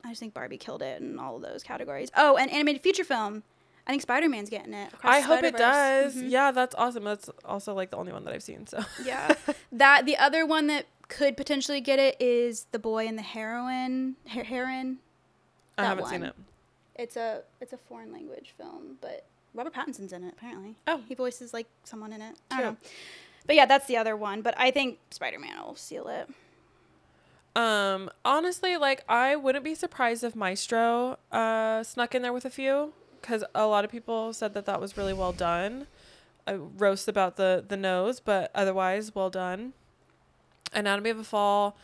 [0.04, 2.10] I just think Barbie killed it in all of those categories.
[2.16, 3.42] Oh, and animated feature film.
[3.86, 4.90] I think Spider Man's getting it.
[5.02, 6.14] I hope it does.
[6.14, 6.30] Mhm.
[6.30, 7.04] Yeah, that's awesome.
[7.04, 8.66] That's also like the only one that I've seen.
[8.66, 9.34] So Yeah.
[9.72, 14.16] that the other one that could potentially get it is the boy and the heroine.
[14.28, 14.98] Her- heron.
[15.78, 16.34] I haven't seen it.
[16.98, 20.74] It's a it's a foreign language film, but Robert Pattinson's in it apparently.
[20.86, 21.00] Oh.
[21.08, 22.34] he voices like someone in it.
[22.50, 22.76] I don't know.
[23.46, 24.42] But yeah, that's the other one.
[24.42, 26.28] But I think Spider Man will seal it.
[27.56, 32.50] Um, honestly, like I wouldn't be surprised if Maestro uh snuck in there with a
[32.50, 32.92] few
[33.22, 35.86] cuz a lot of people said that that was really well done.
[36.46, 39.72] I roast about the the nose, but otherwise well done.
[40.72, 41.76] Anatomy of a Fall,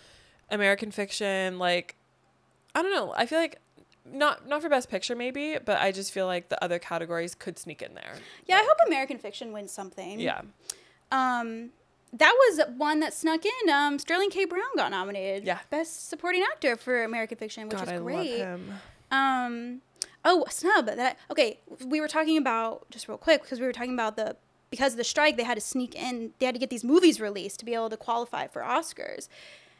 [0.51, 1.95] American Fiction, like
[2.75, 3.15] I don't know.
[3.17, 3.61] I feel like
[4.11, 7.59] not not for best picture maybe, but I just feel like the other categories could
[7.59, 8.15] sneak in there.
[8.47, 10.21] Yeah, I hope American Fiction wins something.
[10.21, 10.43] Yeah.
[11.11, 11.71] Um,
[12.13, 13.71] that was one that snuck in.
[13.71, 14.45] Um, Sterling K.
[14.45, 15.45] Brown got nominated.
[15.45, 15.59] Yeah.
[15.71, 18.39] Best Supporting Actor for American Fiction, which God, is I love great.
[18.39, 18.75] him.
[19.11, 19.81] Um,
[20.25, 20.87] oh, snub.
[20.87, 21.59] That okay.
[21.85, 24.37] We were talking about just real quick because we were talking about the
[24.71, 26.33] because of the strike, they had to sneak in.
[26.39, 29.29] They had to get these movies released to be able to qualify for Oscars.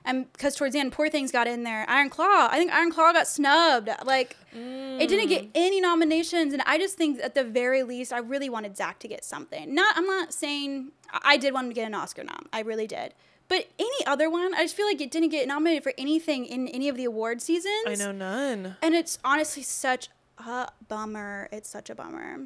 [0.07, 1.87] And because towards the end, Poor Things got in there.
[1.89, 3.89] Iron Claw, I think Iron Claw got snubbed.
[4.05, 5.29] Like, it didn't Mm.
[5.31, 8.99] get any nominations, and I just think at the very least, I really wanted Zac
[8.99, 9.75] to get something.
[9.75, 12.49] Not, I'm not saying I I did want him to get an Oscar nom.
[12.53, 13.15] I really did.
[13.49, 16.67] But any other one, I just feel like it didn't get nominated for anything in
[16.69, 17.85] any of the award seasons.
[17.87, 18.77] I know none.
[18.83, 20.09] And it's honestly such
[20.39, 21.49] a bummer.
[21.53, 22.41] It's such a bummer.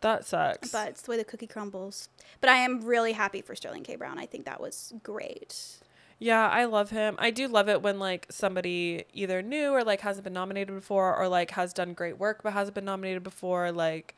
[0.00, 0.70] That sucks.
[0.70, 2.08] but it's the way the cookie crumbles.
[2.40, 3.96] But I am really happy for Sterling K.
[3.96, 4.18] Brown.
[4.18, 5.78] I think that was great.
[6.18, 7.16] Yeah, I love him.
[7.18, 11.14] I do love it when like somebody either new or like hasn't been nominated before
[11.16, 14.14] or like has done great work but hasn't been nominated before like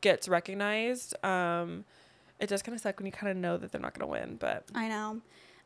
[0.00, 1.14] gets recognized.
[1.24, 1.84] Um
[2.40, 4.10] it does kind of suck when you kind of know that they're not going to
[4.10, 5.20] win, but I know.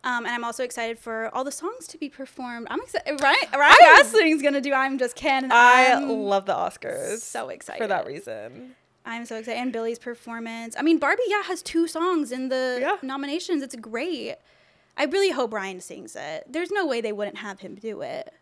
[0.05, 2.69] Um, and I'm also excited for all the songs to be performed.
[2.71, 3.21] I'm excited.
[3.23, 7.19] Ryan, Ryan Gosling's gonna do "I'm Just Ken." and I I'm love the Oscars.
[7.19, 8.77] so excited for that reason.
[9.05, 9.59] I'm so excited.
[9.59, 10.77] And Billie's performance.
[10.79, 12.97] I mean, Barbie, yeah, has two songs in the Yeah.
[13.03, 13.63] nominations.
[13.63, 14.37] It's great.
[14.99, 16.45] I really hope Ryan sings it.
[16.49, 18.35] There's no way they wouldn't have him do it.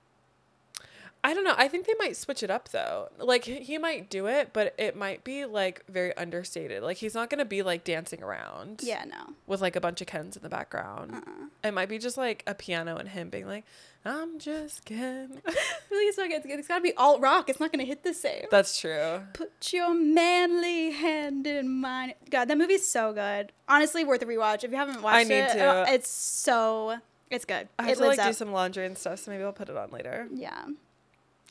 [1.26, 1.56] I don't know.
[1.58, 3.08] I think they might switch it up though.
[3.18, 6.84] Like he might do it, but it might be like very understated.
[6.84, 8.80] Like he's not to be like dancing around.
[8.80, 9.34] Yeah, no.
[9.44, 11.16] with like a bunch of Kens in the background.
[11.16, 11.48] Uh-uh.
[11.64, 13.64] It might be just like a piano and him being like,
[14.04, 15.42] I'm just Ken.
[15.90, 17.48] Really, it's, not, it's, it's got to be alt rock.
[17.48, 18.44] It's not to hit the same.
[18.50, 19.22] That's true.
[19.32, 22.14] Put your manly hand in mine.
[22.28, 23.52] God, that movie's so good.
[23.68, 24.62] Honestly, worth a rewatch.
[24.62, 25.64] If you haven't watched I need it, to.
[25.64, 26.98] uh, it's so
[27.30, 27.68] it's good.
[27.78, 29.68] I have it to like lives do some laundry and stuff, so maybe I'll put
[29.68, 30.28] it on later.
[30.32, 30.66] Yeah.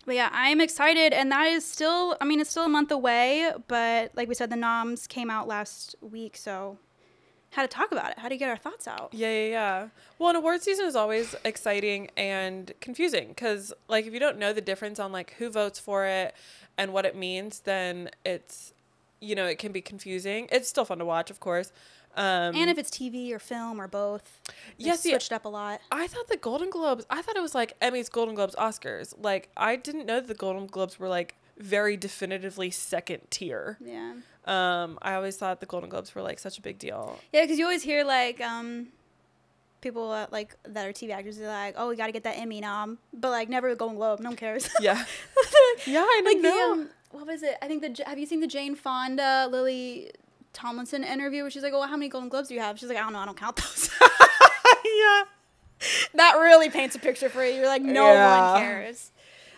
[0.06, 2.16] But yeah, I'm excited, and that is still.
[2.22, 5.48] I mean, it's still a month away, but like we said, the noms came out
[5.48, 6.78] last week, so
[7.56, 8.20] how to talk about it?
[8.20, 9.10] How to get our thoughts out?
[9.14, 9.88] Yeah, yeah, yeah.
[10.20, 14.52] Well, an award season is always exciting and confusing because, like, if you don't know
[14.52, 16.36] the difference on like who votes for it
[16.78, 18.74] and what it means, then it's,
[19.22, 20.50] you know, it can be confusing.
[20.52, 21.72] It's still fun to watch, of course.
[22.16, 24.40] Um, And if it's TV or film or both,
[24.78, 25.12] Yes, yeah.
[25.14, 25.82] switched up a lot.
[25.92, 29.14] I thought the Golden Globes, I thought it was like Emmys, Golden Globes, Oscars.
[29.22, 33.78] Like, I didn't know that the Golden Globes were like very definitively second tier.
[33.80, 34.14] Yeah.
[34.46, 37.20] Um, I always thought the Golden Globes were like such a big deal.
[37.34, 38.88] Yeah, because you always hear like um,
[39.82, 41.38] people uh, like that are TV actors.
[41.38, 43.98] They're like, "Oh, we got to get that Emmy nom," but like never a Golden
[43.98, 44.20] Globe.
[44.20, 44.70] No one cares.
[44.80, 45.04] Yeah.
[45.88, 46.52] yeah, I like know.
[46.76, 47.58] the um, what was it?
[47.62, 50.12] I think the J- have you seen the Jane Fonda Lily
[50.56, 52.98] Tomlinson interview where she's like, "Oh, how many Golden Globes do you have?" She's like,
[52.98, 53.20] "I don't know.
[53.20, 53.92] I don't count those."
[54.86, 55.24] yeah.
[56.16, 57.54] that really paints a picture for you.
[57.56, 58.54] You're like, no Yeah.
[58.54, 59.12] one cares.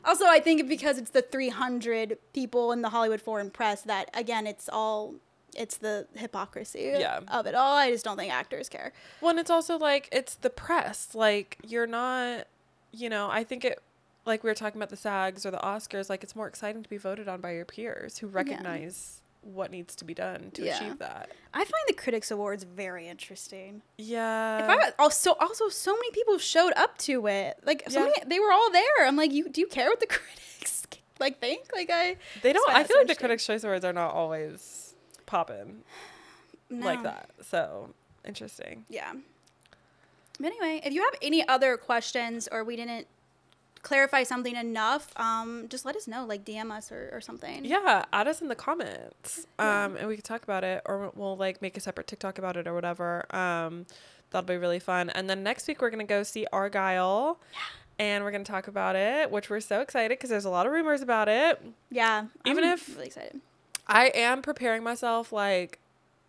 [0.04, 4.48] Also, I think because it's the 300 people in the Hollywood Foreign Press that again,
[4.48, 5.16] it's all
[5.56, 7.20] it's the hypocrisy Yeah.
[7.30, 7.76] of it all.
[7.76, 8.94] I just don't think actors care.
[9.22, 11.10] Well, and it's also like it's the press.
[11.14, 12.48] Like you're not,
[12.92, 13.30] you know.
[13.30, 13.80] I think it,
[14.26, 16.10] like we were talking about the SAGs or the Oscars.
[16.10, 19.22] Like it's more exciting to be voted on by your peers who recognize
[19.54, 20.76] what needs to be done to Yeah.
[20.78, 21.32] achieve that.
[21.54, 23.82] I find the Critics Awards very interesting.
[23.98, 24.64] Yeah.
[24.64, 27.58] If I also also so many people showed up to it.
[27.64, 28.06] Like so Yeah.
[28.06, 29.06] many, they were all there.
[29.06, 30.84] I'm like, you do you care what the critics
[31.20, 31.68] like think?
[31.74, 32.70] Like I they don't.
[32.70, 33.16] I feel like the.
[33.16, 34.94] Critics' Choice Awards are not always
[35.26, 35.84] popping
[36.70, 37.30] like that.
[37.42, 37.94] So
[38.26, 38.86] interesting.
[38.90, 39.14] Yeah.
[40.40, 43.08] But anyway, if you have any other questions or we didn't
[43.84, 47.64] clarify something enough, um, just let us know, like DM us or, or something.
[47.66, 49.86] Yeah, add us in the comments, Yeah.
[49.86, 52.58] um, and we can talk about it, or we'll like make a separate TikTok about
[52.58, 53.26] it or whatever.
[53.36, 53.86] Um,
[54.32, 55.10] that'll be really fun.
[55.12, 57.38] And then next week we're gonna go see Argylle,
[58.00, 60.72] and we're gonna talk about it, which we're so excited because there's a lot of
[60.72, 61.62] rumors about it.
[61.90, 62.26] Yeah.
[62.46, 63.42] Even I'm if- really excited.
[63.88, 65.80] I am preparing myself, like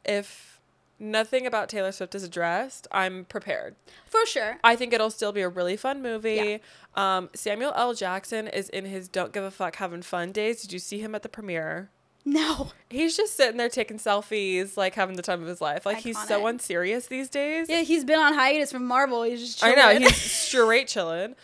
[0.04, 0.57] if
[0.98, 3.76] nothing about Taylor Swift is addressed, I'm prepared.
[4.06, 4.58] For sure.
[4.64, 6.60] I think it'll still be a really fun movie.
[6.94, 7.94] Um, Samuel L.
[7.94, 10.62] Jackson is in his don't give a fuck having fun days.
[10.62, 11.90] Did you see him at the premiere?
[12.28, 12.68] No.
[12.90, 15.86] He's just sitting there taking selfies, like having the time of his life.
[15.86, 17.68] Like he's so unserious these days.
[17.70, 19.22] Yeah, he's been on hiatus from Marvel.
[19.22, 20.02] He's just I know chilling.
[20.02, 21.34] he's straight chilling.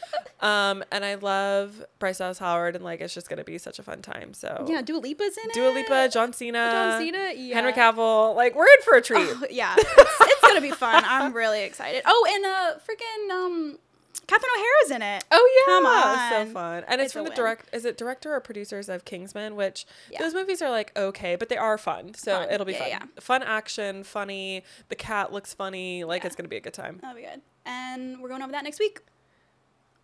[0.40, 3.82] Um, and I love Bryce Dallas Howard, and like it's just gonna be such a
[3.82, 4.34] fun time.
[4.34, 5.54] So yeah, Dua Lipa's in it.
[5.54, 5.74] Dua it.
[5.74, 7.54] Lipa, John Cena, John Cena, yeah.
[7.54, 9.24] Henry Cavill, like we're in for a treat.
[9.34, 9.90] Oh, yeah, it's,
[10.20, 11.02] it's gonna be fun.
[11.06, 12.02] I'm really excited.
[12.04, 13.78] Oh, and uh, freaking um,
[14.26, 15.24] Catherine O'Hara's in it.
[15.30, 16.84] Oh yeah, Come on, so fun.
[16.88, 17.36] And it's, It's from the win.
[17.36, 17.74] direct.
[17.74, 19.54] Is it director or producers of Kingsman?
[19.56, 20.20] Which Yeah.
[20.20, 22.14] those movies are like okay, but they are fun.
[22.14, 22.50] So Fun.
[22.50, 22.88] it'll be Yeah, fun.
[22.88, 23.02] yeah.
[23.20, 24.64] Fun action, funny.
[24.88, 26.04] The cat looks funny.
[26.04, 26.98] Like it's gonna be a good time.
[27.02, 27.42] That'll be good.
[27.66, 29.00] And we're going over that next week.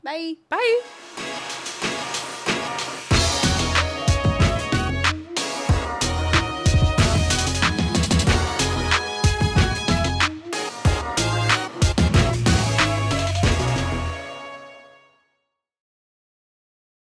[0.02, 0.34] Bye.
[0.48, 1.89] Bye.